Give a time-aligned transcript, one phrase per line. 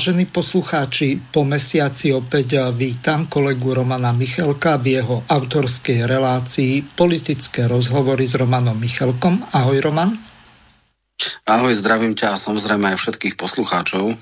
[0.00, 8.24] Vážení poslucháči, po mesiaci opäť vítam kolegu Romana Michelka v jeho autorskej relácii Politické rozhovory
[8.24, 9.44] s Romanom Michelkom.
[9.52, 10.16] Ahoj Roman.
[11.44, 14.16] Ahoj, zdravím ťa a samozrejme aj všetkých poslucháčov.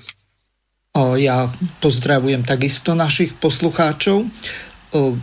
[0.99, 1.47] O, ja
[1.79, 4.27] pozdravujem takisto našich poslucháčov.
[4.27, 5.15] O,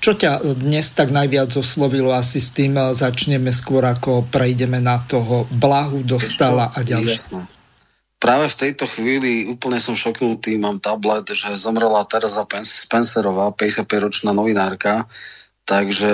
[0.00, 2.16] čo ťa dnes tak najviac oslovilo?
[2.16, 7.12] Asi s tým začneme skôr, ako prejdeme na toho Blahu, Dostala a ďalšie.
[7.12, 7.53] Jasné
[8.24, 15.04] práve v tejto chvíli úplne som šoknutý, mám tablet, že zomrela Teresa Spencerová, 55-ročná novinárka,
[15.68, 16.08] takže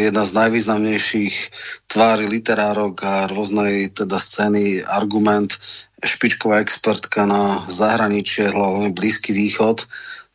[0.00, 1.36] jedna z najvýznamnejších
[1.84, 5.52] tvári literárok a rôznej teda scény, argument,
[6.00, 9.84] špičková expertka na zahraničie, hlavne Blízky východ,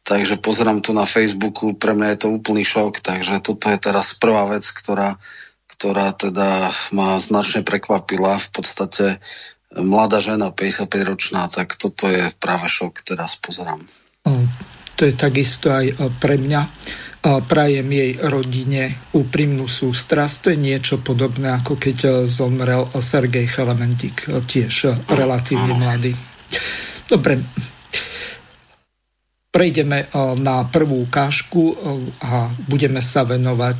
[0.05, 4.13] takže pozerám tu na Facebooku, pre mňa je to úplný šok, takže toto je teraz
[4.13, 5.17] prvá vec, ktorá,
[5.73, 8.37] ktorá teda ma značne prekvapila.
[8.37, 9.17] V podstate
[9.79, 13.83] mladá žena, 55-ročná, tak toto je práve šok, teraz pozerám.
[14.95, 16.61] To je takisto aj pre mňa.
[17.25, 20.35] Prajem jej rodine úprimnú sústrasť.
[20.39, 26.13] To je niečo podobné, ako keď zomrel Sergej Chelementik, tiež relatívne mladý.
[27.09, 27.41] Dobre,
[29.49, 30.07] prejdeme
[30.37, 31.73] na prvú ukážku
[32.21, 33.79] a budeme sa venovať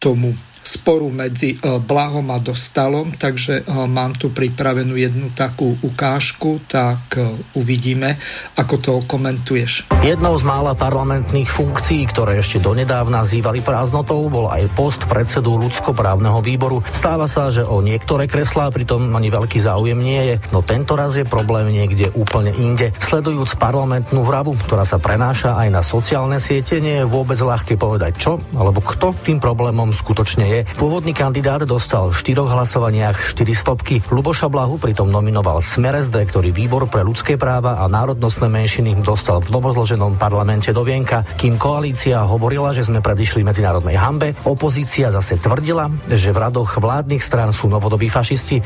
[0.00, 0.32] tomu
[0.62, 7.16] sporu medzi e, Blahom a Dostalom, takže e, mám tu pripravenú jednu takú ukážku, tak
[7.16, 8.18] e, uvidíme,
[8.58, 9.88] ako to komentuješ.
[10.04, 16.38] Jednou z mála parlamentných funkcií, ktoré ešte donedávna zývali prázdnotou, bol aj post predsedu ľudskoprávneho
[16.44, 16.82] výboru.
[16.92, 21.16] Stáva sa, že o niektoré kreslá pritom ani veľký záujem nie je, no tento raz
[21.16, 22.94] je problém niekde úplne inde.
[23.00, 28.14] Sledujúc parlamentnú vravu, ktorá sa prenáša aj na sociálne siete, nie je vôbec ľahké povedať
[28.18, 30.57] čo alebo kto tým problémom skutočne je.
[30.80, 34.00] Pôvodný kandidát dostal v štyroch hlasovaniach 4 stopky.
[34.08, 39.50] Luboša Blahu pritom nominoval Smer ktorý výbor pre ľudské práva a národnostné menšiny dostal v
[39.50, 41.26] novozloženom parlamente do vienka.
[41.34, 47.18] Kým koalícia hovorila, že sme predišli medzinárodnej hambe, opozícia zase tvrdila, že v radoch vládnych
[47.18, 48.62] strán sú novodobí fašisti.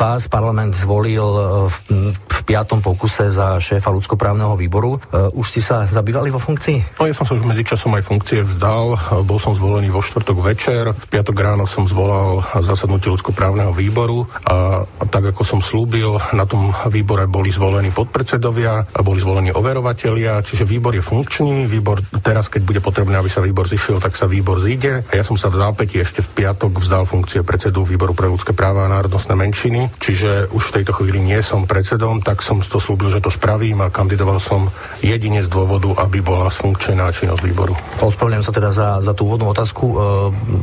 [0.00, 1.26] Vás parlament zvolil
[1.68, 1.76] v,
[2.16, 4.96] v piatom pokuse za šéfa ľudskoprávneho výboru.
[5.36, 6.96] Už ste sa zabývali vo funkcii?
[6.96, 8.96] No, ja som sa už medzičasom aj funkcie vzdal.
[9.28, 10.96] Bol som zvolený vo štvrtok večer.
[10.96, 16.48] V piatok ráno som zvolal zasadnutie ľudskoprávneho výboru a, a tak ako som slúbil, na
[16.48, 22.48] tom výbore boli zvolení podpredsedovia a boli zvolení overovatelia, čiže výbor je funkčný, výbor teraz,
[22.48, 25.04] keď bude potrebné, aby sa výbor zišiel, tak sa výbor zíde.
[25.12, 28.56] A ja som sa v zápäti ešte v piatok vzdal funkcie predsedu výboru pre ľudské
[28.56, 32.80] práva a národnostné menšiny, čiže už v tejto chvíli nie som predsedom, tak som to
[32.80, 34.72] slúbil, že to spravím a kandidoval som
[35.04, 37.76] jedine z dôvodu, aby bola sfunkčená činnosť výboru.
[38.00, 39.84] Ospravedlňujem sa teda za, za tú úvodnú otázku.
[39.84, 39.94] E,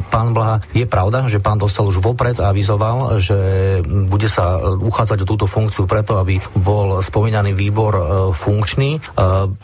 [0.07, 3.37] pán Blaha, je pravda, že pán dostal už vopred a avizoval, že
[3.83, 8.03] bude sa uchádzať o túto funkciu preto, aby bol spomínaný výbor e,
[8.35, 8.89] funkčný.
[8.97, 8.99] E,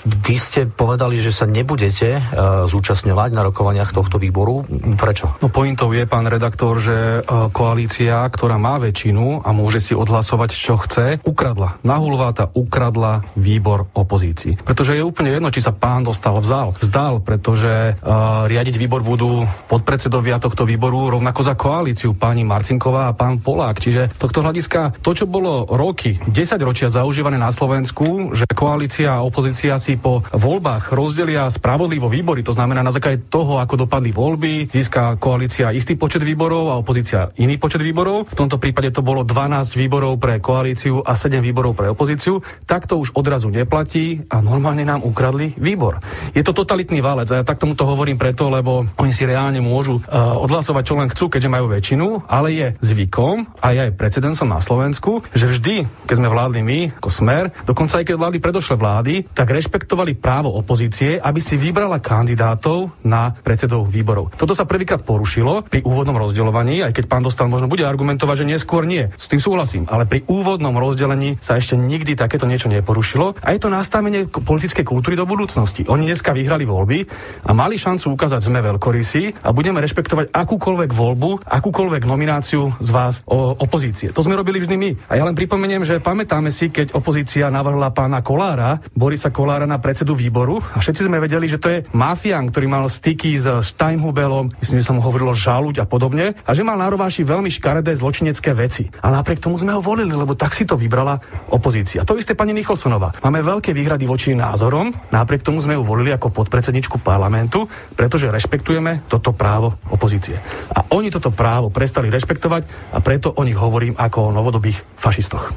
[0.03, 2.21] vy ste povedali, že sa nebudete e,
[2.67, 4.65] zúčastňovať na rokovaniach tohto výboru.
[4.97, 5.37] Prečo?
[5.39, 10.75] No pointou je, pán redaktor, že koalícia, ktorá má väčšinu a môže si odhlasovať, čo
[10.79, 11.79] chce, ukradla.
[11.85, 14.59] Nahulváta ukradla výbor opozícii.
[14.63, 16.75] Pretože je úplne jedno, či sa pán dostal vzal.
[16.79, 23.15] Vzdal, pretože uh, riadiť výbor budú podpredsedovia tohto výboru rovnako za koalíciu pani Marcinková a
[23.15, 23.81] pán Polák.
[23.81, 29.17] Čiže z tohto hľadiska to, čo bolo roky, 10 ročia zaužívané na Slovensku, že koalícia
[29.17, 34.15] a opozícia si po voľbách rozdelia spravodlivo výbory, to znamená na základe toho, ako dopadli
[34.15, 38.31] voľby, získa koalícia istý počet výborov a opozícia iný počet výborov.
[38.31, 42.39] V tomto prípade to bolo 12 výborov pre koalíciu a 7 výborov pre opozíciu.
[42.63, 45.99] Tak to už odrazu neplatí a normálne nám ukradli výbor.
[46.31, 49.99] Je to totalitný válec a ja tak tomuto hovorím preto, lebo oni si reálne môžu
[49.99, 54.47] uh, odhlasovať, čo len chcú, keďže majú väčšinu, ale je zvykom a je aj precedensom
[54.47, 58.75] na Slovensku, že vždy, keď sme vládli my, ako smer, dokonca aj keď vlády predošle
[58.79, 64.35] vlády, tak rešpektovali právo opozície, aby si vybrala kandidátov na predsedov výborov.
[64.35, 68.49] Toto sa prvýkrát porušilo pri úvodnom rozdeľovaní, aj keď pán Dostal možno bude argumentovať, že
[68.51, 69.07] neskôr nie.
[69.15, 73.59] S tým súhlasím, ale pri úvodnom rozdelení sa ešte nikdy takéto niečo neporušilo a je
[73.63, 75.87] to nastavenie politickej kultúry do budúcnosti.
[75.87, 77.07] Oni dneska vyhrali voľby
[77.47, 83.25] a mali šancu ukázať, sme veľkorysí a budeme rešpektovať akúkoľvek voľbu, akúkoľvek nomináciu z vás
[83.25, 84.13] o opozície.
[84.13, 84.89] To sme robili vždy my.
[85.09, 89.81] A ja len pripomeniem, že pamätáme si, keď opozícia navrhla pána Kolára, Borisa Kolára na
[89.81, 94.53] predsedu výboru a všetci sme vedeli, že to je mafián, ktorý mal styky s Steinhubelom,
[94.61, 98.53] myslím, že sa mu hovorilo žaluť a podobne, a že mal na veľmi škaredé zločinecké
[98.53, 98.93] veci.
[99.01, 101.17] A napriek tomu sme ho volili, lebo tak si to vybrala
[101.49, 102.05] opozícia.
[102.05, 103.17] To isté pani Nicholsonová.
[103.25, 107.65] Máme veľké výhrady voči názorom, napriek tomu sme ju volili ako podpredsedničku parlamentu,
[107.97, 110.42] pretože rešpektujeme toto právo opozície.
[110.73, 115.53] A oni toto právo prestali rešpektovať a preto o nich hovorím ako o novodobých fašistoch.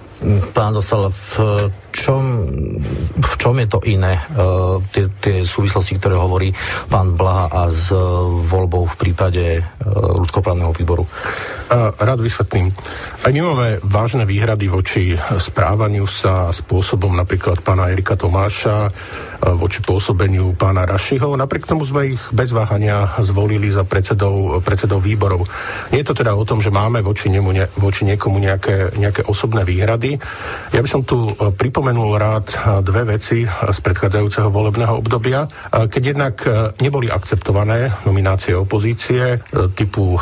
[0.56, 1.32] Pán Dostal, v
[1.92, 2.22] čom,
[3.16, 6.52] v čom je to iné, uh, tie, tie súvislosti, ktoré hovorí
[6.88, 9.64] pán Blaha a s uh, voľbou v prípade uh,
[10.24, 11.04] ľudskoprávneho výboru?
[11.74, 12.70] Rád vysvetlím.
[13.26, 18.94] Aj my máme vážne výhrady voči správaniu sa spôsobom napríklad pána Erika Tomáša,
[19.58, 21.34] voči pôsobeniu pána Rašiho.
[21.34, 25.48] Napriek tomu sme ich bez váhania zvolili za predsedov, predsedov výborov.
[25.90, 29.26] Nie je to teda o tom, že máme voči, nemu, ne, voči niekomu nejaké, nejaké
[29.26, 30.22] osobné výhrady.
[30.70, 32.46] Ja by som tu pripomenul spomenul rád
[32.82, 36.34] dve veci z predchádzajúceho volebného obdobia, keď jednak
[36.82, 39.38] neboli akceptované nominácie opozície
[39.78, 40.18] typu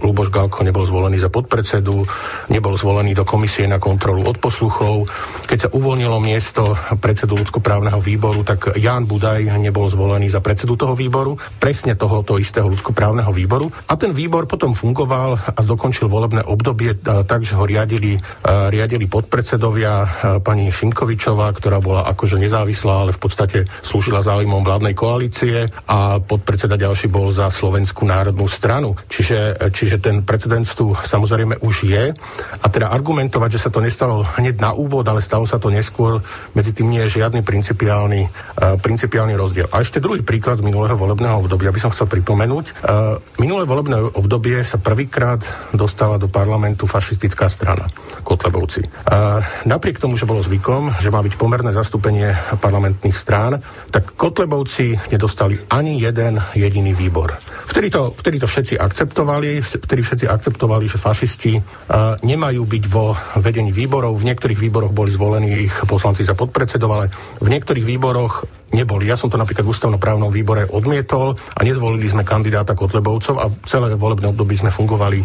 [0.00, 2.08] Luboš Galko nebol zvolený za podpredsedu,
[2.48, 5.06] nebol zvolený do komisie na kontrolu odposluchov.
[5.44, 10.96] Keď sa uvoľnilo miesto predsedu ľudskoprávneho výboru, tak Jan Budaj nebol zvolený za predsedu toho
[10.96, 13.68] výboru, presne tohoto istého ľudskoprávneho výboru.
[13.86, 18.16] A ten výbor potom fungoval a dokončil volebné obdobie tak, že ho riadili,
[18.46, 19.92] riadili podpredsedovia
[20.40, 26.22] pani pani Šimkovičová, ktorá bola akože nezávislá, ale v podstate slúžila záujmom vládnej koalície a
[26.22, 28.94] podpredseda ďalší bol za Slovenskú národnú stranu.
[29.10, 30.72] Čiže, čiže ten precedens
[31.04, 32.16] samozrejme už je.
[32.64, 36.24] A teda argumentovať, že sa to nestalo hneď na úvod, ale stalo sa to neskôr,
[36.56, 39.68] medzi tým nie je žiadny principiálny, uh, principiálny rozdiel.
[39.68, 42.64] A ešte druhý príklad z minulého volebného obdobia by som chcel pripomenúť.
[42.80, 45.44] Uh, minulé volebné obdobie sa prvýkrát
[45.76, 47.92] dostala do parlamentu fašistická strana
[48.24, 48.88] Kotlebovci.
[48.88, 53.60] Uh, napriek tomu, že bolo zvykom, že má byť pomerné zastúpenie parlamentných strán,
[53.92, 57.36] tak Kotlebovci nedostali ani jeden jediný výbor.
[57.68, 63.14] Vtedy to, vtedy to všetci akceptovali, vtedy všetci akceptovali, že fašisti uh, nemajú byť vo
[63.38, 64.18] vedení výborov.
[64.18, 67.06] V niektorých výboroch boli zvolení ich poslanci za podpredsedov, ale
[67.42, 69.08] v niektorých výboroch neboli.
[69.08, 73.94] Ja som to napríklad v ústavnoprávnom výbore odmietol a nezvolili sme kandidáta Kotlebovcov a celé
[73.94, 75.22] volebné obdobie sme fungovali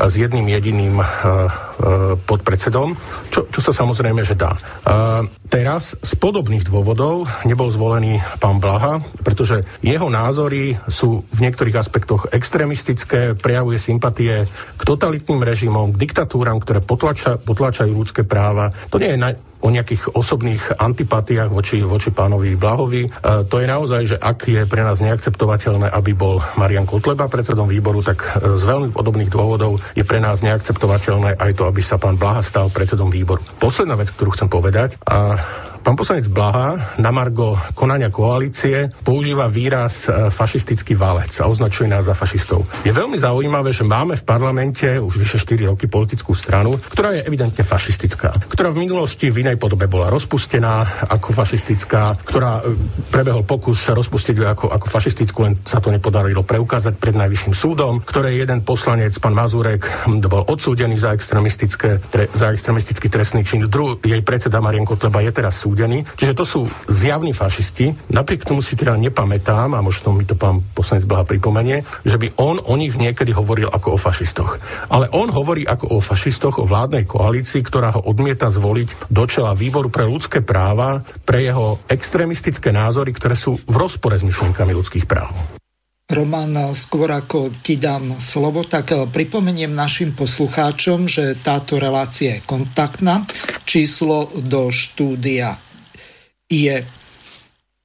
[0.00, 0.98] s jedným jediným
[2.24, 2.96] podpredsedom,
[3.28, 4.56] čo, čo sa samozrejme, že dá.
[5.46, 12.32] Teraz z podobných dôvodov nebol zvolený pán Blaha, pretože jeho názory sú v niektorých aspektoch
[12.32, 18.72] extrémistické, prejavuje sympatie k totalitným režimom, k diktatúram, ktoré potlača, potlačajú ľudské práva.
[18.90, 23.02] To nie je na, o nejakých osobných antipatiách voči, voči pánovi Blahovi.
[23.02, 23.10] E,
[23.50, 28.06] to je naozaj, že ak je pre nás neakceptovateľné, aby bol Marian Kotleba predsedom výboru,
[28.06, 32.14] tak e, z veľmi podobných dôvodov je pre nás neakceptovateľné aj to, aby sa pán
[32.14, 33.42] Blaha stal predsedom výboru.
[33.58, 35.34] Posledná vec, ktorú chcem povedať, a
[35.86, 42.02] Pán poslanec Blaha na Margo konania koalície používa výraz e, fašistický válec a označuje nás
[42.02, 42.66] za fašistov.
[42.82, 47.22] Je veľmi zaujímavé, že máme v parlamente už vyše 4 roky politickú stranu, ktorá je
[47.22, 52.74] evidentne fašistická, ktorá v minulosti v inej podobe bola rozpustená ako fašistická, ktorá e,
[53.14, 58.02] prebehol pokus rozpustiť ju ako, ako fašistickú, len sa to nepodarilo preukázať pred najvyšším súdom,
[58.02, 59.86] ktoré jeden poslanec, pán Mazurek,
[60.26, 63.70] bol odsúdený za, extremistické, tre, za extremistický trestný čin.
[63.70, 66.08] Dru, jej predseda Marian Kotleba je teraz súd odsúdení.
[66.16, 67.92] Čiže to sú zjavní fašisti.
[68.08, 72.40] Napriek tomu si teda nepamätám, a možno mi to pán poslanec Blaha pripomenie, že by
[72.40, 74.56] on o nich niekedy hovoril ako o fašistoch.
[74.88, 79.52] Ale on hovorí ako o fašistoch, o vládnej koalícii, ktorá ho odmieta zvoliť do čela
[79.52, 85.04] výboru pre ľudské práva, pre jeho extrémistické názory, ktoré sú v rozpore s myšlienkami ľudských
[85.04, 85.36] práv.
[86.06, 93.26] Roman, skôr ako ti dám slovo, tak pripomeniem našim poslucháčom, že táto relácia je kontaktná.
[93.66, 95.65] Číslo do štúdia
[96.50, 96.86] je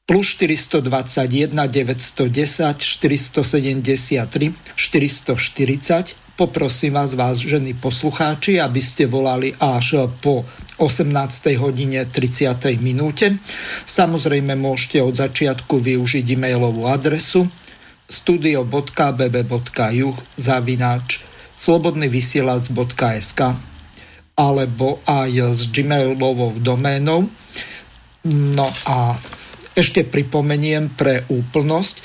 [0.06, 6.16] plus 421 910 473 440.
[6.36, 10.46] Poprosím vás, ženy poslucháči, aby ste volali až po
[10.78, 11.58] 18.
[11.62, 12.82] hodine 30.
[12.82, 13.38] minúte.
[13.86, 17.46] Samozrejme môžete od začiatku využiť e-mailovú adresu
[18.10, 21.22] studio.bb.juh zavináč
[21.56, 23.42] slobodnyvysielac.sk
[24.34, 27.30] alebo aj s gmailovou doménou.
[28.30, 29.18] No a
[29.74, 31.96] ešte pripomeniem pre úplnosť,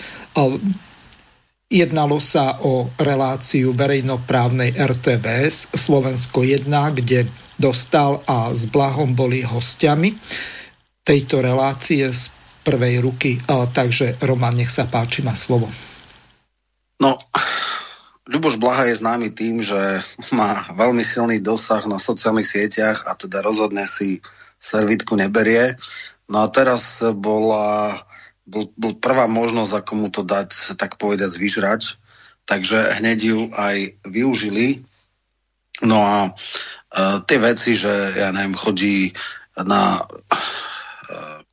[1.67, 7.27] jednalo sa o reláciu verejnoprávnej RTVS Slovensko 1, kde
[7.59, 10.15] dostal a s Blahom boli hostiami
[11.03, 12.31] tejto relácie z
[12.63, 13.43] prvej ruky.
[13.49, 15.69] Takže Roman, nech sa páči, má slovo.
[17.03, 17.19] No,
[18.27, 20.03] Ľuboš Blaha je známy tým, že
[20.35, 24.19] má veľmi silný dosah na sociálnych sieťach a teda rozhodne si
[24.59, 25.77] servitku neberie.
[26.27, 27.95] No a teraz bola,
[28.43, 32.01] bol, bol prvá možnosť, ako mu to dať, tak povedať, vyžrať.
[32.47, 34.83] Takže hneď ju aj využili.
[35.83, 36.31] No a e,
[37.27, 39.13] tie veci, že ja neviem, chodí
[39.57, 40.03] na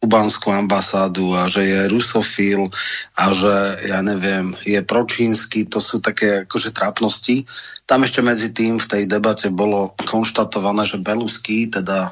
[0.04, 2.68] kubanskú ambasádu a že je rusofil
[3.16, 7.48] a že, ja neviem, je pročínsky, to sú také akože trápnosti.
[7.88, 12.12] Tam ešte medzi tým v tej debate bolo konštatované, že Belusky, teda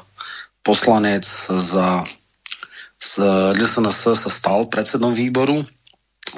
[0.62, 2.06] poslanec za
[3.02, 3.18] z
[3.58, 5.58] LSNS sa stal predsedom výboru,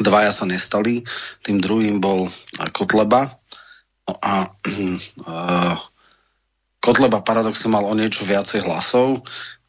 [0.01, 1.05] dvaja sa nestali,
[1.45, 2.25] tým druhým bol
[2.73, 3.29] Kotleba.
[4.09, 5.77] No a uh,
[6.85, 9.21] Kotleba paradoxne mal o niečo viacej hlasov.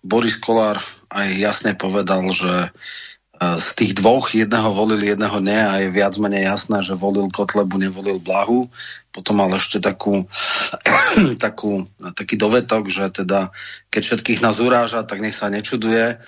[0.03, 0.79] Boris Kolár
[1.11, 2.71] aj jasne povedal, že
[3.35, 7.75] z tých dvoch jedného volil, jedného nie a je viac menej jasné, že volil Kotlebu,
[7.75, 8.71] nevolil Blahu.
[9.11, 10.23] Potom mal ešte takú,
[11.45, 11.83] takú,
[12.15, 13.51] taký dovetok, že teda
[13.91, 16.19] keď všetkých nás uráža, tak nech sa nečuduje.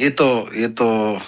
[0.00, 1.20] Je to, je to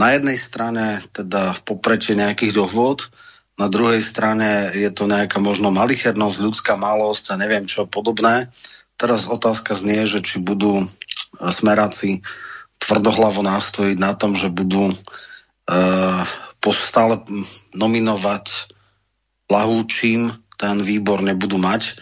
[0.00, 3.12] na jednej strane teda v popretie nejakých dohôd,
[3.60, 8.48] na druhej strane je to nejaká možno malichernosť, ľudská malosť a neviem čo podobné.
[8.96, 10.88] Teraz otázka znie, že či budú
[11.38, 12.22] smeráci
[12.82, 16.22] tvrdohlavo nástojiť na tom, že budú uh,
[16.70, 17.22] stále
[17.74, 18.74] nominovať
[19.50, 21.98] lahúčim, ten výbor nebudú mať,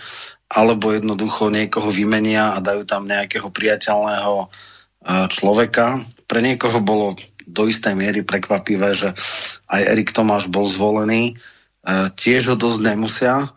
[0.51, 6.01] alebo jednoducho niekoho vymenia a dajú tam nejakého priateľného uh, človeka.
[6.29, 9.13] Pre niekoho bolo do istej miery prekvapivé, že
[9.71, 11.37] aj Erik Tomáš bol zvolený.
[11.81, 13.49] Uh, tiež ho dosť nemusia,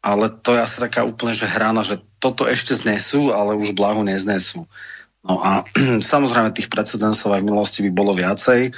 [0.00, 4.06] ale to je asi taká úplne, že hrána, že toto ešte znesú, ale už blahu
[4.06, 4.64] neznesú.
[5.26, 5.66] No a
[6.14, 8.70] samozrejme tých precedensov aj v minulosti by bolo viacej.
[8.70, 8.72] E,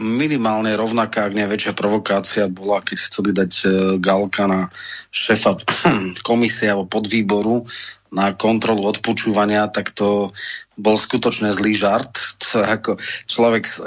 [0.00, 3.66] minimálne rovnaká, ak nie väčšia provokácia bola, keď chceli dať e,
[4.00, 4.68] Galka na
[5.08, 5.56] šefa
[6.28, 7.64] komisie alebo podvýboru
[8.14, 10.30] na kontrolu odpočúvania, tak to
[10.78, 12.14] bol skutočne zlý žart.
[12.38, 12.90] To ako
[13.26, 13.84] človek s e,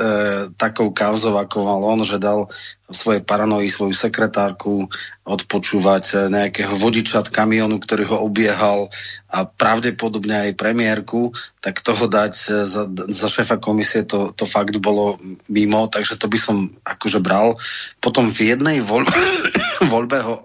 [0.59, 2.51] takou kauzou, ako mal on, že dal
[2.87, 4.91] v svojej paranoji svoju sekretárku
[5.23, 8.91] odpočúvať e, nejakého vodiča kamionu, ktorý ho obiehal
[9.31, 11.31] a pravdepodobne aj premiérku,
[11.63, 15.15] tak toho dať e, za, za šéfa komisie to, to fakt bolo
[15.47, 17.55] mimo, takže to by som akože bral.
[18.03, 19.15] Potom v jednej voľbe,
[19.93, 20.35] voľbe ho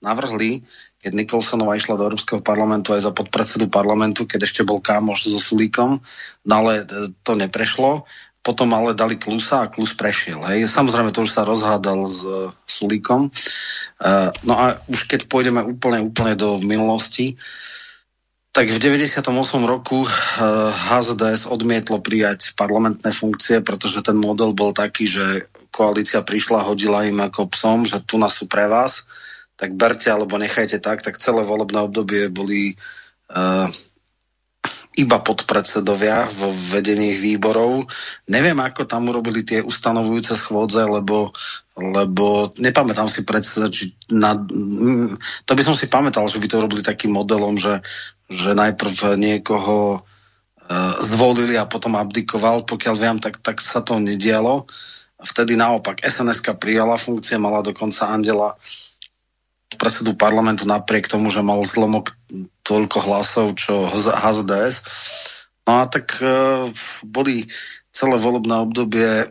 [0.00, 0.64] navrhli
[1.06, 5.38] keď Nikolsonová išla do Európskeho parlamentu aj za podpredsedu parlamentu, keď ešte bol kámoš so
[5.38, 6.02] Sulíkom,
[6.42, 8.02] no ale e, to neprešlo.
[8.42, 10.42] Potom ale dali Klusa a Klus prešiel.
[10.50, 10.66] Hej.
[10.66, 13.26] Samozrejme, to už sa rozhádal s uh, Sulíkom.
[13.98, 17.34] Uh, no a už keď pôjdeme úplne, úplne do minulosti,
[18.54, 19.26] tak v 98.
[19.66, 27.02] roku HZDS odmietlo prijať parlamentné funkcie, pretože ten model bol taký, že koalícia prišla, hodila
[27.02, 29.10] im ako psom, že tu nás sú pre vás
[29.56, 32.76] tak berte alebo nechajte tak, tak celé volebné obdobie boli
[33.32, 33.68] uh,
[34.96, 37.84] iba podpredsedovia vo vedení výborov.
[38.32, 41.36] Neviem, ako tam urobili tie ustanovujúce schôdze, lebo,
[41.76, 44.32] lebo nepamätám si predsa, či na,
[45.44, 47.84] to by som si pamätal, že by to robili takým modelom, že,
[48.32, 52.64] že najprv niekoho uh, zvolili a potom abdikoval.
[52.64, 54.64] Pokiaľ viem, tak, tak sa to nedialo.
[55.20, 58.56] Vtedy naopak sns prijala funkcie, mala dokonca Andela
[59.74, 62.14] predsedu parlamentu napriek tomu, že mal zlomok
[62.62, 64.86] toľko hlasov, čo HZDS.
[65.66, 66.70] No a tak e,
[67.02, 67.50] boli
[67.90, 69.26] celé volebné obdobie e,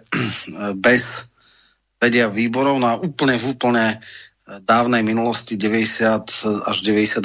[0.76, 1.32] bez
[2.04, 2.76] vedia výborov.
[2.84, 3.98] No a úplne v úplne e,
[4.60, 7.24] dávnej minulosti 90 až 92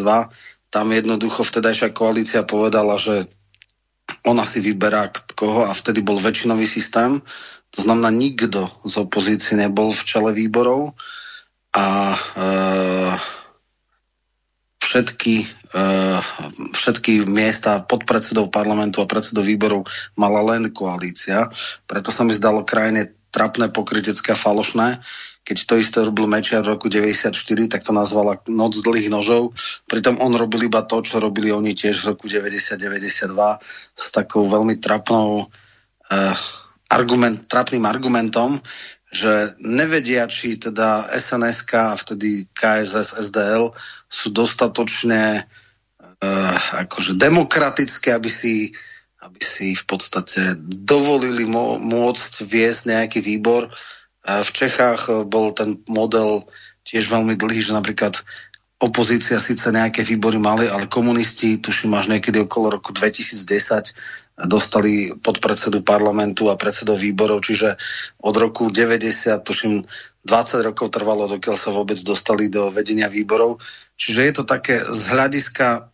[0.70, 3.26] tam jednoducho vtedajšia koalícia povedala, že
[4.22, 7.18] ona si vyberá koho a vtedy bol väčšinový systém.
[7.74, 10.94] To znamená, nikto z opozície nebol v čele výborov
[11.70, 12.50] a e,
[14.82, 15.46] všetky, e,
[16.74, 19.86] všetky miesta podpredsedov parlamentu a predsedov výborov
[20.18, 21.46] mala len koalícia.
[21.86, 24.98] Preto sa mi zdalo krajine trapné, pokrytecké a falošné.
[25.46, 27.32] Keď to isté robil Mečiar v roku 94,
[27.70, 29.54] tak to nazvala noc dlhých nožov.
[29.86, 33.30] Pritom on robil iba to, čo robili oni tiež v roku 90-92
[33.94, 35.46] s takou veľmi trapnou
[36.10, 36.24] e,
[36.90, 38.58] argument, trapným argumentom,
[39.10, 43.74] že nevedia, či teda SNSK a vtedy KSS, SDL
[44.06, 45.50] sú dostatočne
[45.98, 48.70] uh, akože demokratické, aby si,
[49.18, 51.42] aby si v podstate dovolili
[51.82, 53.66] môcť viesť nejaký výbor.
[54.22, 56.46] Uh, v Čechách bol ten model
[56.86, 58.22] tiež veľmi dlhý, že napríklad
[58.80, 63.92] opozícia síce nejaké výbory mali, ale komunisti, tuším až niekedy okolo roku 2010,
[64.46, 67.76] dostali podpredsedu parlamentu a predsedov výborov, čiže
[68.24, 69.84] od roku 90, tuším
[70.24, 73.60] 20 rokov trvalo, dokiaľ sa vôbec dostali do vedenia výborov.
[73.96, 75.90] Čiže je to také z hľadiska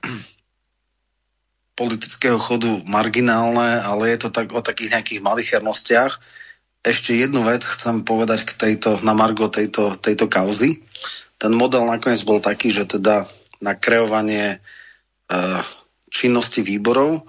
[1.80, 6.18] politického chodu marginálne, ale je to tak o takých nejakých malichernostiach.
[6.86, 10.82] Ešte jednu vec chcem povedať k tejto, na margo tejto, tejto kauzy
[11.36, 13.28] ten model nakoniec bol taký, že teda
[13.60, 14.58] na kreovanie e,
[16.08, 17.22] činnosti výborov e,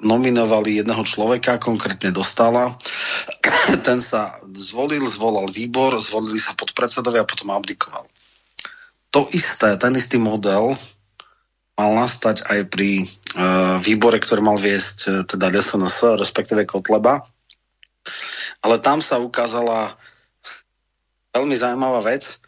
[0.00, 2.76] nominovali jedného človeka, konkrétne dostala.
[3.86, 8.08] Ten sa zvolil, zvolal výbor, zvolili sa podpredsedovia a potom abdikoval.
[9.10, 10.78] To isté, ten istý model
[11.74, 13.04] mal nastať aj pri e,
[13.82, 17.26] výbore, ktorý mal viesť e, teda SNS, respektíve Kotleba.
[18.62, 19.98] Ale tam sa ukázala
[21.34, 22.38] veľmi zaujímavá vec,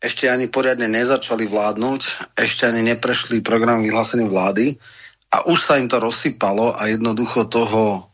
[0.00, 2.00] ešte ani poriadne nezačali vládnuť,
[2.38, 4.80] ešte ani neprešli program vyhlásenia vlády
[5.32, 8.08] a už sa im to rozsypalo a jednoducho toho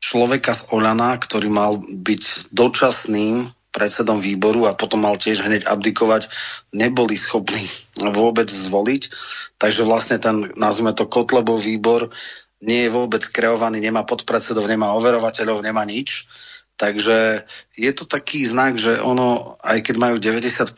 [0.00, 6.32] človeka z Olana, ktorý mal byť dočasným predsedom výboru a potom mal tiež hneď abdikovať,
[6.72, 7.68] neboli schopní
[8.18, 9.02] vôbec zvoliť.
[9.60, 12.08] Takže vlastne ten, nazvime to Kotlebov výbor,
[12.64, 16.24] nie je vôbec kreovaný, nemá podpredsedov, nemá overovateľov, nemá nič.
[16.76, 20.76] Takže je to taký znak, že ono, aj keď majú 95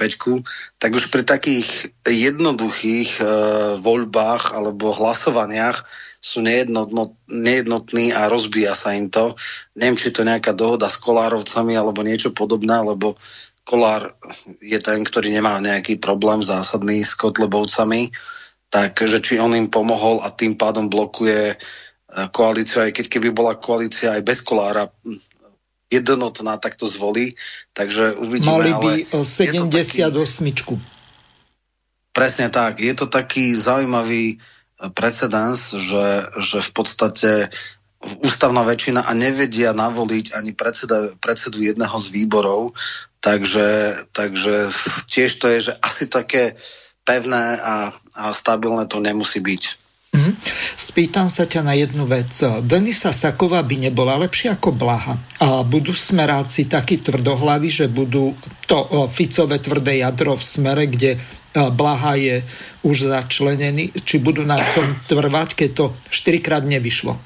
[0.79, 3.23] tak už pri takých jednoduchých e,
[3.83, 5.83] voľbách alebo hlasovaniach
[6.23, 9.35] sú nejednotní a rozbíja sa im to.
[9.75, 13.19] Neviem, či to nejaká dohoda s Kolárovcami alebo niečo podobné, lebo
[13.67, 14.17] Kolár
[14.65, 18.15] je ten, ktorý nemá nejaký problém zásadný s Kotlebovcami,
[18.73, 21.57] takže či on im pomohol a tým pádom blokuje e,
[22.33, 24.89] koalíciu, aj keď keby bola koalícia aj bez Kolára,
[25.89, 27.35] jednotná takto zvolí,
[27.73, 28.53] takže uvidíme.
[28.53, 28.93] Mali by
[29.25, 30.13] 78.
[30.13, 30.77] Taký,
[32.13, 32.81] presne tak.
[32.81, 37.31] Je to taký zaujímavý eh, precedens, že, že v podstate
[37.99, 42.79] ústavná väčšina a nevedia navoliť ani predseda, predsedu jedného z výborov,
[43.19, 44.71] takže, takže
[45.11, 46.55] tiež to je, že asi také
[47.03, 49.88] pevné a, a stabilné to nemusí byť.
[50.09, 50.35] Mm-hmm.
[50.79, 52.33] Spýtam sa ťa na jednu vec.
[52.65, 55.21] Denisa Saková by nebola lepšia ako Blaha.
[55.45, 58.33] A budú smeráci takí tvrdohlaví, že budú
[58.65, 61.21] to Ficové tvrdé jadro v smere, kde
[61.53, 62.37] Blaha je
[62.85, 67.17] už začlenený, či budú na tom trvať, keď to štyrikrát nevyšlo?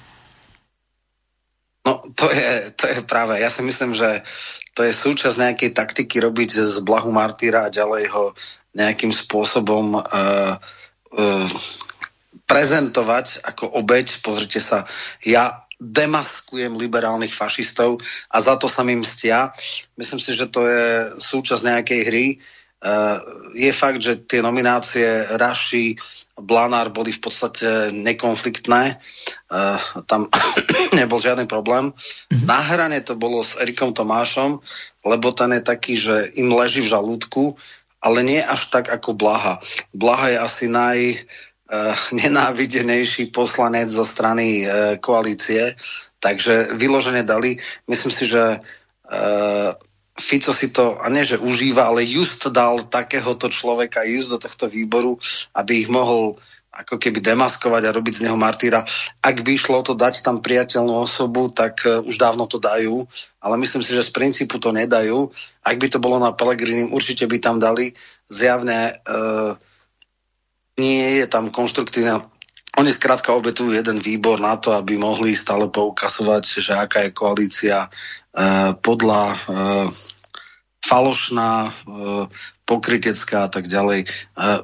[1.83, 3.43] No, to je, to je práve.
[3.43, 4.23] Ja si myslím, že
[4.73, 8.25] to je súčasť nejakej taktiky robiť z Blahu Martýra a ďalej ho
[8.73, 10.57] nejakým spôsobom uh,
[11.13, 11.47] uh,
[12.49, 14.21] prezentovať ako obeď.
[14.25, 14.89] Pozrite sa,
[15.25, 17.99] ja demaskujem liberálnych fašistov
[18.31, 19.51] a za to sa mi mstia.
[19.99, 22.27] Myslím si, že to je súčasť nejakej hry.
[22.83, 23.19] Uh,
[23.55, 25.07] je fakt, že tie nominácie
[25.39, 25.95] Raši,
[26.33, 28.99] Blanár boli v podstate nekonfliktné.
[29.47, 30.27] Uh, tam
[30.99, 31.95] nebol žiadny problém.
[32.33, 32.47] Mhm.
[32.47, 34.59] Na hrane to bolo s Erikom Tomášom,
[35.07, 37.55] lebo ten je taký, že im leží v žalúdku,
[38.03, 39.63] ale nie až tak ako Blaha.
[39.95, 41.23] Blaha je asi naj,
[42.13, 45.73] nenávidenejší poslanec zo strany uh, koalície,
[46.21, 47.57] takže vyložene dali.
[47.89, 49.71] Myslím si, že uh,
[50.13, 54.69] Fico si to, a nie že užíva, ale just dal takéhoto človeka just do tohto
[54.69, 55.17] výboru,
[55.57, 56.37] aby ich mohol
[56.73, 58.85] ako keby demaskovať a robiť z neho martýra.
[59.21, 63.05] Ak by išlo to dať tam priateľnú osobu, tak už dávno to dajú,
[63.45, 65.29] ale myslím si, že z princípu to nedajú.
[65.61, 67.93] Ak by to bolo na Pelegrini, určite by tam dali
[68.33, 69.53] zjavne uh,
[70.81, 72.33] nie je tam konštruktívna
[72.73, 77.85] oni skrátka obetujú jeden výbor na to, aby mohli stále poukazovať, že aká je koalícia
[77.85, 77.89] e,
[78.81, 79.37] podľa e,
[80.81, 81.71] falošná, e,
[82.65, 84.01] pokrytecká a tak ďalej.
[84.03, 84.07] E,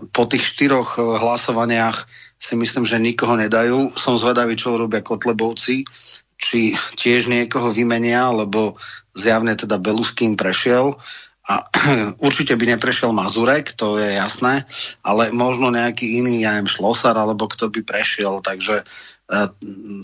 [0.08, 2.08] po tých štyroch e, hlasovaniach
[2.40, 3.92] si myslím, že nikoho nedajú.
[3.92, 5.84] Som zvedavý, čo robia Kotlebovci,
[6.40, 8.80] či tiež niekoho vymenia, lebo
[9.12, 10.96] zjavne teda Beluským prešiel.
[11.48, 11.64] A
[12.28, 14.68] určite by neprešiel Mazurek, to je jasné,
[15.00, 18.44] ale možno nejaký iný, ja neviem, Šlosar, alebo kto by prešiel.
[18.44, 18.84] Takže e,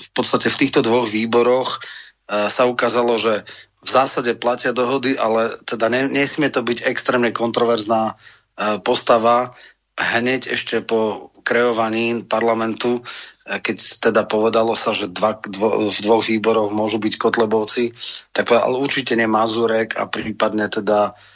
[0.01, 3.45] v podstate v týchto dvoch výboroch e, sa ukázalo, že
[3.85, 8.17] v zásade platia dohody, ale teda nesmie to byť extrémne kontroverzná
[8.57, 9.53] e, postava.
[10.01, 13.05] hneď ešte po kreovaní parlamentu,
[13.45, 17.93] keď teda povedalo sa, že dva, dvo, v dvoch výboroch môžu byť Kotlebovci,
[18.33, 21.34] tak ale určite nie Mazurek a prípadne teda e,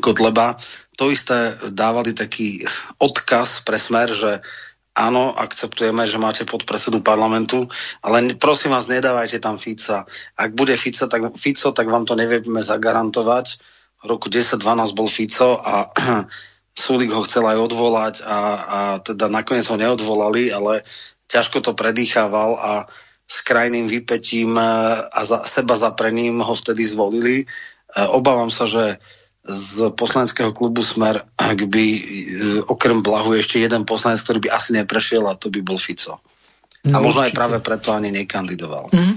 [0.00, 0.58] Kotleba.
[0.98, 2.66] To isté dávali taký
[3.02, 4.42] odkaz pre smer, že
[4.94, 7.66] áno, akceptujeme, že máte podpredsedu parlamentu,
[7.98, 10.06] ale prosím vás, nedávajte tam Fica.
[10.38, 13.58] Ak bude Fica, tak, Fico, tak vám to nevieme zagarantovať.
[14.02, 14.62] V roku 10-12
[14.94, 15.90] bol Fico a
[16.74, 20.82] Sulik ho chcel aj odvolať a, a teda nakoniec ho neodvolali, ale
[21.30, 22.72] ťažko to predýchával a
[23.24, 24.66] s krajným vypetím e,
[25.06, 27.46] a za, seba zaprením ho vtedy zvolili.
[27.94, 28.98] E, obávam sa, že
[29.44, 32.00] z poslaneckého klubu Smer, ak by e,
[32.66, 36.18] okrem Blahu ešte jeden poslanec, ktorý by asi neprešiel a to by bol Fico.
[36.84, 38.92] No, a možno aj práve preto ani nekandidoval.
[38.92, 39.16] Mm.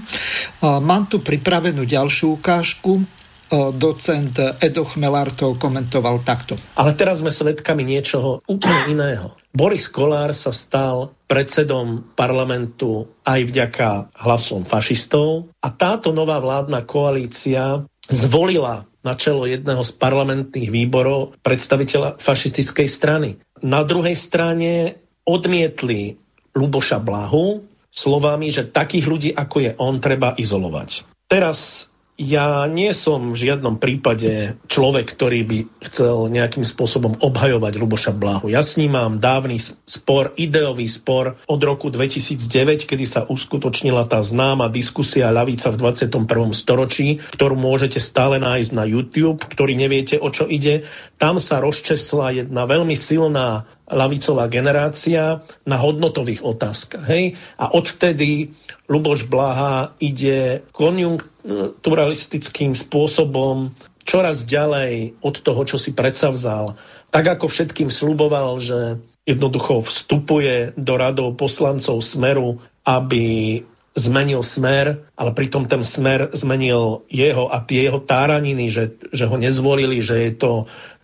[0.80, 3.04] Mám tu pripravenú ďalšiu ukážku
[3.52, 6.52] docent Edo Chmelár to komentoval takto.
[6.76, 9.32] Ale teraz sme svedkami niečoho úplne iného.
[9.48, 13.88] Boris Kolár sa stal predsedom parlamentu aj vďaka
[14.20, 22.18] hlasom fašistov a táto nová vládna koalícia zvolila na čelo jedného z parlamentných výborov predstaviteľa
[22.18, 23.38] fašistickej strany.
[23.62, 26.16] Na druhej strane odmietli
[26.56, 31.04] Luboša Blahu slovami, že takých ľudí ako je on treba izolovať.
[31.28, 38.10] Teraz ja nie som v žiadnom prípade človek, ktorý by chcel nejakým spôsobom obhajovať Luboša
[38.10, 38.50] Blahu.
[38.50, 44.18] Ja s ním mám dávny spor, ideový spor od roku 2009, kedy sa uskutočnila tá
[44.18, 46.26] známa diskusia ľavica v 21.
[46.50, 50.90] storočí, ktorú môžete stále nájsť na YouTube, ktorý neviete, o čo ide.
[51.22, 57.08] Tam sa rozčesla jedna veľmi silná lavicová generácia na hodnotových otázkach.
[57.08, 57.40] Hej?
[57.56, 58.52] A odvtedy
[58.88, 63.76] Luboš Blaha ide konjunkturalistickým spôsobom
[64.08, 66.80] čoraz ďalej od toho, čo si predsavzal.
[67.12, 68.96] Tak ako všetkým sluboval, že
[69.28, 72.56] jednoducho vstupuje do radov poslancov Smeru,
[72.88, 73.60] aby
[73.98, 79.36] zmenil smer, ale pritom ten smer zmenil jeho a tie jeho táraniny, že, že ho
[79.36, 80.52] nezvolili, že je to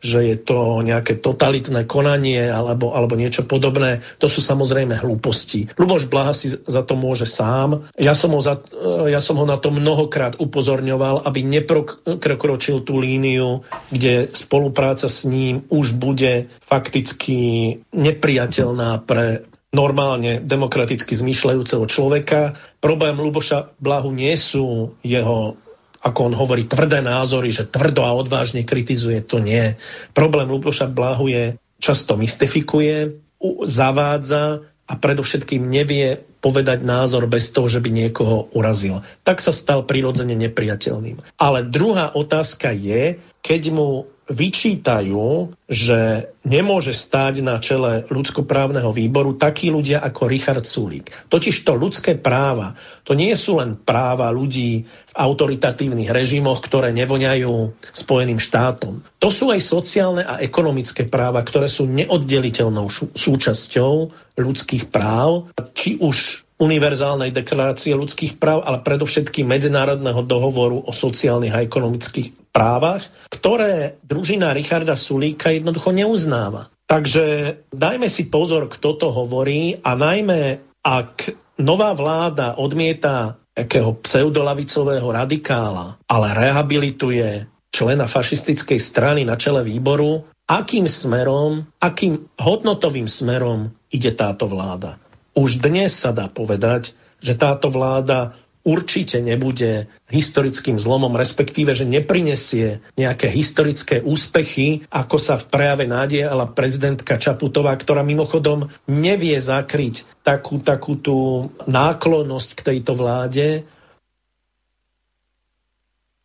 [0.05, 4.05] že je to nejaké totalitné konanie alebo, alebo niečo podobné.
[4.21, 5.73] To sú samozrejme hlúposti.
[5.81, 7.89] Luboš Blaha si za to môže sám.
[7.97, 8.61] Ja som ho, za,
[9.09, 15.65] ja som ho na to mnohokrát upozorňoval, aby neprekročil tú líniu, kde spolupráca s ním
[15.73, 22.55] už bude fakticky nepriateľná pre normálne demokraticky zmýšľajúceho človeka.
[22.79, 25.59] Problém Luboša Blahu nie sú jeho
[26.05, 29.73] ako on hovorí, tvrdé názory, že tvrdo a odvážne kritizuje, to nie.
[30.13, 33.17] Problém Luboša Blahu je, často mystifikuje,
[33.65, 39.01] zavádza a predovšetkým nevie povedať názor bez toho, že by niekoho urazil.
[39.25, 41.41] Tak sa stal prirodzene nepriateľným.
[41.41, 49.69] Ale druhá otázka je, keď mu vyčítajú, že nemôže stáť na čele ľudskoprávneho výboru takí
[49.69, 51.13] ľudia ako Richard Sulík.
[51.29, 52.73] Totiž to ľudské práva,
[53.05, 57.53] to nie sú len práva ľudí v autoritatívnych režimoch, ktoré nevoňajú
[57.93, 59.05] Spojeným štátom.
[59.21, 63.95] To sú aj sociálne a ekonomické práva, ktoré sú neoddeliteľnou súčasťou
[64.41, 71.65] ľudských práv, či už univerzálnej deklarácie ľudských práv, ale predovšetkým medzinárodného dohovoru o sociálnych a
[71.67, 76.71] ekonomických právach, ktoré družina Richarda Sulíka jednoducho neuznáva.
[76.87, 85.09] Takže dajme si pozor, kto to hovorí a najmä ak nová vláda odmieta akého pseudolavicového
[85.09, 94.13] radikála, ale rehabilituje člena fašistickej strany na čele výboru, akým smerom, akým hodnotovým smerom ide
[94.13, 95.01] táto vláda.
[95.35, 102.81] Už dnes sa dá povedať, že táto vláda určite nebude historickým zlomom, respektíve, že neprinesie
[102.97, 110.65] nejaké historické úspechy, ako sa v prejave nádejala prezidentka Čaputová, ktorá mimochodom nevie zakryť takú,
[110.65, 113.69] takú tú náklonnosť k tejto vláde.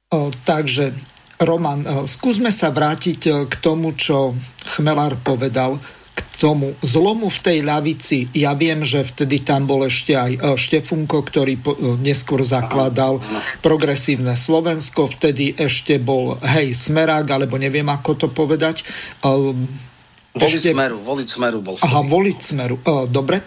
[0.10, 0.96] O, takže,
[1.38, 4.34] Roman, skúsme sa vrátiť k tomu, čo
[4.80, 5.78] Chmelár povedal
[6.40, 11.20] tomu zlomu v tej ľavici, ja viem, že vtedy tam bol ešte aj e, Štefunko,
[11.24, 11.62] ktorý e,
[12.00, 13.20] neskôr zakladal
[13.60, 18.88] progresívne Slovensko, vtedy ešte bol hej Smerák, alebo neviem ako to povedať.
[20.30, 21.90] Voliť smeru, voliť smeru bol vtedy.
[21.90, 22.78] Aha, voliť smeru,
[23.10, 23.44] dobre.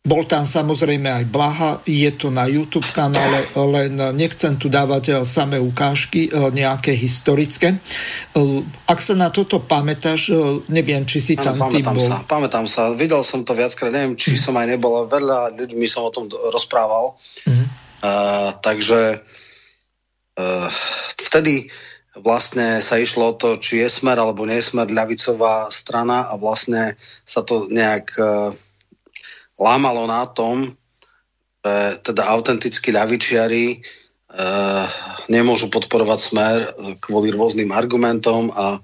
[0.00, 5.14] Bol tam samozrejme aj Blaha, je to na YouTube kanále, len nechcem tu dávať eh,
[5.28, 7.76] samé ukážky eh, nejaké historické.
[7.76, 10.32] Eh, ak sa na toto pamätáš,
[10.72, 12.00] neviem, či si tam ano, ty bol.
[12.00, 16.08] Sa, pamätám sa, videl som to viackrát, neviem, či som aj nebol, veľa ľuďmi som
[16.08, 17.20] o tom rozprával.
[17.44, 17.66] Uh-huh.
[18.00, 19.20] Uh, takže
[20.40, 20.68] uh,
[21.20, 21.68] vtedy
[22.16, 26.40] vlastne sa išlo o to, či je smer alebo nie je smer ľavicová strana a
[26.40, 26.96] vlastne
[27.28, 28.56] sa to nejak uh,
[29.60, 30.72] lámalo na tom,
[31.60, 34.88] že teda autentickí ľavičiari uh,
[35.28, 36.56] nemôžu podporovať smer
[37.04, 38.80] kvôli rôznym argumentom a,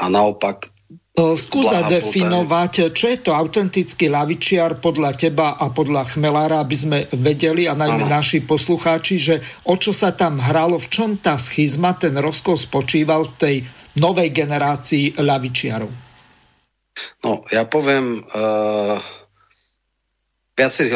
[0.00, 0.72] a naopak
[1.14, 7.70] Skús definovať, čo je to autentický lavičiar podľa teba a podľa Chmelára, aby sme vedeli,
[7.70, 8.18] a najmä Aha.
[8.18, 13.30] naši poslucháči, že o čo sa tam hralo, v čom tá schizma, ten rozkol spočíval
[13.30, 13.56] v tej
[14.02, 15.92] novej generácii lavičiarov.
[17.22, 18.98] No, ja poviem, uh,
[20.54, 20.94] viacerých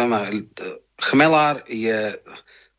[0.98, 2.18] Chmelár je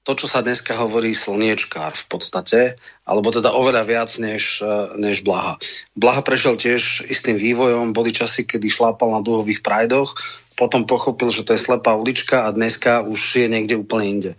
[0.03, 2.59] to, čo sa dneska hovorí slniečkár v podstate,
[3.05, 4.63] alebo teda oveľa viac než,
[4.97, 5.61] než Blaha.
[5.93, 10.17] Blaha prešiel tiež istým vývojom, boli časy, kedy šlápal na dúhových prajdoch,
[10.59, 14.31] potom pochopil, že to je slepá ulička a dneska už je niekde úplne inde.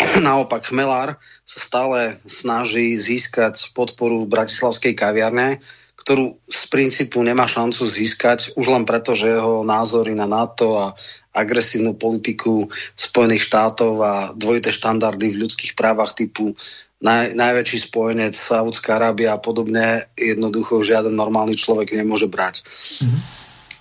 [0.24, 5.60] Naopak Chmelár sa stále snaží získať podporu bratislavskej kaviarne,
[6.02, 10.98] ktorú z princípu nemá šancu získať už len preto, že jeho názory na NATO a
[11.32, 16.58] agresívnu politiku Spojených štátov a dvojité štandardy v ľudských právach typu
[17.02, 22.62] naj, najväčší spojenec Saudská Arábia a podobne jednoducho žiaden normálny človek nemôže brať.
[23.02, 23.20] Mm-hmm.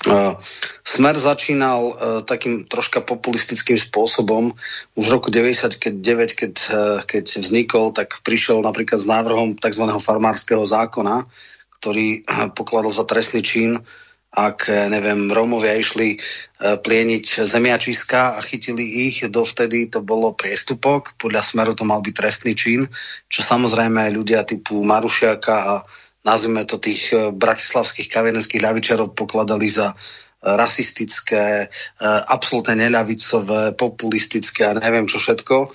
[0.01, 0.33] Uh,
[0.81, 1.93] Smer začínal uh,
[2.25, 4.57] takým troška populistickým spôsobom.
[4.97, 6.01] Už v roku 99,
[6.33, 9.85] keď, uh, keď vznikol, tak prišiel napríklad s návrhom tzv.
[10.01, 11.29] farmárskeho zákona,
[11.81, 12.23] ktorý
[12.57, 13.81] pokladal za trestný čin
[14.31, 21.43] ak, neviem, Rómovia išli eh, plieniť zemiačiska a chytili ich, dovtedy to bolo priestupok, podľa
[21.43, 22.87] Smeru to mal byť trestný čin,
[23.27, 25.73] čo samozrejme aj ľudia typu Marušiaka a
[26.23, 29.93] nazvime to tých eh, bratislavských kaviarenských ľavičarov pokladali za
[30.41, 31.69] rasistické,
[32.01, 35.69] absolútne neľavicové, populistické a neviem čo všetko.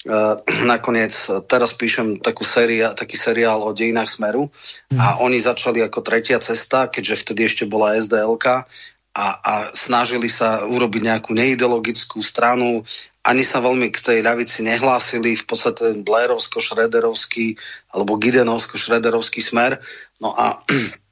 [0.00, 1.12] Uh, nakoniec
[1.44, 4.48] teraz píšem takú séria, taký seriál o dejinách Smeru
[4.96, 5.28] a mm.
[5.28, 8.64] oni začali ako tretia cesta, keďže vtedy ešte bola SDLK
[9.10, 12.86] a, a snažili sa urobiť nejakú neideologickú stranu,
[13.26, 17.58] ani sa veľmi k tej ľavici nehlásili, v podstate ten Blairovsko-Šrederovský
[17.92, 19.82] alebo Gidenovsko-Šrederovský smer.
[20.22, 20.62] No a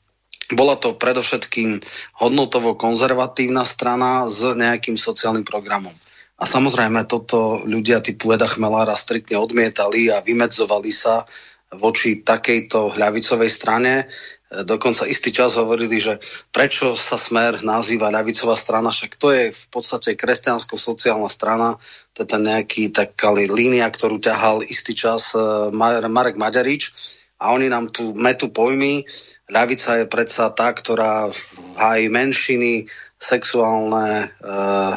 [0.59, 1.83] bola to predovšetkým
[2.23, 5.93] hodnotovo konzervatívna strana s nejakým sociálnym programom.
[6.39, 11.27] A samozrejme toto ľudia typu Eda Chmelára striktne odmietali a vymedzovali sa
[11.75, 14.07] voči takejto ľavicovej strane.
[14.49, 16.17] Dokonca istý čas hovorili, že
[16.49, 21.77] prečo sa Smer nazýva ľavicová strana, však to je v podstate kresťansko-sociálna strana,
[22.17, 25.69] to je nejaký taká línia, ktorú ťahal istý čas eh,
[26.09, 26.97] Marek Maďarič
[27.39, 29.07] a oni nám tu metu pojmy.
[29.47, 31.31] Ľavica je predsa tá, ktorá
[31.79, 34.95] hájí menšiny, sexuálne, uh,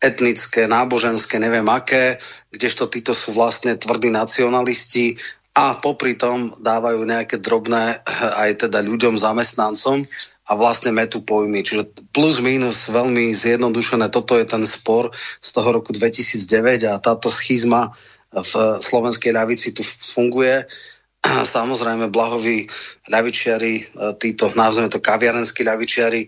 [0.00, 2.16] etnické, náboženské, neviem aké,
[2.48, 5.20] kdežto títo sú vlastne tvrdí nacionalisti
[5.52, 8.00] a popri tom dávajú nejaké drobné
[8.40, 10.08] aj teda ľuďom, zamestnancom
[10.50, 11.60] a vlastne metu pojmy.
[11.60, 15.12] Čiže plus minus veľmi zjednodušené, toto je ten spor
[15.44, 17.92] z toho roku 2009 a táto schizma
[18.32, 20.64] v slovenskej ľavici tu funguje.
[21.54, 22.66] Samozrejme, blahoví
[23.06, 26.24] ľavičiari, títo, nazveme to kaviarenskí ľavičiari,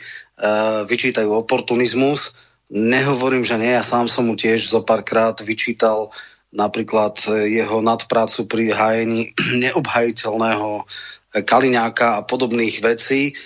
[0.87, 2.35] vyčítajú oportunizmus,
[2.73, 6.09] Nehovorím, že nie, ja sám som mu tiež zo párkrát vyčítal
[6.53, 10.89] napríklad jeho nadprácu pri hájení neobhajiteľného
[11.33, 13.37] Kaliňáka a podobných vecí.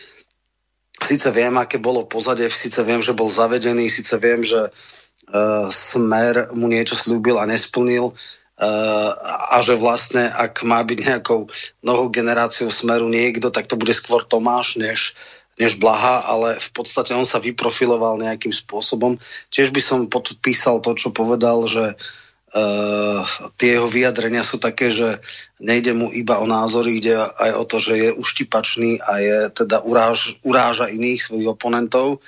[0.96, 6.50] Sice viem, aké bolo pozadie, síce viem, že bol zavedený, síce viem, že uh, Smer
[6.54, 9.10] mu niečo slúbil a nesplnil uh,
[9.54, 11.46] a že vlastne, ak má byť nejakou
[11.82, 15.14] novou generáciou Smeru niekto, tak to bude skôr Tomáš, než
[15.56, 19.16] než Blaha, ale v podstate on sa vyprofiloval nejakým spôsobom.
[19.48, 23.24] Tiež by som podpísal to, čo povedal, že uh,
[23.56, 25.24] tie jeho vyjadrenia sú také, že
[25.56, 29.80] nejde mu iba o názory, ide aj o to, že je uštipačný a je teda
[29.80, 32.20] uráž, uráža iných svojich oponentov.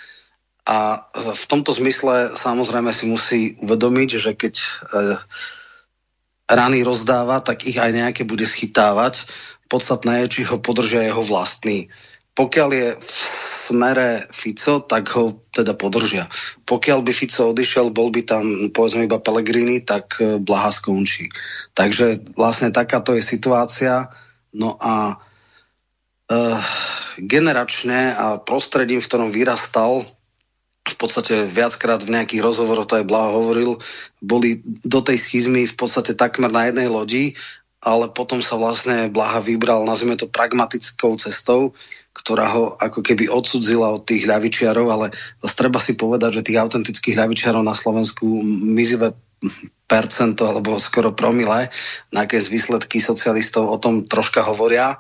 [0.69, 5.21] A v tomto zmysle samozrejme si musí uvedomiť, že keď uh,
[6.49, 9.29] rany rozdáva, tak ich aj nejaké bude schytávať.
[9.69, 11.93] Podstatné je, či ho podržia jeho vlastní
[12.38, 13.11] pokiaľ je v
[13.68, 16.31] smere Fico, tak ho teda podržia.
[16.62, 21.35] Pokiaľ by Fico odišiel, bol by tam povedzme iba Pellegrini, tak e, Blaha skončí.
[21.74, 24.07] Takže vlastne takáto je situácia.
[24.55, 25.18] No a
[26.31, 26.37] e,
[27.18, 30.07] generačne a prostredím, v ktorom vyrastal,
[30.88, 33.77] v podstate viackrát v nejakých rozhovoroch to aj Blaha hovoril,
[34.22, 37.37] boli do tej schizmy v podstate takmer na jednej lodi,
[37.79, 41.79] ale potom sa vlastne Blaha vybral, nazvime to pragmatickou cestou,
[42.11, 45.07] ktorá ho ako keby odsudzila od tých ľavičiarov, ale
[45.55, 49.14] treba si povedať, že tých autentických ľavičiarov na Slovensku mizivé
[49.87, 51.71] percento alebo skoro promile,
[52.11, 54.99] na aké výsledky socialistov o tom troška hovoria.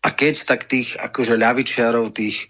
[0.00, 2.48] A keď tak tých akože ľavičiarov, tých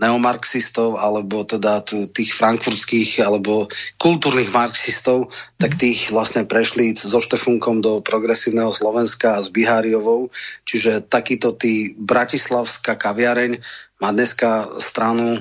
[0.00, 3.68] neomarxistov alebo teda tých frankfurtských alebo
[4.00, 5.28] kultúrnych marxistov,
[5.60, 10.32] tak tých vlastne prešli so Štefunkom do progresívneho Slovenska a s Biháriovou.
[10.64, 13.60] Čiže takýto tý bratislavská kaviareň
[14.00, 15.40] má dneska stranu e,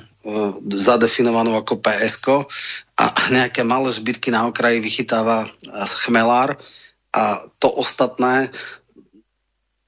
[0.76, 2.28] zadefinovanú ako PSK
[3.00, 5.48] a nejaké malé zbytky na okraji vychytáva
[6.04, 6.60] chmelár
[7.10, 8.54] a to ostatné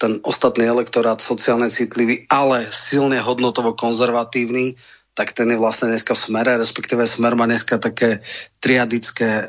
[0.01, 4.81] ten ostatný elektorát sociálne citlivý, ale silne hodnotovo konzervatívny,
[5.13, 8.25] tak ten je vlastne dneska v smere, respektíve smer má dneska také
[8.57, 9.45] triadické, e,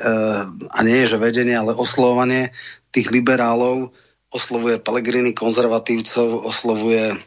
[0.69, 2.53] a nie je že vedenie, ale oslovovanie
[2.93, 3.89] tých liberálov,
[4.29, 7.17] oslovuje Pelegrini konzervatívcov, oslovuje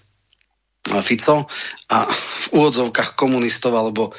[1.03, 1.51] Fico
[1.91, 4.15] a v úvodzovkách komunistov alebo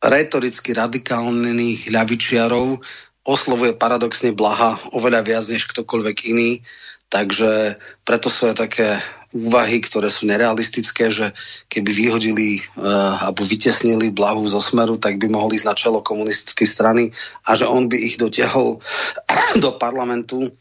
[0.00, 2.80] retoricky radikálnych ľavičiarov
[3.28, 6.64] oslovuje paradoxne Blaha oveľa viac než ktokoľvek iný
[7.08, 9.00] Takže preto sú aj také
[9.32, 11.36] úvahy, ktoré sú nerealistické, že
[11.68, 16.68] keby vyhodili uh, alebo vytesnili Blahu zo Smeru, tak by mohli ísť na čelo komunistickej
[16.68, 17.02] strany
[17.44, 18.80] a že on by ich dotiahol
[19.64, 20.52] do parlamentu,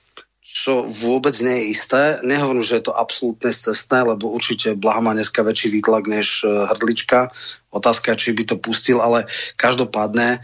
[0.43, 2.01] čo vôbec nie je isté.
[2.23, 6.67] Nehovorím, že je to absolútne cestné, lebo určite Blaha má dneska väčší výtlak než uh,
[6.71, 7.31] Hrdlička.
[7.71, 10.43] Otázka, či by to pustil, ale každopádne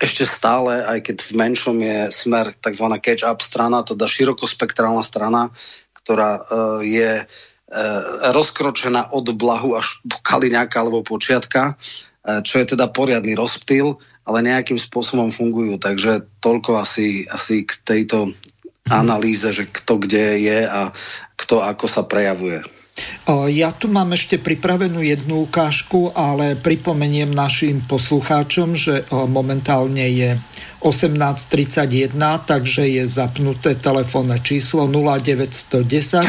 [0.00, 2.86] ešte stále, aj keď v menšom je smer tzv.
[3.04, 5.52] catch-up strana, teda širokospektrálna strana,
[5.92, 6.42] ktorá eh,
[6.88, 8.02] je eh,
[8.32, 11.76] rozkročená od blahu až po Kaliňáka alebo počiatka,
[12.28, 13.96] čo je teda poriadny rozptyl,
[14.28, 15.80] ale nejakým spôsobom fungujú.
[15.80, 18.36] Takže toľko asi, asi k tejto
[18.84, 20.92] analýze, že kto kde je a
[21.40, 22.60] kto ako sa prejavuje.
[23.52, 30.30] Ja tu mám ešte pripravenú jednu ukážku, ale pripomeniem našim poslucháčom, že momentálne je
[30.78, 32.14] 18.31,
[32.46, 36.22] takže je zapnuté telefónne číslo 0910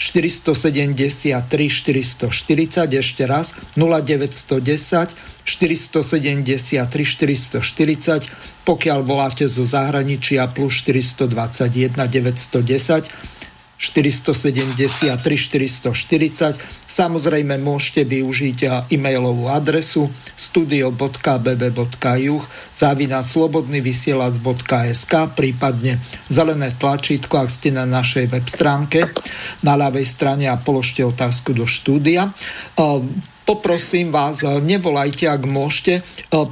[0.00, 2.32] 473 440,
[2.96, 5.12] ešte raz 0910
[5.44, 13.39] 473 440, pokiaľ voláte zo zahraničia plus 421 910
[13.80, 16.60] 473 440.
[16.84, 22.42] Samozrejme môžete využiť e-mailovú adresu studio.bb.juh
[22.76, 25.96] zavinať slobodnyvysielac.sk prípadne
[26.28, 29.16] zelené tlačítko, ak ste na našej web stránke
[29.64, 32.36] na ľavej strane a položte otázku do štúdia
[33.50, 36.04] poprosím vás, eh, nevolajte, ak môžete, eh,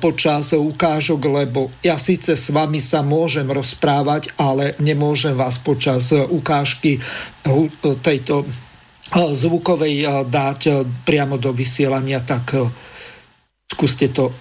[0.02, 6.26] počas ukážok, lebo ja síce s vami sa môžem rozprávať, ale nemôžem vás počas eh,
[6.26, 6.98] ukážky
[8.02, 8.44] tejto
[9.14, 12.52] zvukovej dať priamo do vysielania, tak
[13.64, 14.36] skúste to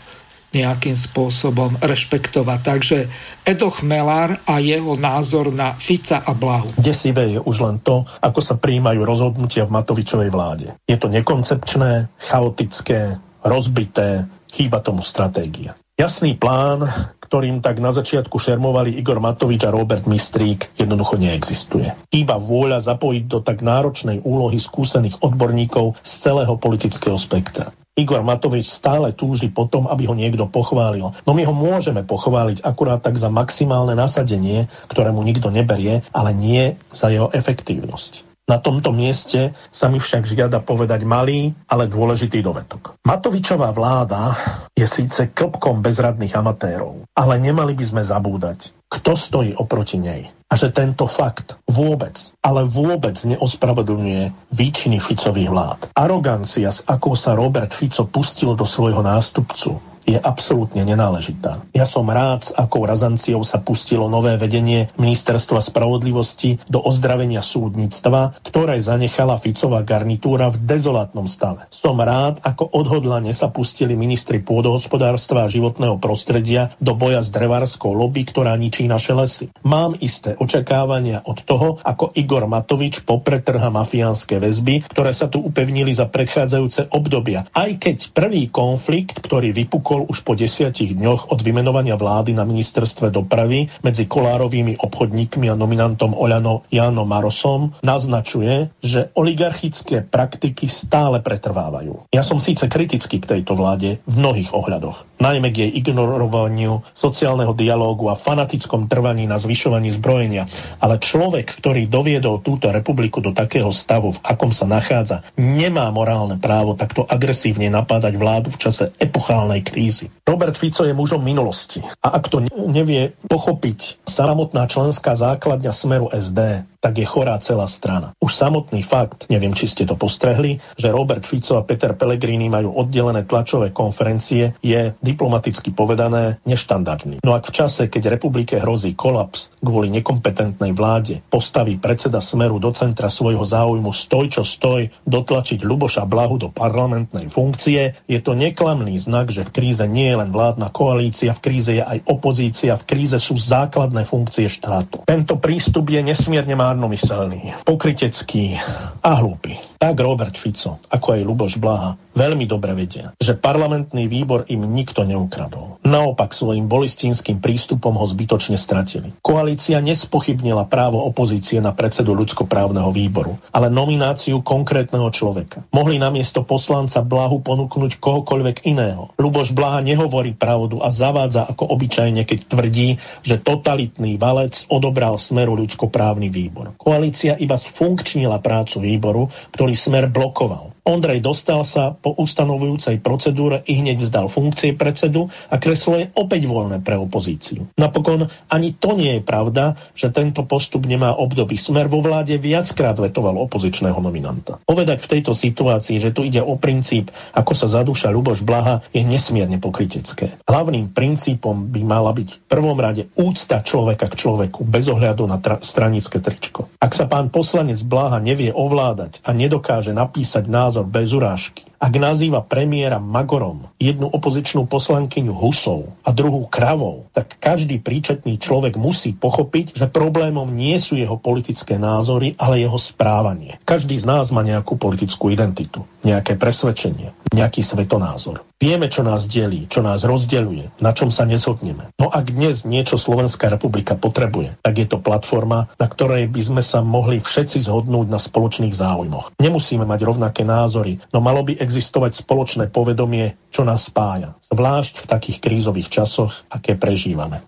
[0.56, 2.60] nejakým spôsobom rešpektovať.
[2.64, 2.98] Takže
[3.44, 6.72] Edo Chmelár a jeho názor na Fica a Blahu.
[6.80, 10.68] Desivé je už len to, ako sa príjmajú rozhodnutia v Matovičovej vláde.
[10.88, 15.76] Je to nekoncepčné, chaotické, rozbité, chýba tomu stratégia.
[15.98, 16.86] Jasný plán,
[17.26, 21.90] ktorým tak na začiatku šermovali Igor Matovič a Robert Mistrík, jednoducho neexistuje.
[22.14, 27.74] Chýba vôľa zapojiť do tak náročnej úlohy skúsených odborníkov z celého politického spektra.
[27.98, 31.18] Igor Matovič stále túži potom, aby ho niekto pochválil.
[31.26, 36.30] No my ho môžeme pochváliť akurát tak za maximálne nasadenie, ktoré mu nikto neberie, ale
[36.30, 38.28] nie za jeho efektívnosť.
[38.48, 42.96] Na tomto mieste sa mi však žiada povedať malý, ale dôležitý dovetok.
[43.04, 44.40] Matovičová vláda
[44.72, 50.37] je síce klopkom bezradných amatérov, ale nemali by sme zabúdať, kto stojí oproti nej.
[50.48, 55.80] A že tento fakt vôbec, ale vôbec neospravedlňuje výčiny Ficových vlád.
[55.92, 59.76] Arogancia, s akou sa Robert Fico pustil do svojho nástupcu,
[60.08, 61.68] je absolútne nenáležitá.
[61.76, 68.40] Ja som rád, s akou razanciou sa pustilo nové vedenie Ministerstva spravodlivosti do ozdravenia súdnictva,
[68.40, 71.68] ktoré zanechala Ficová garnitúra v dezolátnom stave.
[71.68, 77.92] Som rád, ako odhodlane sa pustili ministri pôdohospodárstva a životného prostredia do boja s drevárskou
[77.92, 79.46] lobby, ktorá ničí naše lesy.
[79.68, 85.92] Mám isté očakávania od toho, ako Igor Matovič popretrha mafiánske väzby, ktoré sa tu upevnili
[85.92, 87.44] za predchádzajúce obdobia.
[87.52, 92.46] Aj keď prvý konflikt, ktorý vypukol bol už po desiatich dňoch od vymenovania vlády na
[92.46, 101.18] ministerstve dopravy medzi Kolárovými obchodníkmi a nominantom Oľano Jánom Marosom naznačuje, že oligarchické praktiky stále
[101.26, 102.14] pretrvávajú.
[102.14, 107.54] Ja som síce kritický k tejto vláde v mnohých ohľadoch najmä k jej ignorovaniu sociálneho
[107.54, 110.50] dialógu a fanatickom trvaní na zvyšovaní zbrojenia.
[110.82, 116.38] Ale človek, ktorý doviedol túto republiku do takého stavu, v akom sa nachádza, nemá morálne
[116.38, 120.10] právo takto agresívne napádať vládu v čase epochálnej krízy.
[120.28, 121.82] Robert Fico je mužom minulosti.
[122.06, 128.16] A ak to nevie pochopiť samotná členská základňa Smeru SD, tak je chorá celá strana.
[128.24, 132.80] Už samotný fakt, neviem, či ste to postrehli, že Robert Fico a Peter Pellegrini majú
[132.80, 137.20] oddelené tlačové konferencie, je diplomaticky povedané neštandardný.
[137.28, 142.72] No ak v čase, keď republike hrozí kolaps kvôli nekompetentnej vláde, postaví predseda Smeru do
[142.72, 148.96] centra svojho záujmu stoj čo stoj dotlačiť Luboša Blahu do parlamentnej funkcie, je to neklamný
[148.96, 152.88] znak, že v kríze nie je len vládna koalícia, v kríze je aj opozícia, v
[152.88, 155.04] kríze sú základné funkcie štátu.
[155.04, 158.62] Tento prístup je nesmierne márnomyselný, pokrytecký
[159.02, 159.58] a hlúpy.
[159.82, 165.06] Tak Robert Fico, ako aj Luboš Blaha, veľmi dobre vedia, že parlamentný výbor im nikto
[165.06, 165.78] neukradol.
[165.86, 169.14] Naopak svojim bolistínskym prístupom ho zbytočne stratili.
[169.22, 175.62] Koalícia nespochybnila právo opozície na predsedu ľudskoprávneho výboru, ale nomináciu konkrétneho človeka.
[175.70, 179.14] Mohli namiesto poslanca Blahu ponúknuť kohokoľvek iného.
[179.22, 185.54] Luboš Blaha nehovorí pravdu a zavádza ako obyčajne, keď tvrdí, že totalitný valec odobral smeru
[185.54, 186.74] ľudskoprávny výbor.
[186.80, 190.77] Koalícia iba sfunkčnila prácu výboru, ktorý smer blokoval.
[190.88, 196.48] Ondrej Dostal sa po ustanovujúcej procedúre i hneď vzdal funkcie predsedu a kreslo je opäť
[196.48, 197.68] voľné pre opozíciu.
[197.76, 201.60] Napokon ani to nie je pravda, že tento postup nemá období.
[201.60, 204.64] Smer vo vláde viackrát vetoval opozičného nominanta.
[204.64, 209.04] Povedať v tejto situácii, že tu ide o princíp, ako sa zadúša Luboš Blaha, je
[209.04, 210.40] nesmierne pokrytecké.
[210.48, 215.44] Hlavným princípom by mala byť v prvom rade úcta človeka k človeku bez ohľadu na
[215.44, 216.72] tra- stranické tričko.
[216.80, 221.66] Ak sa pán poslanec Blaha nevie ovládať a nedokáže napísať názor názor bez urážky.
[221.78, 228.78] Ak nazýva premiéra Magorom, jednu opozičnú poslankyňu Husou a druhú Kravou, tak každý príčetný človek
[228.78, 233.62] musí pochopiť, že problémom nie sú jeho politické názory, ale jeho správanie.
[233.66, 238.42] Každý z nás má nejakú politickú identitu, nejaké presvedčenie, nejaký svetonázor.
[238.58, 241.94] Vieme, čo nás delí, čo nás rozdeľuje, na čom sa nezhodneme.
[242.02, 246.64] No ak dnes niečo Slovenská republika potrebuje, tak je to platforma, na ktorej by sme
[246.66, 249.38] sa mohli všetci zhodnúť na spoločných záujmoch.
[249.38, 254.34] Nemusíme mať rovnaké názory, no malo by existovať spoločné povedomie, čo nás spája.
[254.50, 257.46] Zvlášť v takých krízových časoch, aké prežívame.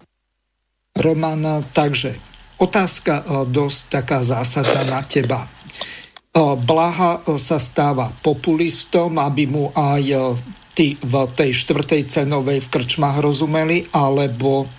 [0.93, 2.21] Roman, takže
[2.61, 5.41] otázka e, dosť taká zásadná na teba.
[5.41, 5.49] E,
[6.53, 10.37] Blaha e, sa stáva populistom, aby mu aj
[10.79, 14.71] tí v tej štvrtej cenovej v krčmách rozumeli, alebo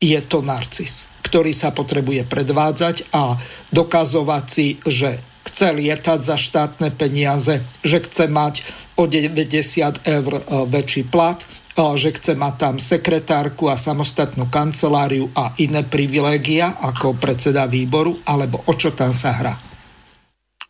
[0.00, 3.36] je to narcis, ktorý sa potrebuje predvádzať a
[3.68, 8.64] dokazovať si, že chce lietať za štátne peniaze, že chce mať
[8.96, 15.28] o 90 eur e, väčší plat, e, že chce mať tam sekretárku a samostatnú kanceláriu
[15.36, 19.67] a iné privilégia ako predseda výboru, alebo o čo tam sa hrá?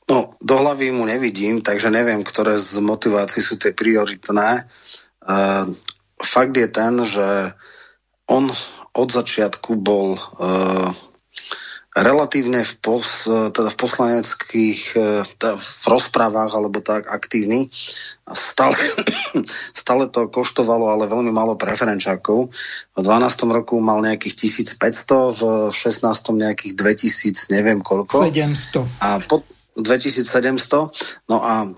[0.08, 4.64] No, do hlavy mu nevidím, takže neviem, ktoré z motivácií sú tie prioritné.
[5.20, 5.68] Uh,
[6.16, 7.52] fakt je ten, že
[8.24, 8.48] on
[8.96, 10.88] od začiatku bol uh,
[11.98, 15.00] relatívne v, pos, teda v poslaneckých e,
[15.34, 17.72] teda v rozprávach alebo tak aktívny.
[18.28, 18.76] Stále,
[19.82, 22.54] stále to koštovalo ale veľmi málo preferenčákov.
[22.94, 23.50] V 12.
[23.50, 25.42] roku mal nejakých 1500, v
[25.74, 26.38] 16.
[26.38, 28.30] nejakých 2000, neviem koľko.
[28.30, 28.86] 700.
[29.02, 29.42] A po
[29.78, 31.30] 2700.
[31.30, 31.68] No a e,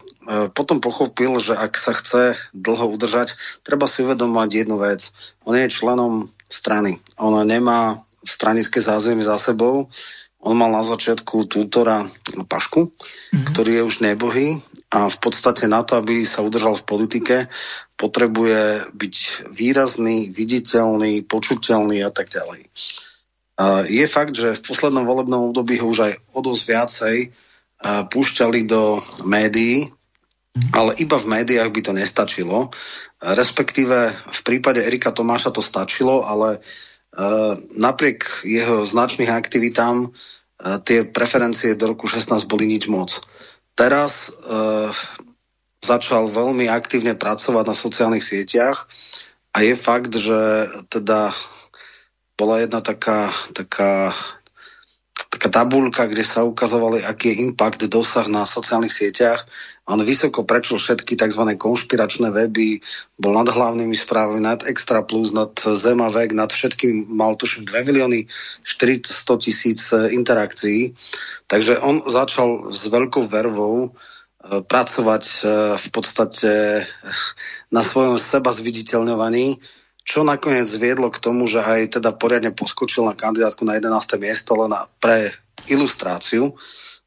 [0.51, 5.13] potom pochopil, že ak sa chce dlho udržať, treba si uvedomať jednu vec.
[5.45, 6.99] On je členom strany.
[7.21, 9.89] On nemá stranické zázemie za sebou.
[10.41, 12.09] On mal na začiatku tútora
[12.49, 13.45] Pašku, mm-hmm.
[13.53, 14.57] ktorý je už nebohý
[14.91, 17.37] a v podstate na to, aby sa udržal v politike,
[18.01, 19.17] potrebuje byť
[19.53, 22.67] výrazný, viditeľný, počuteľný a tak ďalej.
[23.93, 27.17] Je fakt, že v poslednom volebnom období ho už aj o dosť viacej
[27.85, 29.89] púšťali do médií,
[30.77, 32.69] ale iba v médiách by to nestačilo.
[33.21, 36.61] Respektíve v prípade Erika Tomáša to stačilo, ale
[37.11, 43.19] Eh, napriek jeho značných aktivitám eh, tie preferencie do roku 16 boli nič moc.
[43.71, 44.93] Teraz uh,
[45.81, 48.85] začal veľmi aktívne pracovať na sociálnych sieťach
[49.57, 51.33] a je fakt, že teda
[52.37, 54.13] bola jedna taká, taká,
[55.31, 59.47] taká tabulka, kde sa ukazovali, aký je impact, dosah na sociálnych sieťach
[59.91, 61.43] on vysoko prečul všetky tzv.
[61.59, 62.79] konšpiračné weby,
[63.19, 68.31] bol nad hlavnými správami, nad Extra Plus, nad Zemavek, nad všetkým mal tuším 2 milióny
[68.63, 70.95] 400 tisíc e, interakcií.
[71.51, 73.99] Takže on začal s veľkou vervou
[74.41, 75.25] pracovať
[75.77, 76.81] v podstate
[77.69, 79.61] na svojom seba zviditeľňovaní,
[80.05, 84.19] čo nakoniec viedlo k tomu, že aj teda poriadne poskočil na kandidátku na 11.
[84.19, 85.31] miesto len pre
[85.69, 86.57] ilustráciu.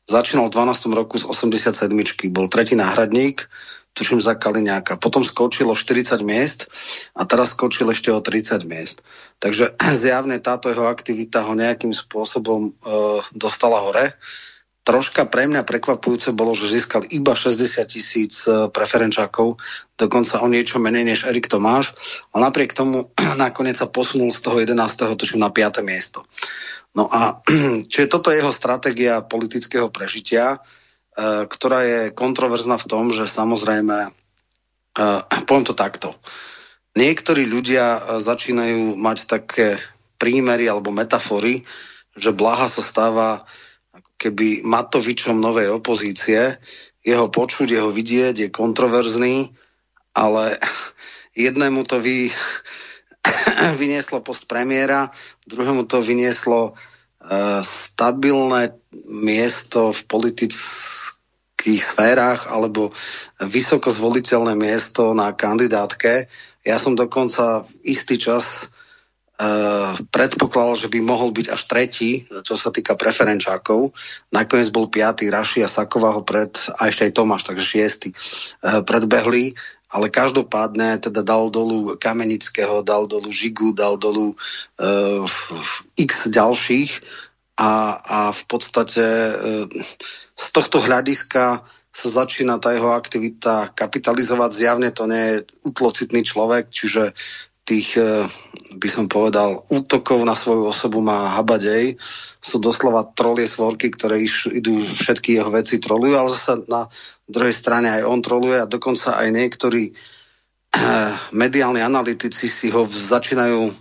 [0.03, 0.91] Začínal v 12.
[0.91, 1.87] roku z 87.
[2.29, 3.47] Bol tretí náhradník,
[3.95, 4.99] tuším za Kaliňáka.
[4.99, 6.67] Potom skočilo 40 miest
[7.15, 9.05] a teraz skočil ešte o 30 miest.
[9.39, 12.91] Takže zjavne táto jeho aktivita ho nejakým spôsobom e,
[13.31, 14.17] dostala hore.
[14.83, 17.55] Troška pre mňa prekvapujúce bolo, že získal iba 60
[17.87, 19.55] tisíc e, preferenčákov,
[19.95, 21.95] dokonca o niečo menej než Erik Tomáš,
[22.35, 23.07] a napriek tomu
[23.39, 24.75] nakoniec sa posunul z toho 11.
[25.15, 25.79] tuším na 5.
[25.87, 26.27] miesto.
[26.91, 27.39] No a
[27.91, 30.59] čiže toto je jeho stratégia politického prežitia,
[31.15, 34.09] e, ktorá je kontroverzná v tom, že samozrejme, e,
[35.47, 36.11] poviem to takto,
[36.99, 39.79] niektorí ľudia začínajú mať také
[40.19, 41.63] prímery alebo metafory,
[42.19, 43.47] že Blaha sa stáva
[44.23, 46.55] keby Matovičom novej opozície,
[47.03, 49.51] jeho počuť, jeho vidieť je kontroverzný,
[50.15, 50.55] ale
[51.35, 52.31] jednému to vy,
[53.81, 55.11] vynieslo post premiéra,
[55.43, 58.79] druhému to vynieslo uh, stabilné
[59.11, 62.95] miesto v politických sférach alebo
[63.43, 66.31] vysoko zvoliteľné miesto na kandidátke.
[66.63, 68.71] Ja som dokonca istý čas
[70.09, 72.11] predpokladal, že by mohol byť až tretí,
[72.43, 73.93] čo sa týka preferenčákov.
[74.29, 78.81] Nakoniec bol piatý, Raši a Saková ho pred, a ešte aj Tomáš, takže šiestý, uh,
[78.83, 79.55] predbehli
[79.93, 85.21] ale každopádne teda dal dolu Kamenického, dal dolu Žigu, dal dolu uh,
[85.93, 86.91] x ďalších
[87.61, 89.69] a, a v podstate uh,
[90.33, 91.61] z tohto hľadiska
[91.93, 94.49] sa začína tá jeho aktivita kapitalizovať.
[94.57, 97.13] Zjavne to nie je utlocitný človek, čiže
[97.63, 98.27] tých, e,
[98.75, 101.95] by som povedal, útokov na svoju osobu má habadej.
[102.43, 106.91] Sú doslova trolie svorky, ktoré iš, idú všetky jeho veci trolujú, ale zase na
[107.27, 113.71] druhej strane aj on troluje a dokonca aj niektorí eh, mediálni analytici si ho začínajú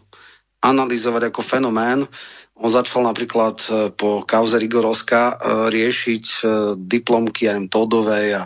[0.62, 2.06] analyzovať ako fenomén.
[2.62, 5.36] On začal napríklad eh, po kauze Rigoroska eh,
[5.74, 6.40] riešiť eh,
[6.78, 8.42] diplomky aj Todovej a,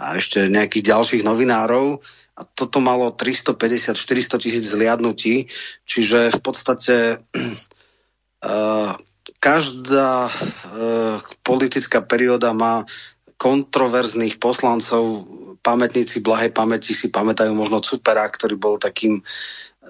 [0.00, 2.00] a ešte nejakých ďalších novinárov
[2.38, 5.50] a toto malo 350-400 tisíc zliadnutí,
[5.82, 7.18] čiže v podstate
[8.46, 8.94] uh,
[9.50, 12.86] každá uh, politická perióda má
[13.38, 15.26] kontroverzných poslancov.
[15.62, 19.26] Pamätníci blahej pamäti si pamätajú možno Cupera, ktorý bol takým,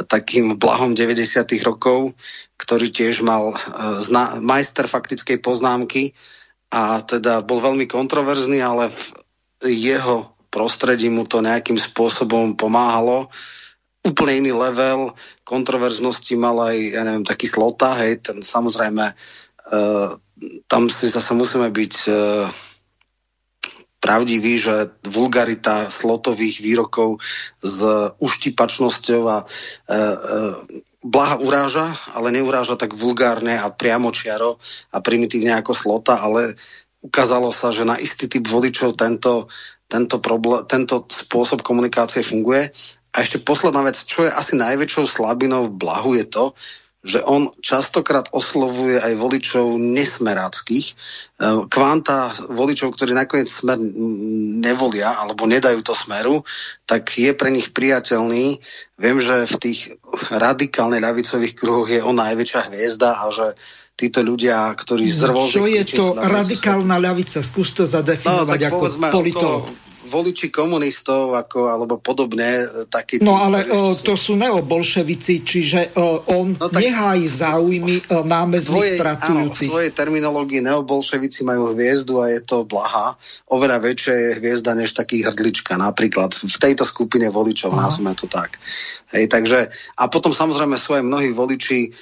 [0.09, 1.45] takým blahom 90.
[1.61, 2.17] rokov,
[2.57, 6.17] ktorý tiež mal uh, zna- majster faktickej poznámky
[6.73, 9.05] a teda bol veľmi kontroverzný, ale v
[9.69, 13.29] jeho prostredí mu to nejakým spôsobom pomáhalo.
[14.05, 15.13] Úplne iný level
[15.45, 20.09] kontroverznosti mal aj, ja neviem, taký slota, hej, ten samozrejme, uh,
[20.71, 22.49] tam si zase musíme byť uh,
[23.99, 27.19] pravdivý, že vulgarita slotových výrokov
[27.59, 27.83] s
[28.23, 29.99] uštipačnosťou a e, e,
[31.03, 34.59] blaha uráža, ale neuráža tak vulgárne a priamočiaro
[34.95, 36.55] a primitívne ako slota, ale
[37.03, 39.51] ukázalo sa, že na istý typ voličov tento
[39.89, 42.69] tento, problém, tento spôsob komunikácie funguje.
[43.17, 46.45] A ešte posledná vec, čo je asi najväčšou slabinou v Blahu je to,
[46.99, 50.87] že on častokrát oslovuje aj voličov nesmeráckých.
[50.93, 50.95] E,
[51.71, 53.79] kvanta voličov, ktorí nakoniec smer
[54.61, 56.43] nevolia alebo nedajú to smeru,
[56.85, 58.61] tak je pre nich priateľný.
[58.99, 59.81] Viem, že v tých
[60.29, 63.47] radikálne ľavicových kruhoch je on najväčšia hviezda a že
[63.99, 65.59] títo ľudia, ktorí z rôznych...
[65.59, 67.43] Čo je to radikálna ľavica?
[67.43, 69.65] Skús to zadefinovať no, ako politolog.
[70.09, 72.65] Voliči komunistov ako, alebo podobne.
[72.65, 78.25] E, taký no ale o, to sú neobolševici, čiže o, on no, nehájí záujmy o,
[78.25, 79.69] námezných tvojej, pracujúcich.
[79.69, 83.21] Áno, v tvojej terminológii neobolševici majú hviezdu a je to blaha.
[83.53, 86.33] Oveľa väčšia je hviezda než taký hrdlička napríklad.
[86.33, 88.57] V tejto skupine voličov, nazvime to tak.
[89.13, 91.93] Hej, takže, a potom samozrejme aj mnohí voliči,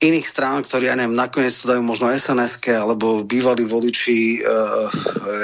[0.00, 4.88] iných strán, ktorí, ja neviem, nakoniec to dajú možno sns alebo bývalí voliči, uh,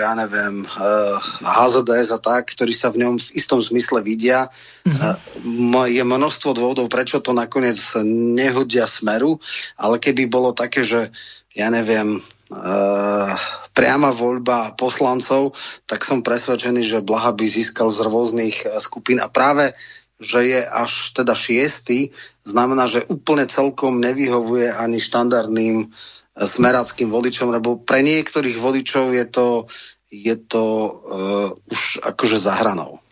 [0.01, 4.49] ja neviem, uh, HZDS a tak, ktorí sa v ňom v istom zmysle vidia.
[4.89, 5.77] Mm-hmm.
[5.77, 7.77] Uh, je množstvo dôvodov, prečo to nakoniec
[8.09, 9.37] nehodia smeru,
[9.77, 11.13] ale keby bolo také, že
[11.53, 13.37] ja neviem, uh,
[13.77, 15.53] priama voľba poslancov,
[15.85, 19.77] tak som presvedčený, že Blaha by získal z rôznych skupín a práve
[20.17, 22.09] že je až teda šiestý,
[22.47, 25.87] znamená, že úplne celkom nevyhovuje ani štandardným e,
[26.39, 29.49] smerackým voličom, lebo pre niektorých voličov je to,
[30.07, 33.03] je to uh, už akože zahranou.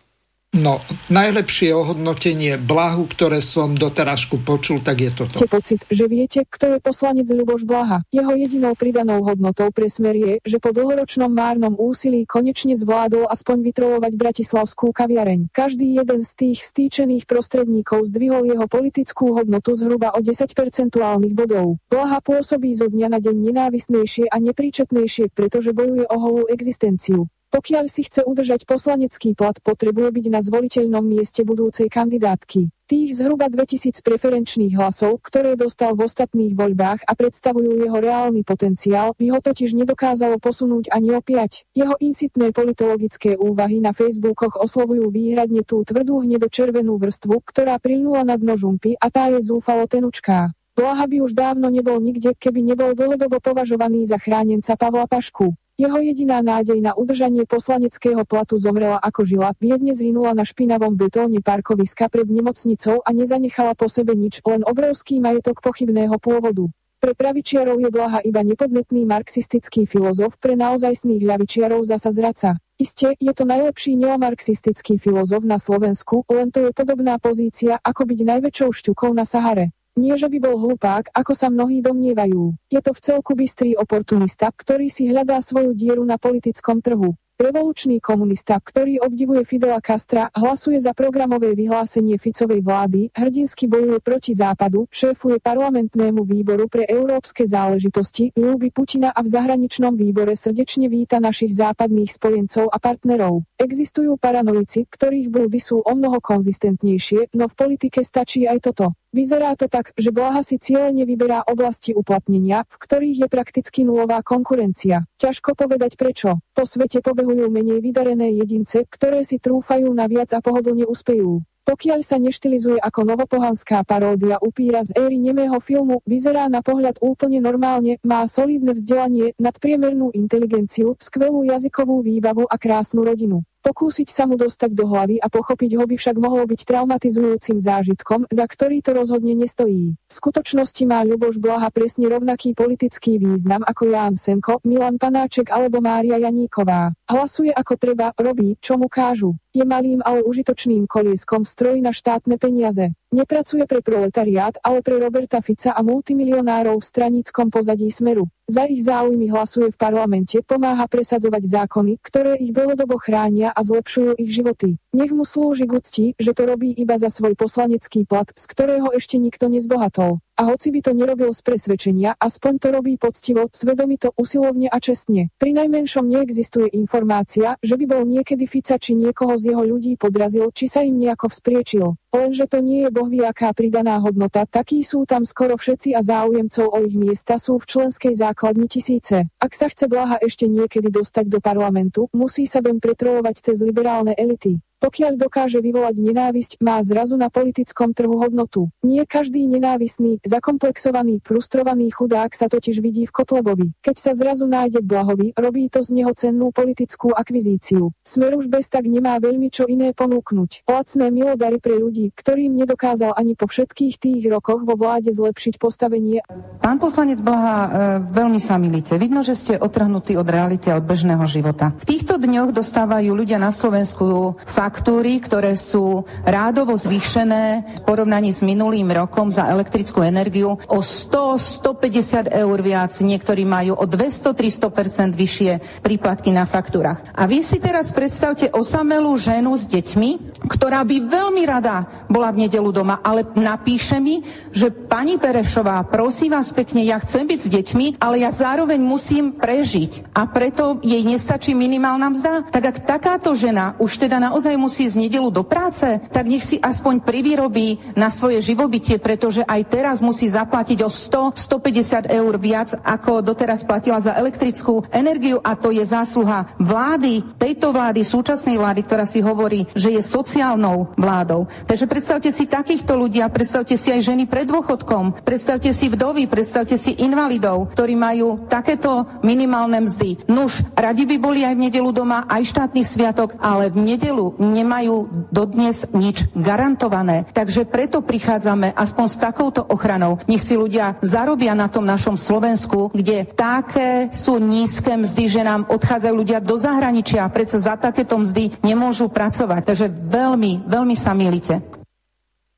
[0.55, 0.79] No,
[1.11, 5.35] najlepšie ohodnotenie blahu, ktoré som doterážku počul, tak je toto.
[5.35, 8.07] Máte pocit, že viete, kto je poslanec Ľuboš Blaha?
[8.07, 13.67] Jeho jedinou pridanou hodnotou pre smer je, že po dlhoročnom márnom úsilí konečne zvládol aspoň
[13.67, 15.51] vytrolovať bratislavskú kaviareň.
[15.51, 21.83] Každý jeden z tých stýčených prostredníkov zdvihol jeho politickú hodnotu zhruba o 10 percentuálnych bodov.
[21.91, 27.27] Blaha pôsobí zo dňa na deň nenávisnejšie a nepríčetnejšie, pretože bojuje o holú existenciu.
[27.55, 32.67] Pokiaľ si chce udržať poslanecký plat, potrebuje byť na zvoliteľnom mieste budúcej kandidátky.
[32.83, 39.15] Tých zhruba 2000 preferenčných hlasov, ktoré dostal v ostatných voľbách a predstavujú jeho reálny potenciál,
[39.15, 41.63] by ho totiž nedokázalo posunúť ani o 5.
[41.71, 48.59] Jeho insitné politologické úvahy na Facebookoch oslovujú výhradne tú tvrdú hnedo-červenú vrstvu, ktorá prilnula dno
[48.59, 50.51] žumpy a tá je zúfalo tenučká.
[50.75, 55.55] Blaha by už dávno nebol nikde, keby nebol dlhodobo považovaný za chránenca Pavla Pašku.
[55.75, 61.43] Jeho jediná nádej na udržanie poslaneckého platu zomrela ako žila, biedne zhynula na špinavom betóne
[61.43, 66.71] parkoviska pred nemocnicou a nezanechala po sebe nič, len obrovský majetok pochybného pôvodu.
[67.03, 72.55] Pre pravičiarov je Blaha iba nepodmetný marxistický filozof, pre naozajstných ľavičiarov zasa zraca.
[72.79, 78.19] Isté, je to najlepší neomarxistický filozof na Slovensku, len to je podobná pozícia, ako byť
[78.23, 79.75] najväčšou šťukou na Sahare.
[79.95, 82.51] Nie, že by bol hlupák, ako sa mnohí domnievajú.
[82.67, 87.15] Je to v celku bystrý oportunista, ktorý si hľadá svoju dieru na politickom trhu.
[87.35, 94.31] Revolučný komunista, ktorý obdivuje Fidela Castra, hlasuje za programové vyhlásenie Ficovej vlády, hrdinsky bojuje proti
[94.31, 101.19] Západu, šéfuje parlamentnému výboru pre európske záležitosti, ľúbi Putina a v zahraničnom výbore srdečne víta
[101.19, 103.43] našich západných spojencov a partnerov.
[103.59, 108.95] Existujú paranoici, ktorých blúdy sú o mnoho konzistentnejšie, no v politike stačí aj toto.
[109.15, 114.19] Vyzerá to tak, že Blaha si cieľene vyberá oblasti uplatnenia, v ktorých je prakticky nulová
[114.19, 115.07] konkurencia.
[115.23, 116.43] Ťažko povedať prečo.
[116.51, 121.41] Po svete pobehujú menej vydarené jedince, ktoré si trúfajú na viac a pohodlne uspejú.
[121.65, 127.41] Pokiaľ sa neštilizuje ako novopohanská paródia upíra z éry nemého filmu, vyzerá na pohľad úplne
[127.41, 133.41] normálne, má solidné vzdelanie, nadpriemernú inteligenciu, skvelú jazykovú výbavu a krásnu rodinu.
[133.65, 138.29] Pokúsiť sa mu dostať do hlavy a pochopiť ho by však mohlo byť traumatizujúcim zážitkom,
[138.29, 139.97] za ktorý to rozhodne nestojí.
[139.97, 145.81] V skutočnosti má Ľuboš Blaha presne rovnaký politický význam ako Ján Senko, Milan Panáček alebo
[145.81, 146.93] Mária Janíková.
[147.09, 149.33] Hlasuje ako treba, robí, čo mu kážu.
[149.55, 152.91] Je malým, ale užitočným kolieskom stroj na štátne peniaze.
[153.15, 158.27] Nepracuje pre proletariát, ale pre Roberta Fica a multimilionárov v straníckom pozadí Smeru.
[158.51, 164.19] Za ich záujmy hlasuje v parlamente, pomáha presadzovať zákony, ktoré ich dlhodobo chránia a zlepšujú
[164.19, 164.75] ich životy.
[164.91, 168.91] Nech mu slúži k úcti, že to robí iba za svoj poslanecký plat, z ktorého
[168.91, 170.19] ešte nikto nezbohatol.
[170.35, 175.31] A hoci by to nerobil z presvedčenia, aspoň to robí poctivo, svedomito, usilovne a čestne.
[175.39, 180.51] Pri najmenšom neexistuje informácia, že by bol niekedy Fica či niekoho z jeho ľudí podrazil,
[180.51, 181.95] či sa im nejako vzpriečil.
[182.15, 186.71] Lenže to nie je bohví aká pridaná hodnota, takí sú tam skoro všetci a záujemcov
[186.71, 189.27] o ich miesta sú v členskej základni tisíce.
[189.35, 194.15] Ak sa chce Blaha ešte niekedy dostať do parlamentu, musí sa doň pretrolovať cez liberálne
[194.15, 194.63] elity.
[194.75, 198.69] Pokiaľ dokáže vyvolať nenávisť, má zrazu na politickom trhu hodnotu.
[198.85, 203.73] Nie každý nenávisný, zakomplexovaný, frustrovaný chudák sa totiž vidí v Kotlebovi.
[203.81, 207.95] Keď sa zrazu nájde Blahovi, robí to z neho cennú politickú akvizíciu.
[208.05, 210.67] Smer už bez tak nemá veľmi čo iné ponúknuť.
[210.69, 216.21] Lacné milodary pre ľudí, ktorým nedokázal ani po všetkých tých rokoch vo vláde zlepšiť postavenie.
[216.59, 217.69] Pán poslanec Blaha, e,
[218.09, 218.97] veľmi sa milíte.
[218.99, 221.71] Vidno, že ste otrhnutí od reality a od bežného života.
[221.81, 228.41] V týchto dňoch dostávajú ľudia na Slovensku faktúry, ktoré sú rádovo zvýšené v porovnaní s
[228.43, 232.91] minulým rokom za elektrickú energiu o 100-150 eur viac.
[232.97, 237.01] Niektorí majú o 200-300% vyššie príplatky na faktúrach.
[237.13, 242.47] A vy si teraz predstavte osamelú ženu s deťmi, ktorá by veľmi rada bola v
[242.47, 244.21] nedelu doma, ale napíše mi,
[244.51, 249.35] že pani Perešová, prosím vás pekne, ja chcem byť s deťmi, ale ja zároveň musím
[249.35, 250.15] prežiť.
[250.15, 252.33] A preto jej nestačí minimálna mzda.
[252.51, 256.61] Tak ak takáto žena už teda naozaj musí z nedelu do práce, tak nech si
[256.61, 263.25] aspoň privyrobí na svoje živobytie, pretože aj teraz musí zaplatiť o 100-150 eur viac, ako
[263.25, 269.05] doteraz platila za elektrickú energiu a to je zásluha vlády, tejto vlády, súčasnej vlády, ktorá
[269.05, 271.47] si hovorí, že je sociálnou vládou.
[271.75, 276.23] Takže predstavte si takýchto ľudí a predstavte si aj ženy pred dôchodkom, predstavte si vdovy,
[276.23, 280.23] predstavte si invalidov, ktorí majú takéto minimálne mzdy.
[280.31, 285.27] Nuž, radi by boli aj v nedelu doma, aj štátny sviatok, ale v nedelu nemajú
[285.35, 287.27] dodnes nič garantované.
[287.35, 290.23] Takže preto prichádzame aspoň s takouto ochranou.
[290.31, 295.67] Nech si ľudia zarobia na tom našom Slovensku, kde také sú nízke mzdy, že nám
[295.67, 299.67] odchádzajú ľudia do zahraničia, predsa za takéto mzdy nemôžu pracovať.
[299.67, 301.64] Takže veľmi, veľmi sa milíte.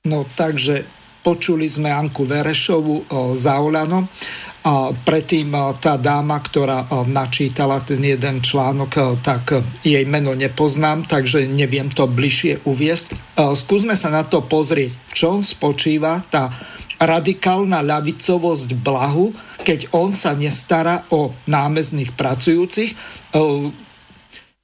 [0.08, 0.88] No takže
[1.20, 4.08] počuli sme Anku Verešovu za Olano.
[4.68, 11.88] A predtým tá dáma, ktorá načítala ten jeden článok, tak jej meno nepoznám, takže neviem
[11.88, 13.39] to bližšie uviesť.
[13.55, 16.51] Skúsme sa na to pozrieť, v čom spočíva tá
[16.99, 19.32] radikálna ľavicovosť blahu,
[19.64, 22.91] keď on sa nestará o námezných pracujúcich,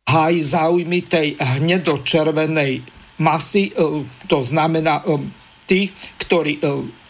[0.04, 2.84] hájí záujmy tej hnedočervenej
[3.24, 3.72] masy,
[4.28, 5.00] to znamená
[5.64, 5.88] tí,
[6.20, 6.60] ktorí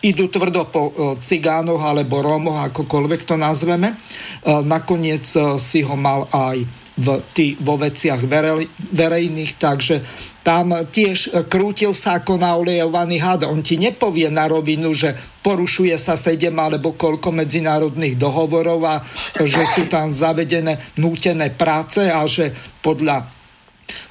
[0.06, 3.98] idú tvrdo po cigánoch alebo rómoch, akokoľvek to nazveme.
[4.46, 5.26] Nakoniec
[5.58, 6.62] si ho mal aj
[6.94, 10.06] v tý, vo veciach verej, verejných, takže
[10.46, 13.50] tam tiež krútil sa ako naolejovaný had.
[13.50, 19.02] On ti nepovie na rovinu, že porušuje sa sedem alebo koľko medzinárodných dohovorov a
[19.42, 22.54] že sú tam zavedené nútené práce a že
[22.86, 23.26] podľa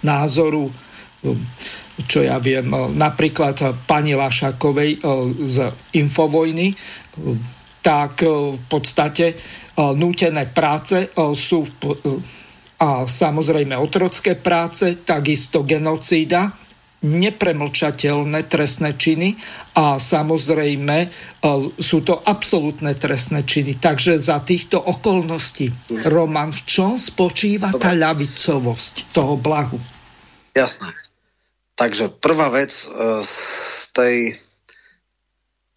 [0.02, 0.74] názoru
[2.08, 5.04] čo ja viem, napríklad pani Lašakovej
[5.44, 5.56] z
[5.98, 6.72] Infovojny,
[7.84, 9.36] tak v podstate
[9.76, 11.58] nútené práce sú
[12.82, 16.50] a samozrejme otrocké práce, takisto genocída,
[17.02, 19.34] nepremlčateľné trestné činy
[19.74, 21.08] a samozrejme e,
[21.78, 23.78] sú to absolútne trestné činy.
[23.78, 25.70] Takže za týchto okolností,
[26.06, 29.78] Roman, v čom spočíva tá ľavicovosť toho blahu?
[30.54, 30.94] Jasné.
[31.82, 32.86] Takže prvá vec e,
[33.26, 33.42] z
[33.90, 34.16] tej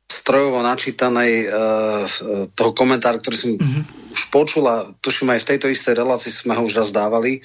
[0.06, 2.06] strojovo načítanej uh,
[2.54, 4.14] toho komentáru, ktorý som mm-hmm.
[4.14, 7.42] už počula, tuším aj v tejto istej relácii sme ho už raz dávali,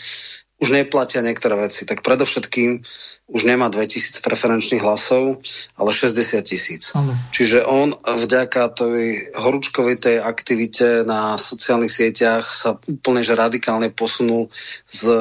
[0.60, 1.88] už neplatia niektoré veci.
[1.88, 2.84] Tak predovšetkým
[3.30, 5.38] už nemá 2000 preferenčných hlasov,
[5.78, 6.90] ale 60 tisíc.
[7.30, 14.50] Čiže on vďaka tej horúčkovej tej aktivite na sociálnych sieťach sa úplne že radikálne posunul
[14.90, 15.16] z e,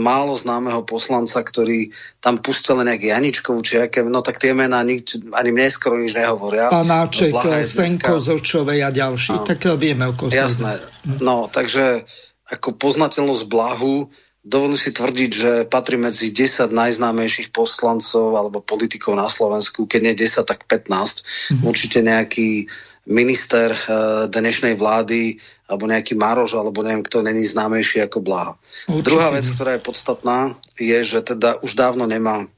[0.00, 1.92] málo známeho poslanca, ktorý
[2.24, 6.16] tam pustil nejaký Janičkovú či aké, no tak tie mená nič, ani mne skoro nič
[6.16, 6.72] nehovoria.
[6.72, 9.44] Panáček, no, Senko Zočovej a ďalší, no.
[9.44, 10.80] tak vieme, o Jasné,
[11.20, 12.08] no takže
[12.50, 14.10] ako poznateľnosť blahu
[14.40, 20.14] Dovolím si tvrdiť, že patrí medzi 10 najznámejších poslancov alebo politikov na Slovensku, keď nie
[20.16, 20.88] 10, tak 15.
[20.88, 21.64] Mm-hmm.
[21.68, 22.64] Určite nejaký
[23.04, 25.36] minister uh, dnešnej vlády
[25.68, 28.56] alebo nejaký Maroš, alebo neviem, kto není známejší ako Blaha.
[28.88, 29.04] Určite.
[29.04, 32.48] Druhá vec, ktorá je podstatná, je, že teda už dávno nemá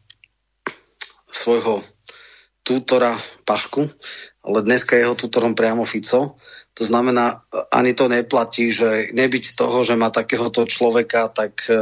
[1.34, 1.82] svojho
[2.62, 3.90] tútora Pašku,
[4.46, 6.38] ale dneska je jeho tútorom priamo Fico
[6.72, 11.76] to znamená, ani to neplatí, že nebyť toho, že má takéhoto človeka, tak e,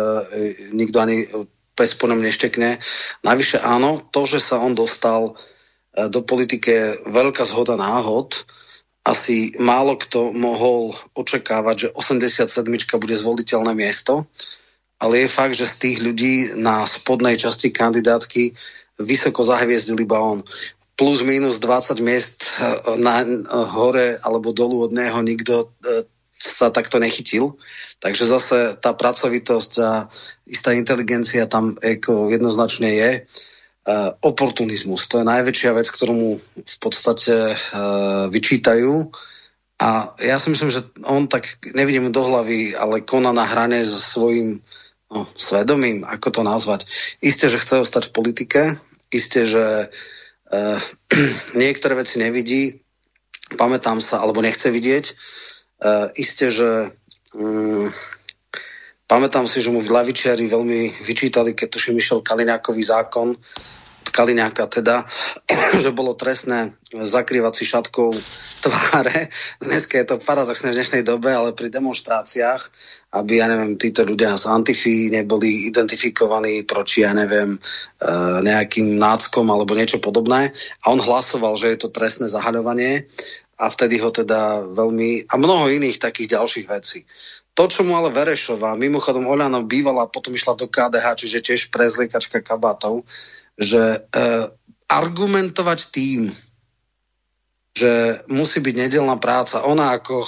[0.75, 1.31] nikto ani
[1.79, 2.83] pes po ňom neštekne.
[3.23, 5.39] Navyše áno, to, že sa on dostal
[5.95, 8.43] e, do politiky je veľká zhoda náhod.
[9.07, 12.67] Asi málo kto mohol očakávať, že 87
[12.99, 14.27] bude zvoliteľné miesto,
[15.01, 18.53] ale je fakt, že z tých ľudí na spodnej časti kandidátky
[19.01, 20.45] vysoko zahviezdil iba on
[21.01, 26.05] plus minus 20 miest eh, na, eh, hore alebo dolu od neho nikto eh,
[26.37, 27.57] sa takto nechytil.
[28.01, 30.09] Takže zase tá pracovitosť a
[30.49, 33.11] istá inteligencia tam ako jednoznačne je.
[34.25, 37.57] Oportunizmus, to je najväčšia vec, ktorú mu v podstate
[38.33, 39.13] vyčítajú.
[39.81, 44.01] A ja si myslím, že on tak, nevidím do hlavy, ale koná na hrane so
[44.01, 44.65] svojím
[45.13, 46.89] no, svedomím, ako to nazvať.
[47.21, 48.61] Isté, že chce ostať v politike,
[49.13, 50.20] isté, že uh,
[50.51, 50.79] uh,
[51.63, 52.83] niektoré veci nevidí,
[53.55, 55.05] pamätám sa, alebo nechce vidieť.
[55.81, 56.93] Uh, isté, že
[57.33, 57.89] um,
[59.09, 63.35] pamätám si, že mu v Lavičiari veľmi vyčítali, keď tuším išiel Kaliňákový zákon,
[64.09, 65.05] Kaliňáka teda,
[65.85, 68.11] že bolo trestné zakrývať si šatkou
[68.65, 69.29] tváre.
[69.61, 72.73] Dneska je to paradoxné v dnešnej dobe, ale pri demonstráciách,
[73.15, 77.59] aby, ja neviem, títo ľudia z Antify neboli identifikovaní proti, ja neviem, e,
[78.43, 80.51] nejakým náckom alebo niečo podobné.
[80.83, 83.07] A on hlasoval, že je to trestné zahaľovanie
[83.61, 85.29] a vtedy ho teda veľmi...
[85.29, 87.05] a mnoho iných takých ďalších vecí.
[87.59, 92.41] To, čo mu ale Verešová, mimochodom Oľano bývala, potom išla do KDH, čiže tiež prezliekačka
[92.41, 93.05] kabátov,
[93.59, 94.53] že uh,
[94.91, 96.35] argumentovať tým,
[97.75, 100.27] že musí byť nedelná práca, ona ako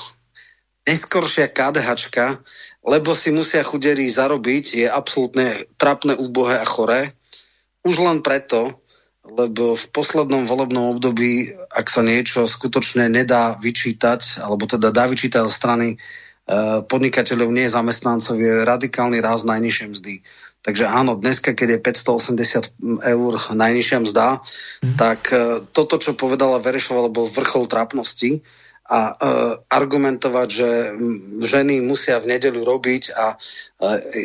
[0.87, 2.39] neskoršia KDHčka,
[2.83, 7.14] lebo si musia chuderi zarobiť, je absolútne trapné, úbohé a choré.
[7.87, 8.83] Už len preto,
[9.23, 15.47] lebo v poslednom volebnom období, ak sa niečo skutočne nedá vyčítať, alebo teda dá vyčítať
[15.47, 15.97] strany e,
[16.83, 20.14] podnikateľov, nie zamestnancov, je radikálny rast najnižšej mzdy.
[20.63, 21.85] Takže áno, dneska, keď je
[22.79, 24.95] 580 eur najnižšia mzda, mm.
[24.95, 28.47] tak e, toto, čo povedala Verešova, bol vrchol trapnosti
[28.87, 29.13] a e,
[29.67, 30.71] argumentovať, že
[31.43, 33.37] ženy musia v nedeľu robiť a e,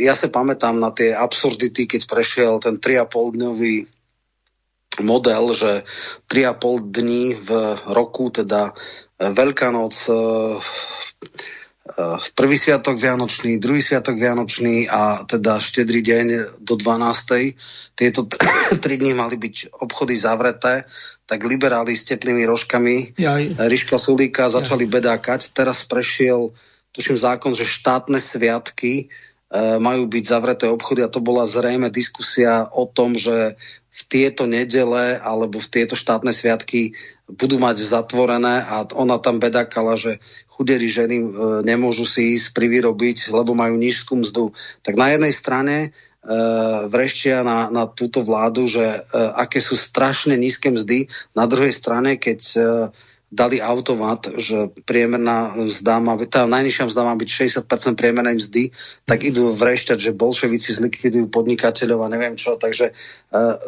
[0.06, 3.76] ja sa pamätám na tie absurdity, keď prešiel ten 3,5 dňový
[5.02, 5.86] model, že
[6.30, 7.50] 3,5 dní v
[7.90, 8.74] roku, teda
[9.18, 10.14] e, Veľká noc, e,
[12.38, 16.26] prvý sviatok Vianočný, druhý sviatok Vianočný a teda štedrý deň
[16.62, 17.58] do 12.
[17.98, 18.30] Tieto
[18.84, 20.86] tri dní mali byť obchody zavreté,
[21.26, 23.58] tak liberáli s teplými rožkami Jaj.
[23.58, 24.94] Ríška Sulíka začali Jasne.
[24.94, 25.42] bedákať.
[25.52, 26.54] Teraz prešiel,
[26.94, 29.10] tuším, zákon, že štátne sviatky
[29.80, 33.56] majú byť zavreté obchody a to bola zrejme diskusia o tom, že
[33.98, 36.94] v tieto nedele alebo v tieto štátne sviatky
[37.26, 40.22] budú mať zatvorené a ona tam bedakala, že
[40.58, 41.26] chuderi ženy e,
[41.62, 44.58] nemôžu si ísť privyrobiť, lebo majú nízku mzdu.
[44.82, 45.88] Tak na jednej strane e,
[46.90, 48.98] vreštia na, na túto vládu, že e,
[49.38, 51.14] aké sú strašne nízke mzdy.
[51.38, 52.60] Na druhej strane, keď e,
[53.28, 57.30] dali automat, že priemerná mzda má tá najnižšia mzda má byť
[57.68, 58.72] 60% priemernej mzdy,
[59.04, 62.56] tak idú vrešťať, že bolševici zlikvidujú podnikateľov a neviem čo.
[62.56, 63.60] Takže uh,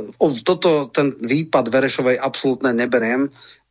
[0.47, 3.27] toto, ten výpad Verešovej absolútne neberiem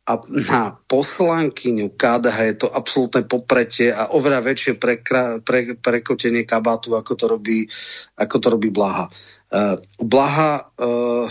[0.09, 6.97] a na poslankyňu KDH je to absolútne popretie a oveľa väčšie prekra, pre, prekotenie kabátu,
[6.97, 7.69] ako to robí,
[8.17, 9.05] ako to robí Blaha.
[9.53, 11.29] Uh, Blaha uh,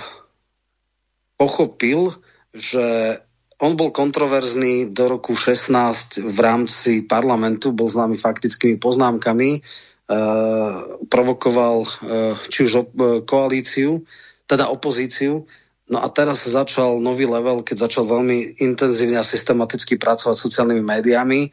[1.35, 2.15] pochopil,
[2.55, 3.19] že
[3.59, 11.83] on bol kontroverzný do roku 16 v rámci parlamentu, bol známy faktickými poznámkami, uh, provokoval
[11.83, 14.07] uh, či už op- koalíciu,
[14.47, 15.51] teda opozíciu.
[15.89, 20.85] No a teraz začal nový level, keď začal veľmi intenzívne a systematicky pracovať s sociálnymi
[20.85, 21.49] médiami.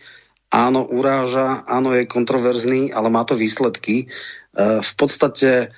[0.52, 4.12] Áno, uráža, áno, je kontroverzný, ale má to výsledky.
[4.52, 5.72] Uh, v podstate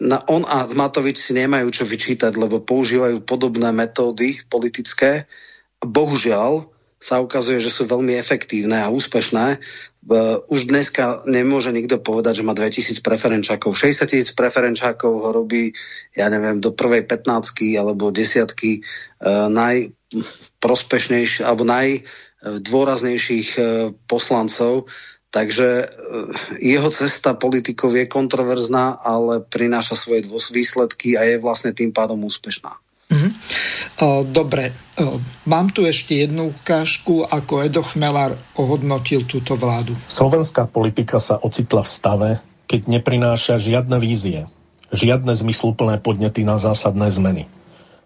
[0.00, 5.28] na, on a Matovič si nemajú čo vyčítať, lebo používajú podobné metódy politické
[5.84, 9.60] bohužiaľ sa ukazuje, že sú veľmi efektívne a úspešné.
[10.48, 13.76] Už dneska nemôže nikto povedať, že má 2000 preferenčákov.
[13.76, 15.76] 60 tisíc preferenčákov ho robí,
[16.16, 24.88] ja neviem, do prvej 15 alebo desiatky uh, najprospešnejších alebo najdôraznejších uh, poslancov.
[25.28, 26.32] Takže uh,
[26.64, 32.72] jeho cesta politikov je kontroverzná, ale prináša svoje výsledky a je vlastne tým pádom úspešná.
[33.10, 33.30] Mhm.
[34.30, 34.72] Dobre,
[35.44, 39.98] mám tu ešte jednu ukážku, ako Edo Chmelar ohodnotil túto vládu.
[40.06, 42.30] Slovenská politika sa ocitla v stave,
[42.70, 44.46] keď neprináša žiadne vízie,
[44.94, 47.50] žiadne zmysluplné podnety na zásadné zmeny,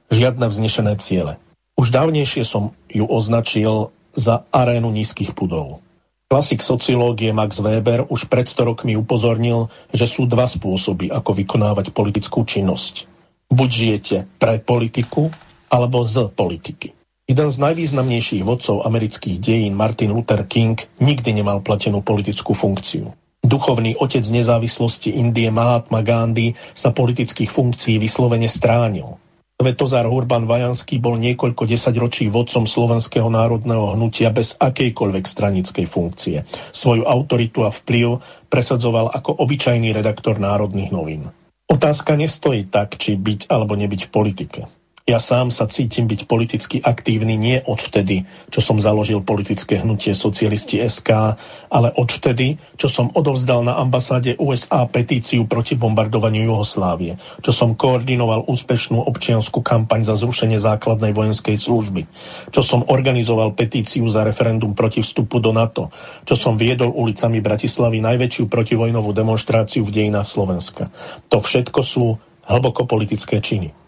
[0.08, 1.36] žiadne vznešené ciele.
[1.76, 5.84] Už dávnejšie som ju označil za arénu nízkych pudov.
[6.32, 11.92] Klasik sociológie Max Weber už pred 100 rokmi upozornil, že sú dva spôsoby, ako vykonávať
[11.92, 13.04] politickú činnosť–
[13.54, 15.30] Buď žijete pre politiku,
[15.70, 16.90] alebo z politiky.
[17.30, 23.14] Jeden z najvýznamnejších vodcov amerických dejín, Martin Luther King, nikdy nemal platenú politickú funkciu.
[23.46, 29.22] Duchovný otec nezávislosti Indie Mahatma Gandhi sa politických funkcií vyslovene stránil.
[29.54, 36.42] Svetozár Urban Vajanský bol niekoľko desaťročí vodcom Slovenského národného hnutia bez akejkoľvek stranickej funkcie.
[36.74, 38.18] Svoju autoritu a vplyv
[38.50, 41.30] presadzoval ako obyčajný redaktor národných novín.
[41.74, 44.60] Otázka nestojí tak, či byť alebo nebyť v politike.
[45.04, 50.80] Ja sám sa cítim byť politicky aktívny nie odvtedy, čo som založil politické hnutie Socialisti
[50.80, 51.36] SK,
[51.68, 58.48] ale odvtedy, čo som odovzdal na ambasáde USA petíciu proti bombardovaniu Juhoslávie, čo som koordinoval
[58.48, 62.08] úspešnú občianskú kampaň za zrušenie základnej vojenskej služby,
[62.48, 65.92] čo som organizoval petíciu za referendum proti vstupu do NATO,
[66.24, 70.88] čo som viedol ulicami Bratislavy najväčšiu protivojnovú demonstráciu v dejinách Slovenska.
[71.28, 72.16] To všetko sú
[72.48, 73.83] hlboko politické činy.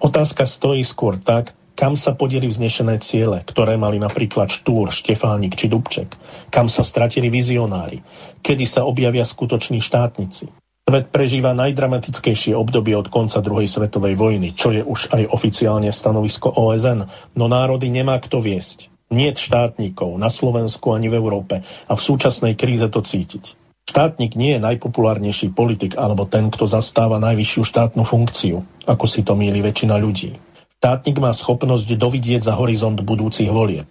[0.00, 5.72] Otázka stojí skôr tak, kam sa podeli vznešené ciele, ktoré mali napríklad Štúr, Štefánik či
[5.72, 6.12] Dubček,
[6.52, 8.04] kam sa stratili vizionári,
[8.44, 10.52] kedy sa objavia skutoční štátnici.
[10.90, 16.50] Svet prežíva najdramatickejšie obdobie od konca druhej svetovej vojny, čo je už aj oficiálne stanovisko
[16.50, 17.06] OSN,
[17.38, 18.90] no národy nemá kto viesť.
[19.10, 23.59] Niet štátnikov na Slovensku ani v Európe a v súčasnej kríze to cítiť.
[23.90, 29.34] Štátnik nie je najpopulárnejší politik alebo ten, kto zastáva najvyššiu štátnu funkciu, ako si to
[29.34, 30.38] míli väčšina ľudí.
[30.78, 33.90] Štátnik má schopnosť dovidieť za horizont budúcich volieb,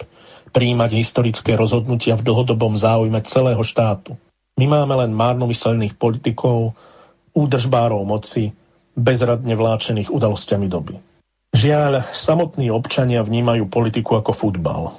[0.56, 4.16] príjmať historické rozhodnutia v dlhodobom záujme celého štátu.
[4.56, 6.80] My máme len márnomyselných politikov,
[7.36, 8.56] údržbárov moci,
[8.96, 10.96] bezradne vláčených udalosťami doby.
[11.52, 14.96] Žiaľ, samotní občania vnímajú politiku ako futbal.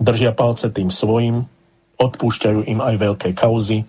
[0.00, 1.44] Držia palce tým svojim,
[2.00, 3.84] odpúšťajú im aj veľké kauzy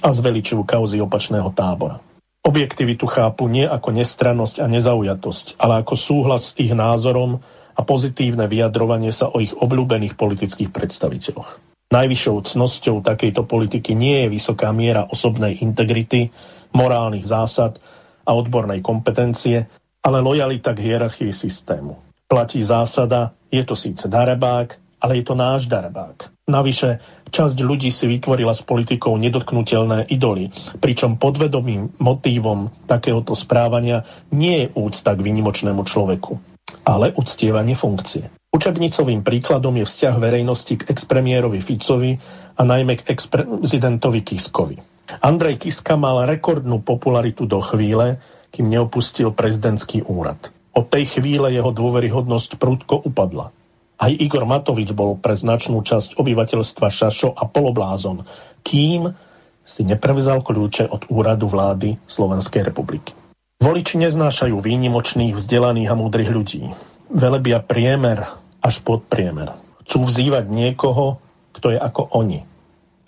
[0.00, 2.00] a zveličujú kauzy opačného tábora.
[2.40, 7.36] Objektivitu chápu nie ako nestrannosť a nezaujatosť, ale ako súhlas s ich názorom
[7.76, 11.60] a pozitívne vyjadrovanie sa o ich obľúbených politických predstaviteľoch.
[11.90, 16.30] Najvyššou cnosťou takejto politiky nie je vysoká miera osobnej integrity,
[16.70, 17.82] morálnych zásad
[18.24, 19.66] a odbornej kompetencie,
[20.00, 21.98] ale lojalita k hierarchii systému.
[22.30, 26.30] Platí zásada, je to síce darebák, ale je to náš darebák.
[26.50, 26.98] Navyše,
[27.30, 30.50] časť ľudí si vytvorila s politikou nedotknutelné idoly,
[30.82, 34.02] pričom podvedomým motívom takéhoto správania
[34.34, 36.34] nie je úcta k výnimočnému človeku,
[36.82, 38.26] ale uctievanie funkcie.
[38.50, 42.18] Učebnicovým príkladom je vzťah verejnosti k expremiérovi Ficovi
[42.58, 44.74] a najmä k ex-prezidentovi Kiskovi.
[45.22, 48.18] Andrej Kiska mal rekordnú popularitu do chvíle,
[48.50, 50.50] kým neopustil prezidentský úrad.
[50.74, 53.54] Od tej chvíle jeho dôveryhodnosť prudko upadla.
[54.00, 58.24] Aj Igor Matovič bol pre značnú časť obyvateľstva šašo a poloblázon,
[58.64, 59.12] kým
[59.60, 63.12] si neprevzal kľúče od úradu vlády Slovenskej republiky.
[63.60, 66.72] Voliči neznášajú výnimočných, vzdelaných a múdrych ľudí.
[67.12, 68.24] Velebia priemer
[68.64, 69.52] až pod priemer.
[69.84, 71.20] Chcú vzývať niekoho,
[71.52, 72.48] kto je ako oni,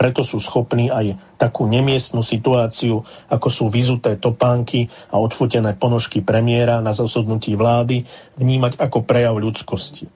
[0.02, 6.82] preto sú schopní aj takú nemiestnú situáciu, ako sú vyzuté topánky a odfotené ponožky premiéra
[6.82, 8.02] na zasadnutí vlády,
[8.34, 10.10] vnímať ako prejav ľudskosti.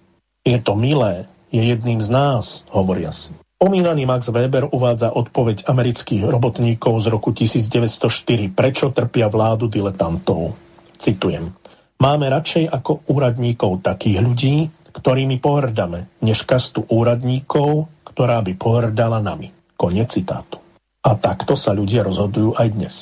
[0.46, 3.34] Je to milé, je jedným z nás, hovoria si.
[3.58, 10.54] Omínaný Max Weber uvádza odpoveď amerických robotníkov z roku 1904, prečo trpia vládu diletantov.
[11.02, 11.50] Citujem.
[11.98, 14.56] Máme radšej ako úradníkov takých ľudí,
[14.94, 19.50] ktorými pohrdame, než kastu úradníkov, ktorá by pohrdala nami.
[19.74, 20.62] Koniec citátu.
[21.02, 22.94] A takto sa ľudia rozhodujú aj dnes.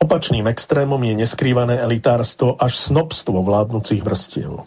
[0.00, 4.64] Opačným extrémom je neskrývané elitárstvo až snobstvo vládnúcich vrstiev.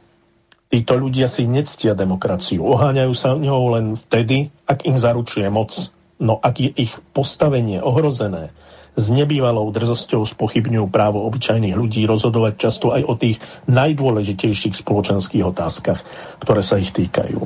[0.73, 5.69] Títo ľudia si nectia demokraciu, oháňajú sa ňou len vtedy, ak im zaručuje moc.
[6.17, 8.49] No ak je ich postavenie ohrozené,
[8.97, 13.37] s nebývalou drzosťou spochybňujú právo obyčajných ľudí rozhodovať často aj o tých
[13.69, 16.01] najdôležitejších spoločenských otázkach,
[16.41, 17.45] ktoré sa ich týkajú.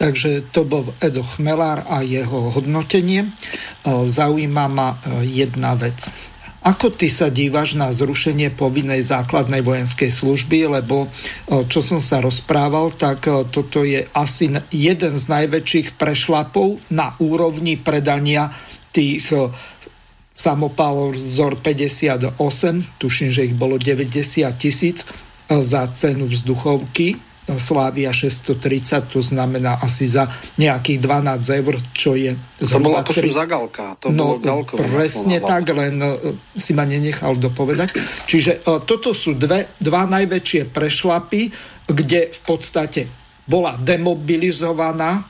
[0.00, 3.32] Takže to bol Edo Chmelár a jeho hodnotenie.
[3.84, 6.08] Zaujíma ma e, jedna vec.
[6.60, 11.08] Ako ty sa dívaš na zrušenie povinnej základnej vojenskej služby, lebo
[11.48, 18.52] čo som sa rozprával, tak toto je asi jeden z najväčších prešlapov na úrovni predania
[18.92, 19.32] tých
[20.36, 22.36] samopálov ZOR 58,
[23.00, 25.08] tuším, že ich bolo 90 tisíc
[25.48, 30.28] za cenu vzduchovky Slávia 630, to znamená asi za
[30.60, 35.42] nejakých 12 eur, čo je To bola to za Galka, to no, bolo Galkové Presne
[35.42, 37.96] tak, len uh, si ma nenechal dopovedať.
[38.28, 41.40] Čiže uh, toto sú dve, dva najväčšie prešlapy,
[41.90, 43.10] kde v podstate
[43.48, 45.26] bola demobilizovaná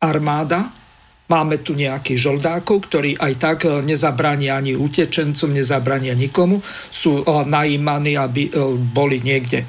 [0.00, 0.84] armáda,
[1.24, 6.60] Máme tu nejakých žoldákov, ktorí aj tak nezabránia ani utečencom, nezabránia nikomu.
[6.92, 8.52] Sú najímaní, aby
[8.92, 9.64] boli niekde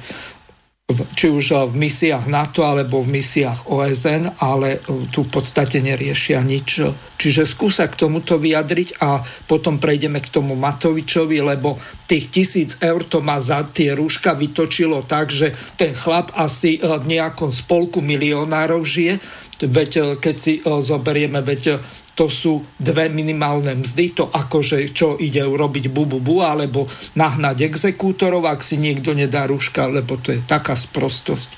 [0.86, 4.78] či už v misiách NATO alebo v misiách OSN, ale
[5.10, 6.78] tu v podstate neriešia nič.
[7.18, 9.18] Čiže skúsa k tomuto vyjadriť a
[9.50, 11.74] potom prejdeme k tomu Matovičovi, lebo
[12.06, 17.02] tých tisíc eur to má za tie rúška vytočilo tak, že ten chlap asi v
[17.02, 19.18] nejakom spolku milionárov žije.
[19.58, 21.82] Veď keď si zoberieme, veď
[22.16, 27.68] to sú dve minimálne mzdy, to akože čo ide urobiť bu, bu, bu alebo nahnať
[27.68, 31.52] exekútorov, ak si niekto nedá rúška, lebo to je taká sprostosť.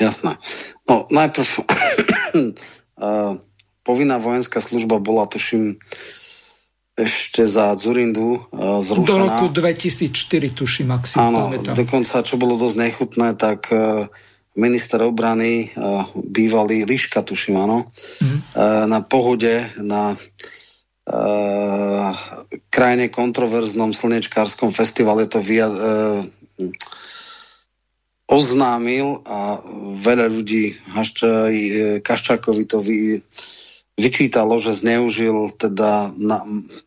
[0.00, 0.40] Jasné.
[0.88, 1.50] No najprv
[3.88, 5.76] povinná vojenská služba bola, tuším,
[6.96, 9.08] ešte za Zurindu uh, zrušená.
[9.08, 11.76] Do roku 2004, tuším, ak si Áno, pamätám.
[11.76, 14.08] dokonca, čo bolo dosť nechutné, tak uh,
[14.58, 15.70] minister obrany,
[16.26, 17.86] bývalý Liška, tuším, áno,
[18.18, 18.38] mm.
[18.90, 20.18] na pohode na
[21.10, 22.10] uh,
[22.66, 26.26] krajine kontroverznom slnečkárskom festivale to via, uh,
[28.30, 29.58] oznámil a
[30.02, 30.78] veľa ľudí,
[32.02, 33.22] Kaščákovi to vy,
[34.00, 36.40] vyčítalo, že zneužil teda na,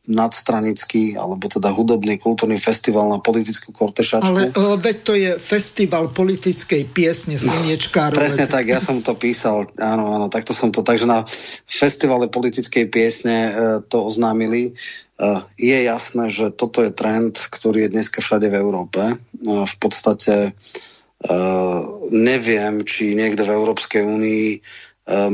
[0.10, 4.34] nadstranický alebo teda hudobný kultúrny festival na politickú kortešačku.
[4.34, 8.18] Ale veď to je festival politickej piesne Slniečkárov.
[8.18, 11.24] No, presne tak, ja som to písal, áno, áno, takto som to, takže na
[11.70, 13.52] festivale politickej piesne e,
[13.86, 14.74] to oznámili.
[14.74, 19.02] E, je jasné, že toto je trend, ktorý je dneska všade v Európe.
[19.06, 21.32] E, v podstate e,
[22.10, 24.48] neviem, či niekto v Európskej únii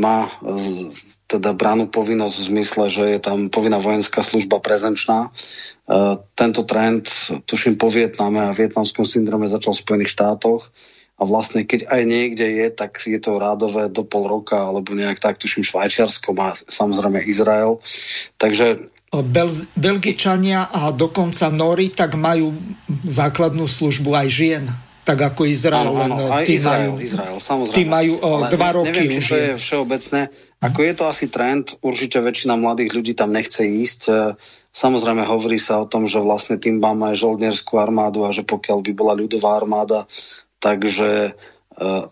[0.01, 0.25] má
[1.29, 5.29] teda bránú povinnosť v zmysle, že je tam povinná vojenská služba prezenčná.
[6.33, 7.05] Tento trend,
[7.45, 10.73] tuším, po Vietname a vietnamskom syndrome začal v Spojených štátoch
[11.19, 15.21] a vlastne keď aj niekde je, tak je to rádové do pol roka alebo nejak
[15.21, 17.77] tak, tuším Švajčiarsko má samozrejme Izrael.
[18.41, 22.57] Takže Bel- Belgičania a dokonca Nori tak majú
[23.05, 24.65] základnú službu aj žien
[25.09, 25.89] tak ako Izrael.
[25.89, 27.77] Áno, áno, aj tí Izrael, majú, Izrael, samozrejme.
[27.81, 30.21] Tí majú o, dva roky neviem, či to je všeobecné.
[30.61, 34.01] Ako je to asi trend, určite väčšina mladých ľudí tam nechce ísť.
[34.05, 34.13] E,
[34.69, 38.85] samozrejme hovorí sa o tom, že vlastne tým máme aj žoldnerskú armádu a že pokiaľ
[38.85, 40.05] by bola ľudová armáda,
[40.61, 41.31] takže e,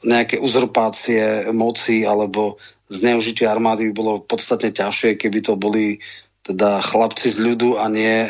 [0.01, 2.57] nejaké uzurpácie moci alebo
[2.89, 6.01] zneužitie armády by bolo podstatne ťažšie, keby to boli
[6.41, 8.29] teda chlapci z ľudu a nie e,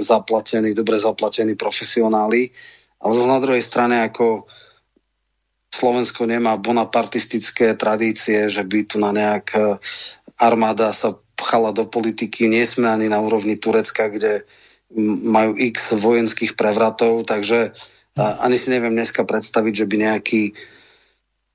[0.00, 2.56] zaplatení, dobre zaplatení profesionáli.
[3.00, 4.44] Ale zase na druhej strane, ako
[5.70, 9.60] Slovensko nemá bonapartistické tradície, že by tu na nejak e,
[10.36, 12.50] armáda sa pchala do politiky.
[12.50, 14.44] Nie sme ani na úrovni Turecka, kde
[15.24, 17.72] majú x vojenských prevratov, takže
[18.18, 20.42] ani si neviem dneska predstaviť, že by nejaký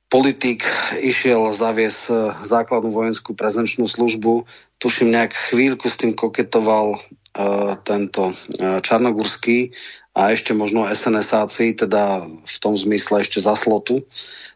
[0.07, 0.63] politik
[1.03, 2.13] išiel zaviesť e,
[2.47, 4.47] základnú vojenskú prezenčnú službu.
[4.79, 9.71] Tuším, nejak chvíľku s tým koketoval uh, tento uh, Čarnogurský
[10.16, 14.07] a ešte možno SNSáci, teda v tom zmysle ešte za slotu.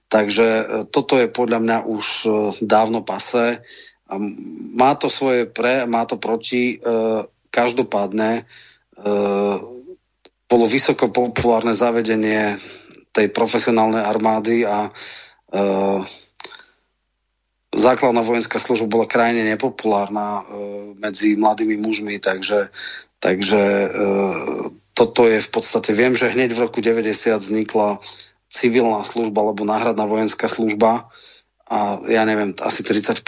[0.07, 2.32] Takže uh, toto je podľa mňa už uh,
[2.64, 3.60] dávno pase.
[4.74, 6.80] Má to svoje pre, má to proti.
[6.80, 8.45] Uh, každopádne
[10.49, 12.60] bolo vysoko populárne zavedenie
[13.16, 14.91] tej profesionálnej armády a
[17.72, 20.43] základná vojenská služba bola krajine nepopulárna
[20.99, 22.70] medzi mladými mužmi, takže,
[23.24, 23.64] takže
[25.00, 28.04] toto je v podstate, viem, že hneď v roku 90 vznikla
[28.52, 31.08] civilná služba alebo náhradná vojenská služba
[31.72, 33.24] a ja neviem, asi 30%,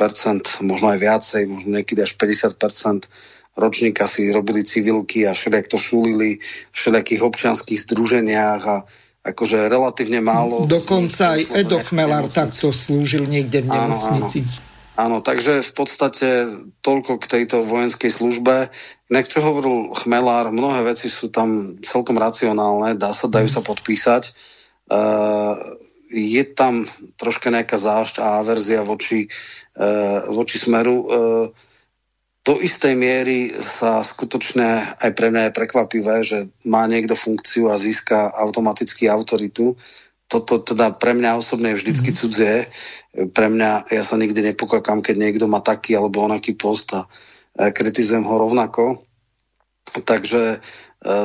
[0.68, 3.08] možno aj viacej, možno niekedy až 50%
[3.56, 8.78] ročníka si robili civilky a všelijak to šulili v všelijakých občianských združeniach a
[9.22, 10.66] akože relatívne málo.
[10.66, 14.40] Dokonca aj Edo Chmelár takto slúžil niekde v nemocnici.
[14.44, 14.71] Áno, áno.
[15.00, 16.52] Áno, takže v podstate
[16.84, 18.68] toľko k tejto vojenskej službe.
[19.08, 24.36] Inak čo hovoril Chmelár, mnohé veci sú tam celkom racionálne, dá sa, dajú sa podpísať.
[24.92, 25.80] Uh,
[26.12, 26.84] je tam
[27.16, 29.32] troška nejaká zášť a averzia voči,
[29.80, 30.98] uh, voči smeru.
[31.08, 31.48] Uh,
[32.42, 37.80] do istej miery sa skutočne aj pre mňa je prekvapivé, že má niekto funkciu a
[37.80, 39.78] získa automaticky autoritu.
[40.26, 42.18] Toto teda pre mňa osobne je vždycky mm.
[43.12, 47.07] Pre mňa, ja sa nikdy nepokokám, keď niekto má taký alebo onaký post a
[47.55, 49.03] kritizujem ho rovnako.
[49.91, 50.57] Takže e,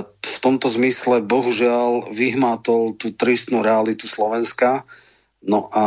[0.03, 4.83] v tomto zmysle bohužiaľ vyhmátol tú tristnú realitu Slovenska.
[5.47, 5.85] No a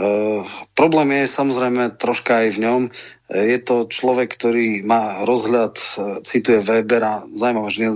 [0.00, 2.80] Uh, problém je samozrejme troška aj v ňom.
[3.28, 5.84] Je to človek, ktorý má rozhľad, e,
[6.24, 7.92] cituje Webera, zaujímavé, že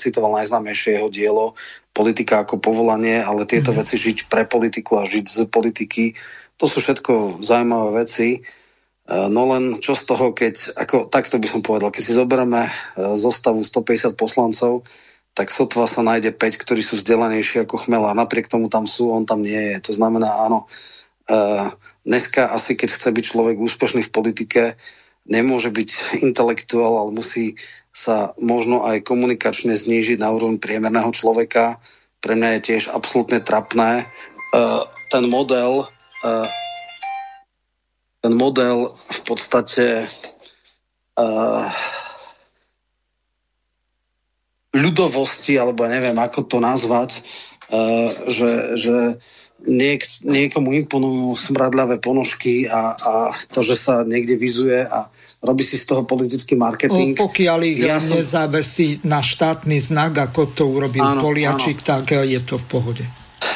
[0.00, 1.52] citoval najznámejšie jeho dielo
[1.92, 3.84] Politika ako povolanie, ale tieto mm-hmm.
[3.84, 6.16] veci žiť pre politiku a žiť z politiky,
[6.56, 8.28] to sú všetko zaujímavé veci.
[8.36, 8.40] E,
[9.28, 13.60] no len čo z toho, keď, ako, takto by som povedal, keď si zoberieme zostavu
[13.60, 14.88] 150 poslancov,
[15.32, 18.12] tak sotva sa nájde 5, ktorí sú vzdelanejší ako Chmela.
[18.12, 19.76] Napriek tomu tam sú, on tam nie je.
[19.88, 20.68] To znamená, áno,
[22.04, 24.62] dneska asi, keď chce byť človek úspešný v politike,
[25.24, 27.56] nemôže byť intelektuál, ale musí
[27.92, 31.76] sa možno aj komunikačne znížiť na úroveň priemerného človeka.
[32.24, 34.08] Pre mňa je tiež absolútne trapné.
[35.12, 35.86] ten model
[38.22, 40.06] ten model v podstate
[44.72, 47.20] ľudovosti, alebo neviem, ako to nazvať,
[48.30, 48.96] že, že
[49.66, 53.14] niek, niekomu imponujú smradľavé ponožky a, a
[53.52, 55.10] to, že sa niekde vizuje a
[55.42, 57.18] robí si z toho politický marketing.
[57.18, 59.10] O, pokiaľ ich ja nezávesí som...
[59.10, 61.86] na štátny znak, ako to urobil áno, Poliačik, áno.
[61.86, 63.04] tak je to v pohode.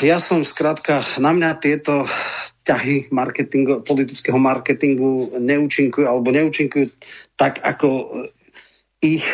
[0.02, 2.04] Ja som skrátka, na mňa tieto
[2.66, 6.90] ťahy marketingu, politického marketingu neúčinkujú, alebo neúčinkujú
[7.38, 8.10] tak, ako
[8.98, 9.24] ich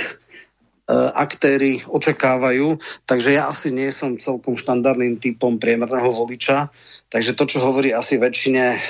[0.82, 2.74] E, aktéry očakávajú,
[3.06, 6.74] takže ja asi nie som celkom štandardným typom priemerného voliča,
[7.06, 8.80] takže to, čo hovorí asi väčšine e,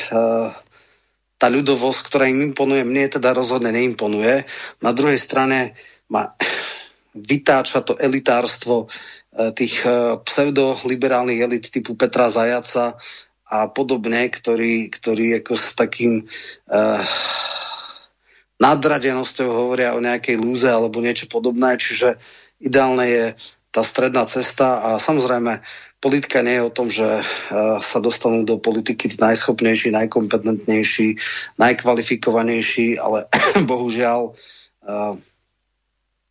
[1.43, 4.47] tá ľudovosť, ktorá im imponuje, mne teda rozhodne neimponuje.
[4.79, 5.75] Na druhej strane
[6.07, 6.39] ma
[7.33, 9.83] vytáča to elitárstvo e, tých
[10.23, 12.95] pseudoliberálnych elit typu Petra Zajaca
[13.53, 17.05] a podobne, ktorí, ktorí ako s takým uh,
[18.57, 22.17] nadradenosťou hovoria o nejakej lúze alebo niečo podobné, čiže
[22.65, 23.25] ideálne je
[23.73, 25.65] tá stredná cesta a samozrejme
[25.97, 31.17] politika nie je o tom, že uh, sa dostanú do politiky najschopnejší, najkompetentnejší,
[31.57, 33.33] najkvalifikovanejší, ale
[33.71, 35.17] bohužiaľ uh,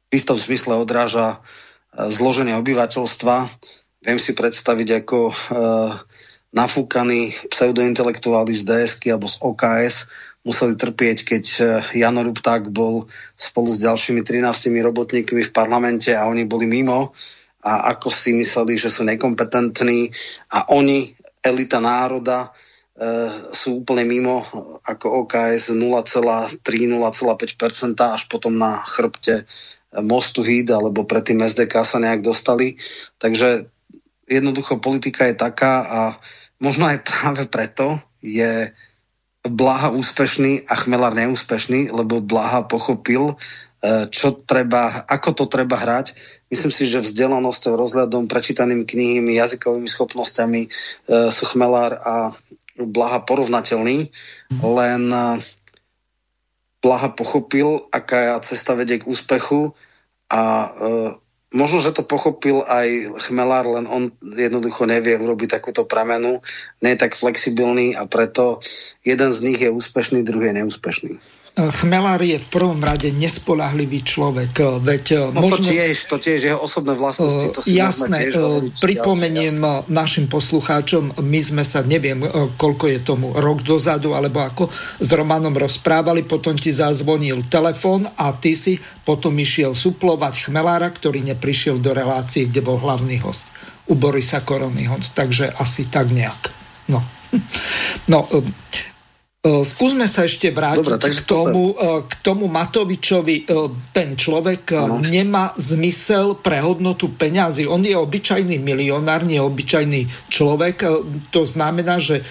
[0.08, 3.50] v istom zmysle odráža uh, zloženie obyvateľstva.
[4.02, 5.30] Viem si predstaviť, ako
[6.52, 9.96] nafúkaní pseudointelektuáli z DSK alebo z OKS
[10.42, 11.64] museli trpieť, keď e,
[12.02, 13.06] Jan Rupták bol
[13.38, 17.14] spolu s ďalšími 13 robotníkmi v parlamente a oni boli mimo
[17.62, 20.10] a ako si mysleli, že sú nekompetentní
[20.50, 21.14] a oni,
[21.46, 24.42] elita národa, e, sú úplne mimo
[24.82, 26.58] ako OKS 0,3-0,5%
[28.02, 29.46] až potom na chrbte
[29.92, 32.80] Mostu Híd alebo predtým SDK sa nejak dostali.
[33.20, 33.68] Takže
[34.26, 36.00] jednoducho politika je taká a
[36.64, 38.72] možno aj práve preto je
[39.42, 46.14] Blaha úspešný a Chmelár neúspešný, lebo Blaha pochopil, e, čo treba, ako to treba hrať.
[46.54, 50.70] Myslím si, že vzdelanosťou, rozhľadom, prečítanými knihami, jazykovými schopnosťami e,
[51.34, 52.16] sú Chmelár a
[52.78, 54.14] Blaha porovnateľný,
[54.62, 55.26] len e,
[56.82, 59.74] Blaha pochopil, aká cesta vedie k úspechu
[60.30, 60.74] a
[61.52, 66.40] Možno, že to pochopil aj Chmelár, len on jednoducho nevie urobiť takúto premenu,
[66.80, 68.64] nie je tak flexibilný a preto
[69.04, 71.14] jeden z nich je úspešný, druhý je neúspešný.
[71.52, 74.80] Chmelár je v prvom rade nespolahlivý človek.
[74.80, 75.60] Veď no možno...
[75.60, 77.52] to tiež, to tiež jeho osobné vlastnosti.
[77.52, 79.92] To si jasné, tiež pripomeniem jasné.
[79.92, 82.24] našim poslucháčom, my sme sa, neviem,
[82.56, 84.72] koľko je tomu, rok dozadu, alebo ako
[85.04, 91.20] s Romanom rozprávali, potom ti zazvonil telefón a ty si potom išiel suplovať Chmelára, ktorý
[91.36, 93.44] neprišiel do relácie, kde bol hlavný host
[93.92, 95.04] u Borisa Koronyho.
[95.12, 96.56] Takže asi tak nejak.
[96.88, 97.04] No.
[98.12, 98.44] No, E,
[99.42, 101.82] skúsme sa ešte vrátiť Dobre, k, tomu, to...
[101.82, 103.36] E, k tomu Matovičovi.
[103.42, 103.54] E,
[103.90, 105.02] ten človek ano.
[105.02, 107.66] nemá zmysel pre hodnotu peňazí.
[107.66, 110.86] On je obyčajný milionár, nie obyčajný človek.
[111.34, 112.22] To znamená, že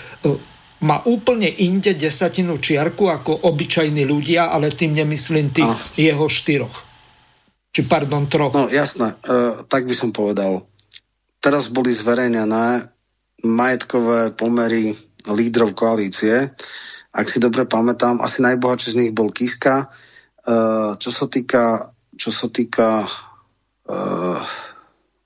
[0.86, 5.98] má úplne inde desatinu čiarku ako obyčajní ľudia, ale tým nemyslím tých ano.
[5.98, 6.76] jeho štyroch.
[7.74, 8.54] Či pardon, troch.
[8.54, 10.62] No jasné, e, tak by som povedal.
[11.42, 12.86] Teraz boli zverejnené
[13.42, 14.94] majetkové pomery
[15.26, 16.54] lídrov koalície
[17.10, 19.90] ak si dobre pamätám, asi najbohatší z nich bol Kiska.
[20.40, 24.40] Uh, čo sa týka, čo sa týka uh,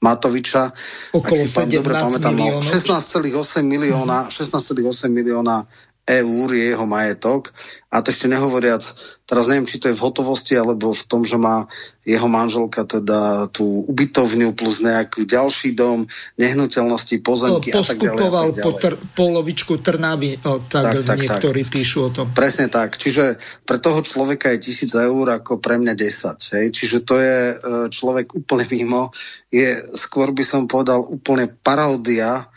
[0.02, 0.74] Matoviča,
[1.16, 5.65] Okolo ak si pán, dobre pamätám, 16,8 milióna, 16,8 milióna
[6.05, 7.56] eur je jeho majetok.
[7.89, 8.82] A to ešte nehovoriac,
[9.24, 11.70] teraz neviem, či to je v hotovosti, alebo v tom, že má
[12.05, 16.05] jeho manželka teda tú ubytovňu plus nejaký ďalší dom,
[16.36, 18.20] nehnuteľnosti, pozemky a tak ďalej.
[18.20, 18.64] A tak ďalej.
[18.66, 21.70] po tr- polovičku Trnavy, o, tak, tak, tak niektorí tak.
[21.72, 22.26] píšu o tom.
[22.36, 23.01] Presne tak.
[23.01, 26.52] Čiže pre toho človeka je tisíc eur ako pre mňa 10.
[26.59, 26.66] Hej?
[26.74, 27.55] Čiže to je e,
[27.89, 29.14] človek úplne mimo.
[29.48, 32.52] Je, skôr by som povedal, úplne paródia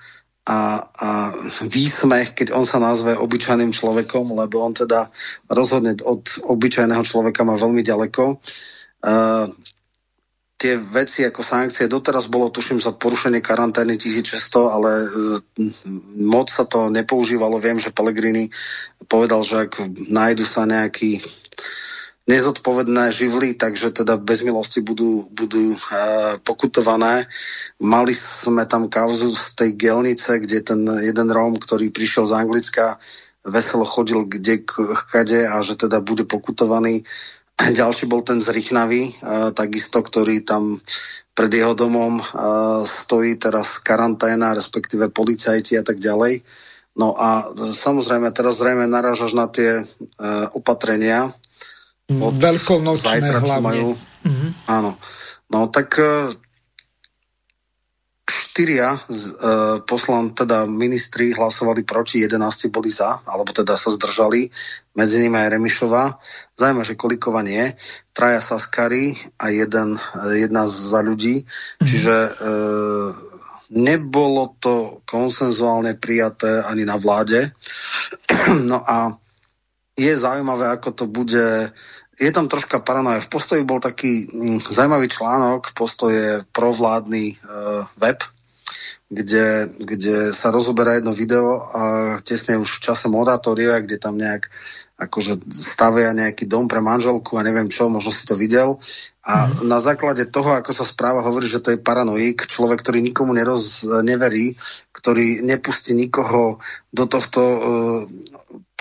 [0.48, 1.10] a, a
[1.68, 5.11] výsmech, keď on sa nazve obyčajným človekom, lebo on teda
[5.52, 8.40] rozhodne od obyčajného človeka má veľmi ďaleko.
[9.03, 9.52] Uh,
[10.56, 14.40] tie veci ako sankcie, doteraz bolo tuším za porušenie karantény 1600,
[14.72, 15.10] ale uh,
[16.15, 17.60] moc sa to nepoužívalo.
[17.60, 18.48] Viem, že Pellegrini
[19.11, 21.19] povedal, že ak nájdu sa nejaký
[22.28, 27.24] nezodpovedné živly, takže teda bez milosti budú, budú uh, pokutované.
[27.80, 32.99] Mali sme tam kauzu z tej gelnice, kde ten jeden Róm, ktorý prišiel z Anglicka,
[33.48, 34.60] veselo chodil kde
[35.08, 37.08] kade a že teda bude pokutovaný.
[37.80, 40.84] Ďalší bol ten z Rychnavy, uh, takisto, ktorý tam
[41.32, 46.44] pred jeho domom uh, stojí teraz karanténa, respektíve policajti a tak ďalej.
[46.98, 51.32] No a samozrejme, teraz zrejme narážaš na tie uh, opatrenia,
[52.08, 53.68] od Veľkonočné zajtra, hlavne.
[53.68, 54.50] Majú, mm-hmm.
[54.72, 54.96] Áno.
[55.52, 56.32] No tak e,
[58.28, 64.52] štyria uh, poslan, teda ministri hlasovali proti, 11 boli za, alebo teda sa zdržali,
[64.96, 66.20] medzi nimi aj Remišová.
[66.56, 67.76] Zaujímavé, že Kolikova nie.
[68.12, 69.96] Traja Saskari a jeden,
[70.36, 71.44] jedna za ľudí.
[71.44, 71.88] Mm-hmm.
[71.88, 73.10] Čiže uh,
[73.78, 77.52] nebolo to konsenzuálne prijaté ani na vláde.
[78.72, 79.16] no a
[79.98, 81.74] je zaujímavé, ako to bude
[82.18, 83.22] je tam troška paranoja.
[83.22, 87.35] V postoji bol taký hm, zaujímavý článok, postoj je provládny e,
[88.02, 88.19] web,
[89.07, 91.81] kde, kde sa rozoberá jedno video a
[92.26, 94.49] tesne už v čase moratória, kde tam nejak
[94.98, 98.81] akože stavia nejaký dom pre manželku a neviem čo, možno si to videl.
[99.22, 99.69] A mm.
[99.69, 103.85] na základe toho, ako sa správa, hovorí, že to je paranoik, človek, ktorý nikomu neroz,
[104.02, 104.57] neverí,
[104.89, 106.57] ktorý nepustí nikoho
[106.89, 108.02] do tohto uh,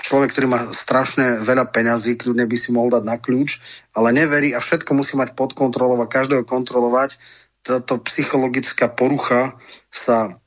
[0.07, 3.59] človek, ktorý má strašne veľa peňazí, kľudne by si mohol dať na kľúč,
[3.91, 7.19] ale neverí a všetko musí mať pod kontrolou a každého kontrolovať,
[7.67, 9.59] táto psychologická porucha
[9.91, 10.39] sa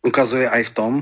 [0.00, 0.92] ukazuje aj v tom,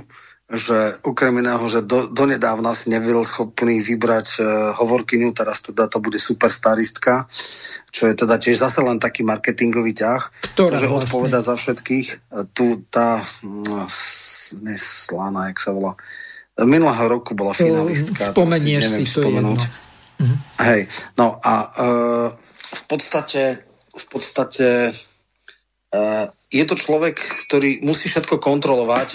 [0.47, 4.47] že okrem iného, že do, donedávna si nebyl schopný vybrať uh,
[4.79, 7.27] hovorkyňu, teraz teda to bude superstaristka,
[7.91, 11.03] čo je teda tiež zase len taký marketingový ťah, Ktorá že vlastne?
[11.03, 12.31] odpoveda za všetkých.
[12.31, 13.87] Uh, tu tá, uh,
[14.63, 15.99] neslana, jak sa volá,
[16.65, 18.33] minulého roku bola finalistka.
[18.33, 19.61] Spomenieš to si, si, to spomenúť.
[19.61, 19.85] je jedno.
[20.17, 20.37] Mhm.
[20.65, 20.81] Hej,
[21.21, 22.29] no a uh,
[22.73, 23.61] v podstate
[23.97, 24.93] v podstate
[25.93, 29.09] uh, je to človek, ktorý musí všetko kontrolovať,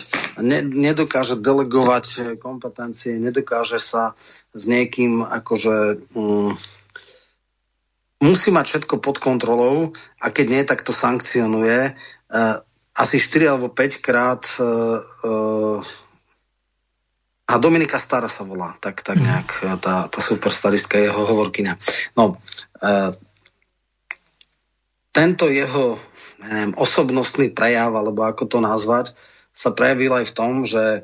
[0.44, 4.20] ne, nedokáže delegovať kompetencie, nedokáže sa
[4.52, 6.12] s niekým akože...
[6.12, 6.54] Um,
[8.22, 11.98] musí mať všetko pod kontrolou a keď nie, tak to sankcionuje.
[12.30, 12.62] Uh,
[12.94, 15.80] asi 4 alebo 5 krát uh, uh,
[17.52, 19.50] a Dominika Stara sa volá, tak, tak nejak
[19.84, 21.76] tá, tá superstaristka jeho hovorkyňa.
[22.16, 22.40] No,
[22.80, 23.12] uh,
[25.12, 26.00] tento jeho
[26.42, 29.14] neviem, osobnostný prejav, alebo ako to nazvať,
[29.54, 31.02] sa prejavil aj v tom, že e,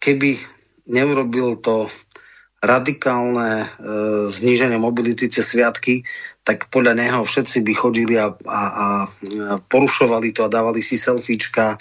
[0.00, 0.40] keby
[0.88, 1.86] neurobil to
[2.62, 3.66] radikálne e,
[4.30, 6.06] zníženie mobility cez sviatky,
[6.46, 8.86] tak podľa neho všetci by chodili a, a, a
[9.66, 11.74] porušovali to a dávali si selfiečka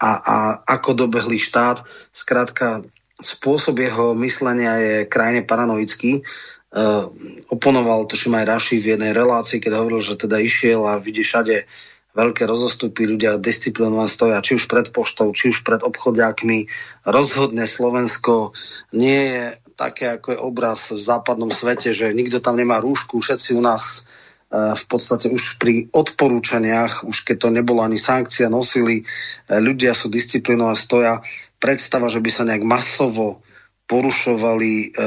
[0.00, 1.84] a, a ako dobehli štát.
[2.16, 2.80] Skrátka,
[3.20, 6.24] spôsob jeho myslenia je krajne paranoický
[6.72, 7.12] Uh,
[7.52, 11.68] oponoval tuším aj Raši v jednej relácii, keď hovoril, že teda išiel a vidí všade
[12.12, 16.68] veľké rozostupy, ľudia disciplinovaní stoja, či už pred poštou, či už pred obchodiakmi.
[17.08, 18.52] Rozhodne Slovensko
[18.92, 19.44] nie je
[19.76, 24.04] také, ako je obraz v západnom svete, že nikto tam nemá rúšku, všetci u nás
[24.52, 29.96] uh, v podstate už pri odporúčaniach, už keď to nebolo ani sankcia, nosili, uh, ľudia
[29.96, 31.24] sú disciplinovaní stoja.
[31.56, 33.40] Predstava, že by sa nejak masovo
[33.86, 34.98] porušovali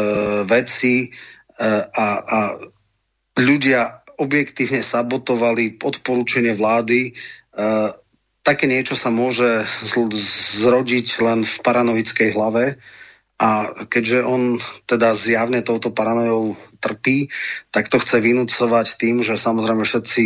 [0.45, 1.09] veci,
[1.59, 2.39] a, a
[3.39, 7.15] ľudia objektívne sabotovali odporúčanie vlády.
[8.45, 9.65] Také niečo sa môže
[10.61, 12.77] zrodiť len v paranoickej hlave
[13.35, 17.27] a keďže on teda zjavne touto paranojou trpí,
[17.67, 20.23] tak to chce vynúcovať tým, že samozrejme všetci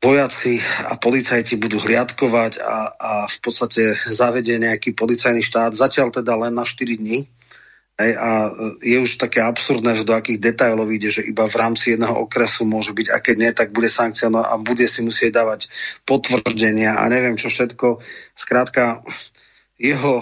[0.00, 6.36] vojaci a policajti budú hliadkovať a, a v podstate zavedie nejaký policajný štát, zatiaľ teda
[6.38, 7.26] len na 4 dní,
[7.96, 8.52] Hej, a
[8.84, 12.68] je už také absurdné, že do akých detajlov ide, že iba v rámci jedného okresu
[12.68, 15.72] môže byť, a keď nie, tak bude sankcia no a bude si musieť dávať
[16.04, 18.04] potvrdenia a neviem čo všetko.
[18.36, 19.00] Skrátka,
[19.80, 20.20] jeho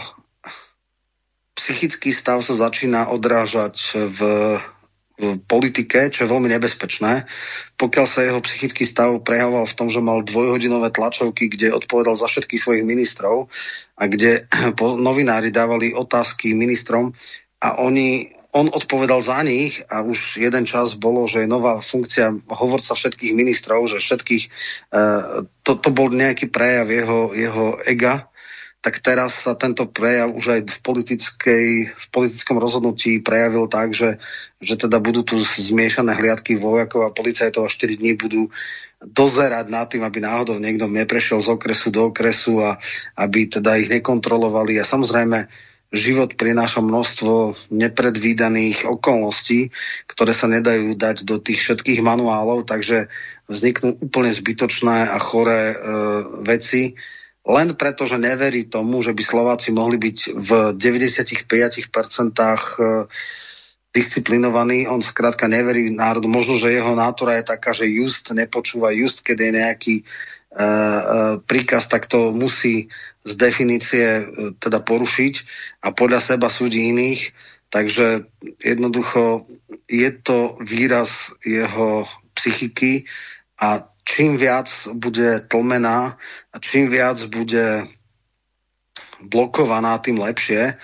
[1.58, 4.18] psychický stav sa začína odrážať v,
[5.18, 7.26] v politike, čo je veľmi nebezpečné.
[7.74, 12.30] Pokiaľ sa jeho psychický stav prejavoval v tom, že mal dvojhodinové tlačovky, kde odpovedal za
[12.30, 13.50] všetkých svojich ministrov
[13.98, 14.46] a kde
[14.78, 17.14] novinári dávali otázky ministrom,
[17.64, 22.44] a oni, on odpovedal za nich a už jeden čas bolo, že je nová funkcia
[22.52, 24.44] hovorca všetkých ministrov, že všetkých,
[24.92, 28.28] uh, to, to bol nejaký prejav jeho, jeho ega,
[28.84, 34.20] tak teraz sa tento prejav už aj v, politickej, v politickom rozhodnutí prejavil tak, že,
[34.60, 38.52] že teda budú tu zmiešané hliadky vojakov a policajtov a 4 dní budú
[39.00, 42.76] dozerať nad tým, aby náhodou niekto neprešiel z okresu do okresu a
[43.16, 44.76] aby teda ich nekontrolovali.
[44.76, 45.48] A samozrejme,
[45.94, 49.70] život prináša množstvo nepredvídaných okolností,
[50.10, 53.08] ktoré sa nedajú dať do tých všetkých manuálov, takže
[53.46, 55.76] vzniknú úplne zbytočné a choré e,
[56.42, 56.98] veci,
[57.44, 61.86] len preto, že neverí tomu, že by Slováci mohli byť v 95%
[62.40, 62.56] e,
[63.94, 64.90] disciplinovaní.
[64.90, 66.26] On skrátka neverí národu.
[66.26, 70.33] Možno, že jeho nátora je taká, že just nepočúva, just keď je nejaký uh,
[71.46, 72.88] príkaz, tak to musí
[73.24, 74.24] z definície e,
[74.60, 75.34] teda porušiť
[75.82, 77.32] a podľa seba súdi iných.
[77.72, 78.30] Takže
[78.62, 79.50] jednoducho
[79.90, 82.06] je to výraz jeho
[82.38, 83.10] psychiky
[83.58, 86.14] a čím viac bude tlmená
[86.52, 87.82] a čím viac bude
[89.26, 90.78] blokovaná, tým lepšie.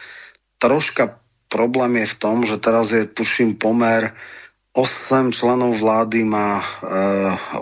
[0.58, 4.10] Troška problém je v tom, že teraz je, tuším, pomer
[4.74, 6.64] 8 členov vlády má e,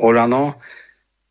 [0.01, 0.57] Oľano,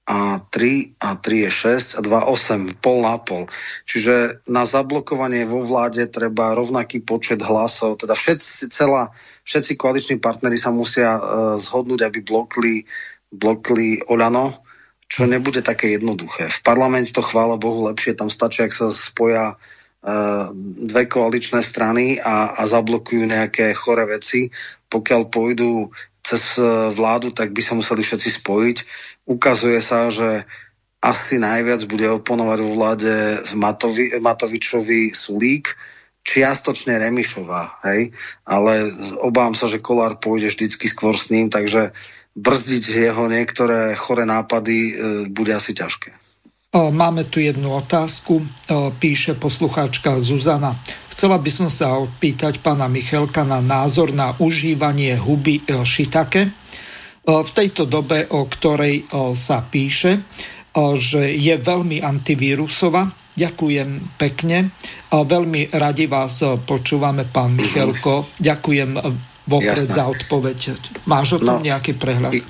[0.07, 3.51] a 3 a 3 je 6 a 2 8, pol na pol.
[3.83, 9.11] Čiže na zablokovanie vo vláde treba rovnaký počet hlasov, teda všetci, celá,
[9.43, 11.21] všetci koaliční partnery sa musia uh,
[11.59, 12.87] zhodnúť, aby blokli,
[13.35, 14.63] blokli Olano,
[15.11, 16.47] čo nebude také jednoduché.
[16.47, 20.45] V parlamente to chvála Bohu lepšie, tam stačí, ak sa spoja uh,
[20.87, 24.47] dve koaličné strany a, a zablokujú nejaké chore veci.
[24.87, 25.91] Pokiaľ pôjdu
[26.23, 28.77] cez e, vládu, tak by sa museli všetci spojiť
[29.27, 30.47] ukazuje sa, že
[31.03, 33.13] asi najviac bude oponovať vo vláde
[33.53, 35.77] Matovi, Matovičovi Sulík,
[36.25, 38.11] čiastočne Remišová, hej,
[38.43, 38.91] ale
[39.21, 41.95] obávam sa, že Kolár pôjde vždycky skôr s ním, takže
[42.35, 44.91] brzdiť jeho niektoré chore nápady e,
[45.29, 46.26] bude asi ťažké.
[46.75, 48.43] Máme tu jednu otázku,
[48.99, 50.75] píše poslucháčka Zuzana.
[51.15, 56.51] Chcela by som sa opýtať pána Michelka na názor na užívanie huby šitake
[57.23, 60.27] v tejto dobe, o ktorej sa píše,
[60.99, 63.15] že je veľmi antivírusová.
[63.31, 64.75] Ďakujem pekne.
[65.07, 68.27] Veľmi radi vás počúvame, pán Michelko.
[68.43, 68.91] Ďakujem
[69.47, 69.95] vopred Jasné.
[69.95, 70.59] za odpoveď.
[71.07, 72.35] Máš o tom no, nejaký prehľad?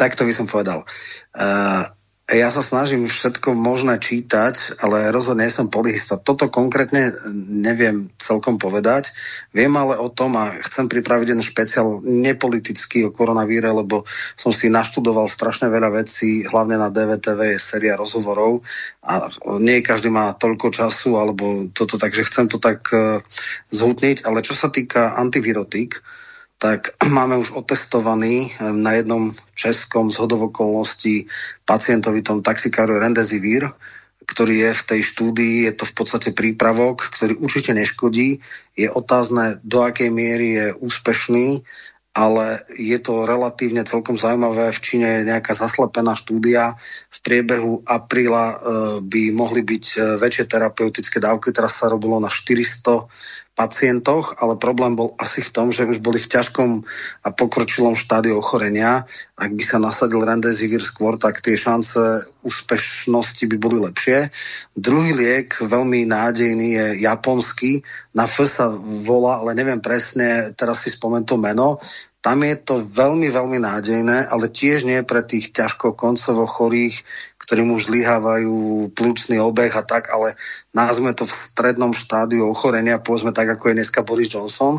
[0.00, 0.82] Tak to by som povedal.
[1.36, 1.84] Uh,
[2.30, 6.14] ja sa snažím všetko možné čítať, ale rozhodne som polihista.
[6.14, 7.10] Toto konkrétne
[7.50, 9.10] neviem celkom povedať.
[9.50, 14.06] Viem ale o tom a chcem pripraviť jeden špeciál nepolitický o koronavíre, lebo
[14.38, 18.62] som si naštudoval strašne veľa vecí, hlavne na DVTV je séria rozhovorov
[19.02, 19.26] a
[19.58, 23.18] nie každý má toľko času alebo toto, takže chcem to tak uh,
[23.74, 24.22] zhutniť.
[24.22, 25.98] Ale čo sa týka antivirotík,
[26.60, 31.26] tak máme už otestovaný na jednom českom zhodov okolností
[31.64, 33.72] pacientovitom taxikáru Rendezivir,
[34.28, 38.38] ktorý je v tej štúdii, je to v podstate prípravok, ktorý určite neškodí.
[38.78, 41.66] Je otázne, do akej miery je úspešný,
[42.14, 44.70] ale je to relatívne celkom zaujímavé.
[44.70, 46.78] V Číne je nejaká zaslepená štúdia.
[47.10, 48.56] V priebehu apríla e,
[49.02, 51.54] by mohli byť e, väčšie terapeutické dávky.
[51.54, 53.06] Teraz sa robilo na 400
[53.60, 56.80] pacientoch, ale problém bol asi v tom, že už boli v ťažkom
[57.20, 59.04] a pokročilom štádiu ochorenia.
[59.36, 64.32] Ak by sa nasadil Remdesivir skôr, tak tie šance úspešnosti by boli lepšie.
[64.72, 67.84] Druhý liek, veľmi nádejný, je japonský.
[68.16, 68.72] Na F sa
[69.04, 71.84] volá, ale neviem presne, teraz si spomen to meno.
[72.20, 77.00] Tam je to veľmi, veľmi nádejné, ale tiež nie pre tých ťažko koncovo chorých,
[77.50, 78.54] ktorým už zlyhávajú
[78.94, 80.38] plúcný obeh a tak, ale
[80.70, 84.78] názme to v strednom štádiu ochorenia, povedzme tak, ako je dneska Boris Johnson.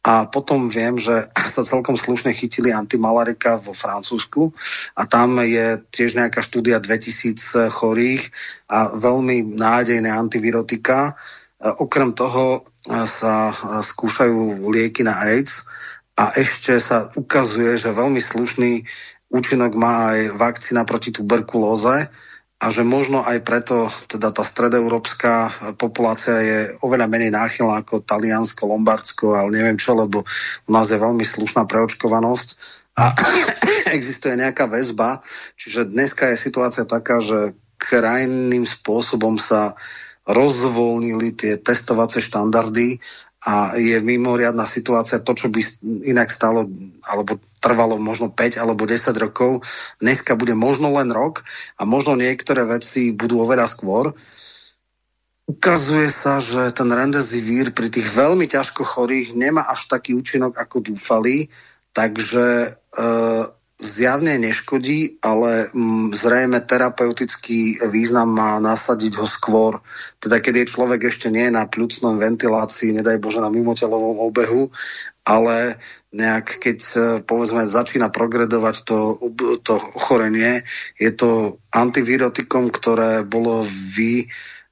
[0.00, 1.12] A potom viem, že
[1.60, 4.48] sa celkom slušne chytili antimalarika vo Francúzsku
[4.96, 8.32] a tam je tiež nejaká štúdia 2000 chorých
[8.72, 11.20] a veľmi nádejné antivirotika.
[11.60, 13.52] Okrem toho sa
[13.84, 15.68] skúšajú lieky na AIDS
[16.16, 18.88] a ešte sa ukazuje, že veľmi slušný
[19.30, 22.08] účinok má aj vakcína proti tuberkulóze
[22.56, 28.64] a že možno aj preto teda tá stredoeurópska populácia je oveľa menej náchylná ako Taliansko,
[28.64, 30.24] Lombardsko, ale neviem čo, lebo
[30.64, 32.48] u nás je veľmi slušná preočkovanosť
[32.96, 33.12] a
[33.96, 35.20] existuje nejaká väzba.
[35.60, 39.76] Čiže dneska je situácia taká, že krajným spôsobom sa
[40.24, 42.98] rozvolnili tie testovacie štandardy
[43.46, 45.60] a je mimoriadná situácia, to, čo by
[46.08, 46.66] inak stalo,
[47.06, 49.66] alebo trvalo možno 5 alebo 10 rokov,
[49.98, 51.42] dneska bude možno len rok
[51.74, 54.14] a možno niektoré veci budú oveľa skôr.
[55.50, 60.94] Ukazuje sa, že ten Rendezivir pri tých veľmi ťažko chorých nemá až taký účinok, ako
[60.94, 61.50] dúfali,
[61.90, 63.04] takže e,
[63.76, 69.84] zjavne neškodí, ale mm, zrejme terapeutický význam má nasadiť ho skôr.
[70.16, 74.72] Teda keď je človek ešte nie na pľucnom ventilácii, nedaj Bože na mimotelovom obehu,
[75.28, 75.76] ale
[76.16, 78.98] nejak keď e, povedzme začína progredovať to,
[79.60, 80.64] to ochorenie,
[80.96, 84.24] je to antivirotikum, ktoré bolo vy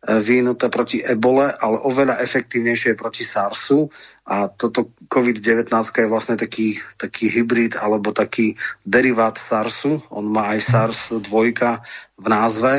[0.05, 3.89] vyvinuté proti ebole, ale oveľa efektívnejšie proti SARSu.
[4.29, 10.61] A toto COVID-19 je vlastne taký, taký hybrid alebo taký derivát SARSu, on má aj
[10.61, 11.81] SARS dvojka
[12.21, 12.73] v názve,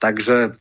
[0.00, 0.56] takže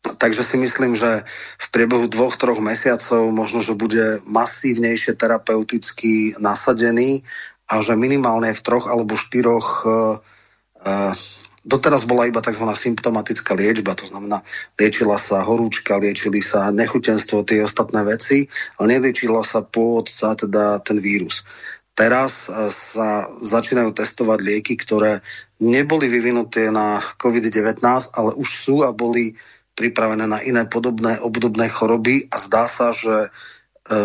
[0.00, 1.28] Takže si myslím, že
[1.60, 7.20] v priebehu dvoch, troch mesiacov možno, že bude masívnejšie terapeuticky nasadený
[7.68, 9.92] a že minimálne v troch alebo štyroch uh,
[10.88, 11.12] uh,
[11.70, 12.66] Doteraz bola iba tzv.
[12.66, 14.42] symptomatická liečba, to znamená,
[14.74, 18.50] liečila sa horúčka, liečili sa nechutenstvo, tie ostatné veci,
[18.82, 21.46] ale neliečila sa pôvodca, teda ten vírus.
[21.94, 25.22] Teraz e, sa začínajú testovať lieky, ktoré
[25.62, 27.78] neboli vyvinuté na COVID-19,
[28.18, 29.38] ale už sú a boli
[29.78, 33.28] pripravené na iné podobné obdobné choroby a zdá sa, že e,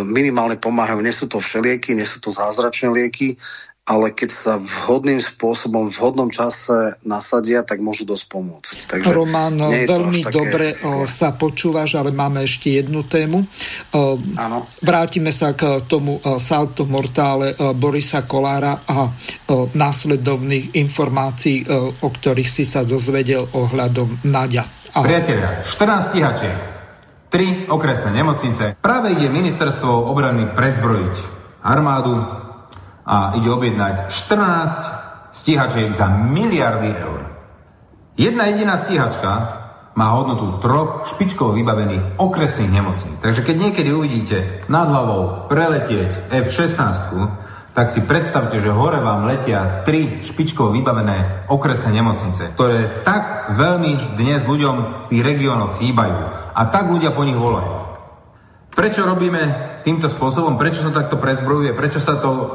[0.05, 0.99] minimálne pomáhajú.
[1.01, 3.41] Nie sú to všelieky, nie sú to zázračné lieky,
[3.85, 8.77] ale keď sa vhodným spôsobom, v vhodnom čase nasadia, tak môžu dosť pomôcť.
[8.89, 11.05] Takže Roman, veľmi dobre zle.
[11.05, 13.45] sa počúvaš, ale máme ešte jednu tému.
[14.41, 14.65] Áno.
[14.81, 19.13] Vrátime sa k tomu salto mortále Borisa Kolára a
[19.77, 21.69] následovných informácií,
[22.01, 24.65] o ktorých si sa dozvedel ohľadom Nadia.
[24.97, 25.05] Aha.
[25.05, 26.57] Priatelia, 14 stíhačiek,
[27.29, 28.81] 3 okresné nemocnice.
[28.81, 31.15] Práve ide ministerstvo obrany prezbrojiť
[31.61, 32.44] armádu,
[33.05, 37.21] a ide objednať 14 stíhačiek za miliardy eur.
[38.17, 39.61] Jedna jediná stíhačka
[39.95, 43.17] má hodnotu troch špičkovo vybavených okresných nemocníc.
[43.23, 47.15] Takže keď niekedy uvidíte nad hlavou preletieť F-16,
[47.75, 54.15] tak si predstavte, že hore vám letia tri špičkovo vybavené okresné nemocnice, ktoré tak veľmi
[54.15, 56.19] dnes ľuďom v tých regiónoch chýbajú
[56.55, 57.99] a tak ľudia po nich volajú.
[58.71, 60.57] Prečo robíme týmto spôsobom?
[60.57, 61.77] Prečo sa takto prezbrojuje?
[61.77, 62.45] Prečo sa to e,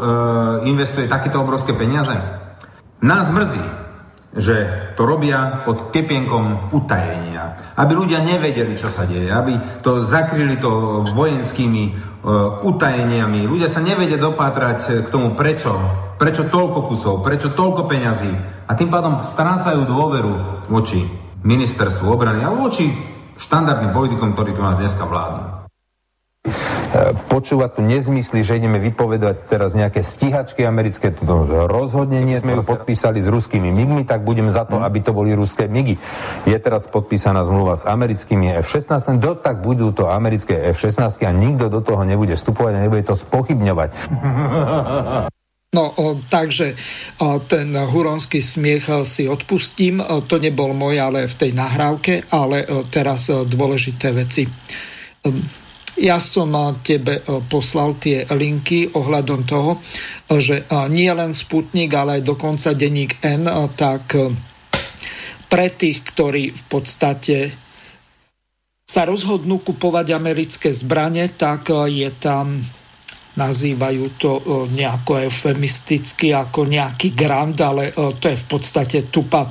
[0.66, 2.12] investuje takéto obrovské peniaze?
[3.00, 3.62] Nás mrzí,
[4.36, 4.56] že
[4.94, 7.74] to robia pod kepienkom utajenia.
[7.74, 9.26] Aby ľudia nevedeli, čo sa deje.
[9.26, 13.48] Aby to zakryli to vojenskými uh, utajeniami.
[13.48, 15.74] Ľudia sa nevedia dopátrať k tomu, prečo.
[16.14, 18.30] Prečo toľko kusov, prečo toľko peňazí.
[18.70, 21.02] A tým pádom strácajú dôveru voči
[21.42, 22.92] ministerstvu obrany a voči
[23.40, 25.60] štandardným politikom, ktorí tu nás dneska vládnu
[27.30, 31.24] počúvať tu nezmysly, že ideme vypovedať teraz nejaké stíhačky americké, to
[31.70, 34.84] rozhodne nie sme ju podpísali s ruskými migmi, tak budem za to, hm.
[34.84, 35.96] aby to boli ruské migy.
[36.44, 41.70] Je teraz podpísaná zmluva s americkými F-16, do tak budú to americké F-16 a nikto
[41.70, 43.90] do toho nebude vstupovať a nebude to spochybňovať.
[45.70, 46.74] No, o, takže
[47.22, 50.02] o, ten huronský smiech o, si odpustím.
[50.02, 54.50] O, to nebol môj, ale v tej nahrávke, ale o, teraz o, dôležité veci.
[54.50, 55.30] O,
[55.98, 56.54] ja som
[56.84, 59.82] tebe poslal tie linky ohľadom toho,
[60.30, 64.14] že nie len Sputnik, ale aj dokonca denník N, tak
[65.50, 67.36] pre tých, ktorí v podstate
[68.86, 72.62] sa rozhodnú kupovať americké zbranie, tak je tam
[73.30, 74.30] nazývajú to
[74.74, 79.46] nejako eufemisticky ako nejaký grant, ale to je v podstate tupa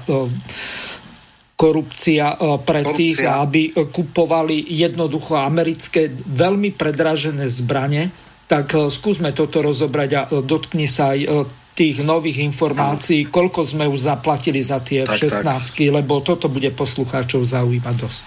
[1.60, 2.95] korupcia e, pre korupcia.
[2.95, 8.07] tých, aby e, kupovali jednoducho americké veľmi predražené zbranie.
[8.48, 13.31] Tak e, skúsme toto rozobrať a dotkni sa aj tých nových informácií, no.
[13.31, 15.80] koľko sme už zaplatili za tie tak, 16 tak.
[15.91, 18.26] lebo toto bude poslucháčov zaujímať dosť.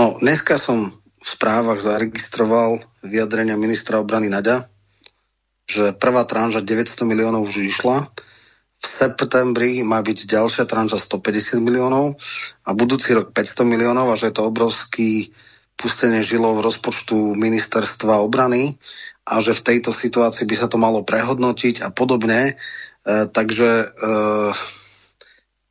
[0.00, 4.68] No, dneska som v správach zaregistroval vyjadrenia ministra obrany Naďa,
[5.68, 8.08] že prvá tranža 900 miliónov už išla,
[8.80, 12.16] v septembri má byť ďalšia tranža 150 miliónov
[12.64, 15.10] a budúci rok 500 miliónov a že je to obrovský
[15.76, 18.80] pustenie žilov rozpočtu ministerstva obrany
[19.24, 22.52] a že v tejto situácii by sa to malo prehodnotiť a podobne.
[22.52, 22.54] E,
[23.32, 23.86] takže e,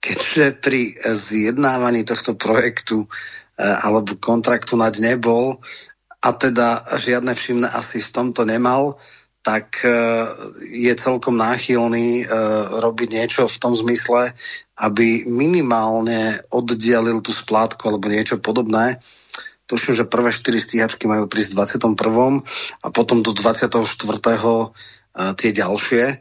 [0.02, 0.82] keďže pri
[1.14, 3.08] zjednávaní tohto projektu e,
[3.62, 5.62] alebo kontraktu nať nebol
[6.20, 8.98] a teda žiadne všimné asi v tomto nemal,
[9.40, 9.92] tak e,
[10.84, 12.26] je celkom náchylný e,
[12.80, 14.36] robiť niečo v tom zmysle,
[14.76, 19.00] aby minimálne oddialil tú splátku alebo niečo podobné.
[19.70, 21.58] Tuším, že prvé 4 stíhačky majú prísť v
[21.88, 22.44] 21.
[22.84, 23.80] a potom do 24.
[23.80, 24.68] E,
[25.40, 26.20] tie ďalšie.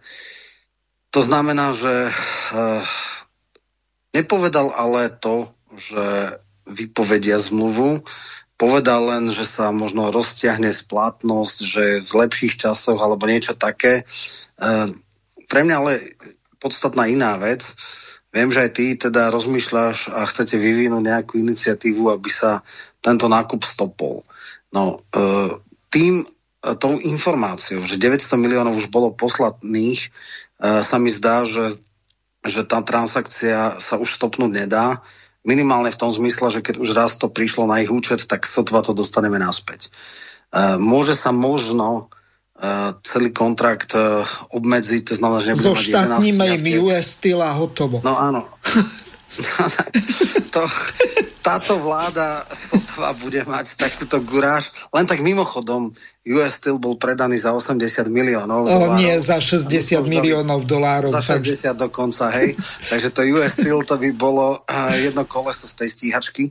[1.08, 2.12] To znamená, že
[4.12, 6.36] nepovedal ale to, že
[6.68, 8.04] vypovedia zmluvu,
[8.58, 14.02] povedal len, že sa možno roztiahne splátnosť, že v lepších časoch alebo niečo také.
[14.02, 14.04] E,
[15.46, 16.02] pre mňa ale
[16.58, 17.62] podstatná iná vec.
[18.34, 22.66] Viem, že aj ty teda rozmýšľaš a chcete vyvinúť nejakú iniciatívu, aby sa
[22.98, 24.26] tento nákup stopol.
[24.74, 25.24] No, e,
[25.94, 26.28] tým, e,
[26.82, 30.10] tou informáciou, že 900 miliónov už bolo poslatných,
[30.58, 31.78] sa mi zdá, že,
[32.42, 34.98] že tá transakcia sa už stopnúť nedá
[35.48, 38.84] Minimálne v tom zmysle, že keď už raz to prišlo na ich účet, tak sotva
[38.84, 39.88] to dostaneme naspäť.
[39.88, 42.12] E, môže sa možno
[42.52, 47.56] e, celý kontrakt e, obmedziť, to znamená, že nebudeme mať 11 im US Steel a
[47.56, 48.04] hotovo.
[48.04, 48.44] No áno.
[50.54, 50.62] to,
[51.40, 54.68] táto vláda sotva bude mať takúto guráž.
[54.90, 55.94] Len tak mimochodom,
[56.28, 59.00] US Steel bol predaný za 80 miliónov dolárov.
[59.00, 61.08] Nie, za 60 miliónov dolárov.
[61.08, 61.88] Za 60 tak...
[61.88, 62.58] dokonca, hej.
[62.90, 66.42] Takže to US Steel to by bolo uh, jedno koleso z tej stíhačky.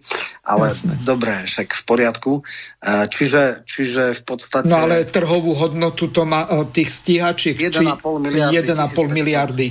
[0.42, 0.98] Ale Jasne.
[1.04, 2.34] dobré, však v poriadku.
[2.82, 4.72] Uh, čiže, čiže v podstate...
[4.72, 7.54] No ale trhovú hodnotu to má uh, tých stíhačiek.
[7.54, 8.66] 1,5 miliardy.
[8.66, 9.68] 1,5 miliardy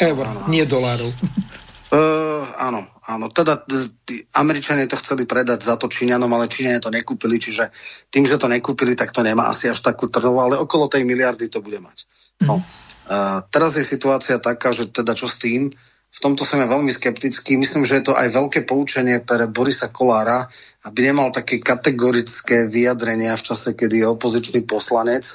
[0.00, 1.10] eur, nie dolárov.
[1.94, 3.30] Uh, áno, áno.
[3.30, 3.54] Teda
[4.02, 7.70] tí Američania to chceli predať za to Číňanom, ale Číňania to nekúpili, čiže
[8.10, 11.46] tým, že to nekúpili, tak to nemá asi až takú trnovú, ale okolo tej miliardy
[11.46, 12.02] to bude mať.
[12.42, 12.58] No.
[13.06, 15.70] Uh, teraz je situácia taká, že teda čo s tým,
[16.14, 17.58] v tomto som ja veľmi skeptický.
[17.58, 20.46] Myslím, že je to aj veľké poučenie pre Borisa Kolára,
[20.86, 25.26] aby nemal také kategorické vyjadrenia v čase, kedy je opozičný poslanec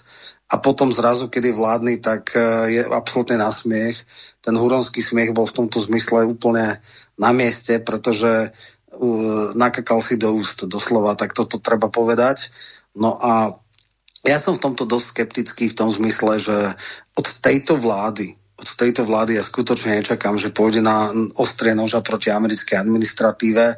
[0.49, 2.41] a potom zrazu, kedy vládny, tak e,
[2.73, 4.01] je absolútne na smiech.
[4.41, 6.81] Ten huronský smiech bol v tomto zmysle úplne
[7.21, 12.47] na mieste, pretože uh, nakakal si do úst doslova, tak toto treba povedať.
[12.95, 13.59] No a
[14.23, 16.57] ja som v tomto dosť skeptický v tom zmysle, že
[17.19, 22.31] od tejto vlády, od tejto vlády ja skutočne nečakám, že pôjde na ostrie noža proti
[22.31, 23.75] americkej administratíve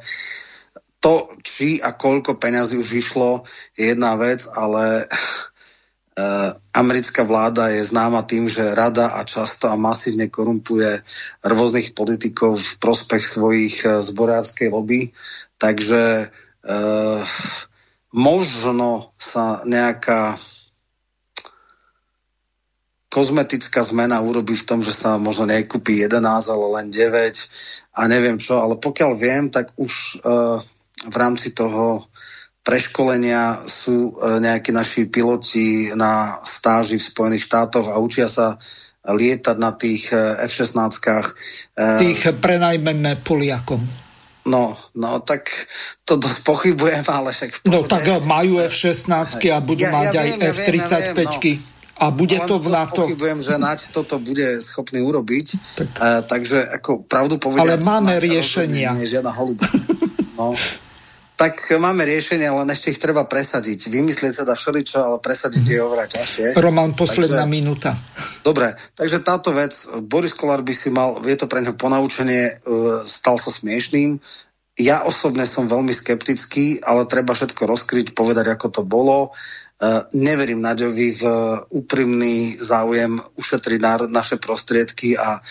[1.02, 3.41] to, či a koľko peňazí už vyšlo,
[3.73, 5.10] je jedna vec, ale
[6.75, 11.03] americká vláda je známa tým, že rada a často a masívne korumpuje
[11.43, 15.15] rôznych politikov v prospech svojich uh, zborárskej lobby.
[15.55, 17.19] Takže uh,
[18.11, 20.35] možno sa nejaká
[23.11, 28.39] kozmetická zmena urobí v tom, že sa možno nekúpi 11, ale len 9 a neviem
[28.39, 30.59] čo, ale pokiaľ viem, tak už uh,
[31.07, 32.10] v rámci toho
[32.61, 38.61] preškolenia sú e, nejakí naši piloti na stáži v Spojených štátoch a učia sa
[39.01, 40.77] lietať na tých e, F-16.
[41.73, 43.81] E, tých prenajmeme Poliakom.
[44.41, 45.69] No, no, tak
[46.01, 50.29] to dosť pochybujem, ale však No tak majú F-16 a budú ja, mať ja aj
[50.57, 50.89] F-35.
[50.89, 51.69] Ja viem, no.
[52.01, 53.05] A bude Len to v NATO.
[53.05, 55.47] Pochybujem, že Naď toto bude schopný urobiť.
[55.77, 55.89] Tak.
[56.01, 57.61] Uh, takže ako pravdu povedať...
[57.61, 58.97] Ale máme riešenia.
[58.97, 59.77] Nie je žiadna holubica.
[60.31, 60.57] No
[61.41, 63.89] tak máme riešenie, len ešte ich treba presadiť.
[63.89, 66.45] Vymyslieť sa dá všeličo, ale presadiť je oveľa ťažšie.
[66.53, 67.97] Roman, posledná takže, minúta.
[68.45, 69.73] Dobre, takže táto vec,
[70.05, 72.53] Boris Kolár by si mal, je to pre neho ponaučenie, e,
[73.09, 74.22] stal sa smiešným.
[74.77, 79.34] Ja osobne som veľmi skeptický, ale treba všetko rozkryť, povedať, ako to bolo.
[79.81, 81.23] Uh, neverím Naďovi v
[81.73, 85.41] úprimný záujem ušetriť národ, naše prostriedky a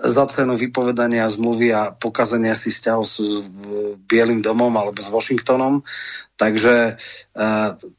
[0.00, 3.20] za cenu vypovedania zmluvy a pokazenia si vzťahov s
[4.08, 5.84] Bielým domom alebo s Washingtonom.
[6.40, 6.92] Takže e,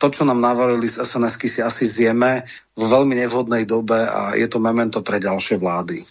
[0.01, 2.41] to, čo nám navarili z sns si asi zjeme
[2.73, 6.01] v veľmi nevhodnej dobe a je to memento pre ďalšie vlády.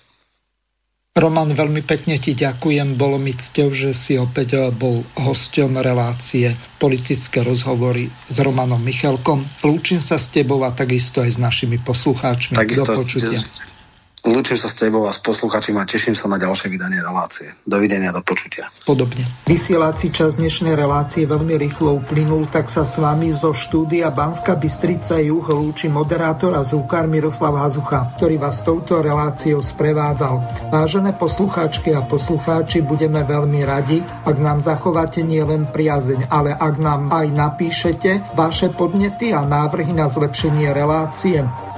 [1.11, 2.95] Roman, veľmi pekne ti ďakujem.
[2.95, 9.43] Bolo mi cťou, že si opäť e, bol hosťom relácie politické rozhovory s Romanom Michalkom.
[9.67, 12.55] Lúčim sa s tebou a takisto aj s našimi poslucháčmi.
[12.55, 13.43] Takisto, Do počutia.
[14.21, 17.57] Lúčim sa s tebou a s posluchačím a teším sa na ďalšie vydanie relácie.
[17.65, 18.69] Dovidenia, do počutia.
[18.85, 19.25] Podobne.
[19.49, 25.17] Vysielací čas dnešnej relácie veľmi rýchlo uplynul, tak sa s vami zo štúdia Banska Bystrica
[25.25, 30.69] Juh lúči moderátor a zúkar Miroslav Hazucha, ktorý vás touto reláciou sprevádzal.
[30.69, 37.09] Vážené poslucháčky a poslucháči, budeme veľmi radi, ak nám zachováte nielen priazeň, ale ak nám
[37.09, 41.41] aj napíšete vaše podnety a návrhy na zlepšenie relácie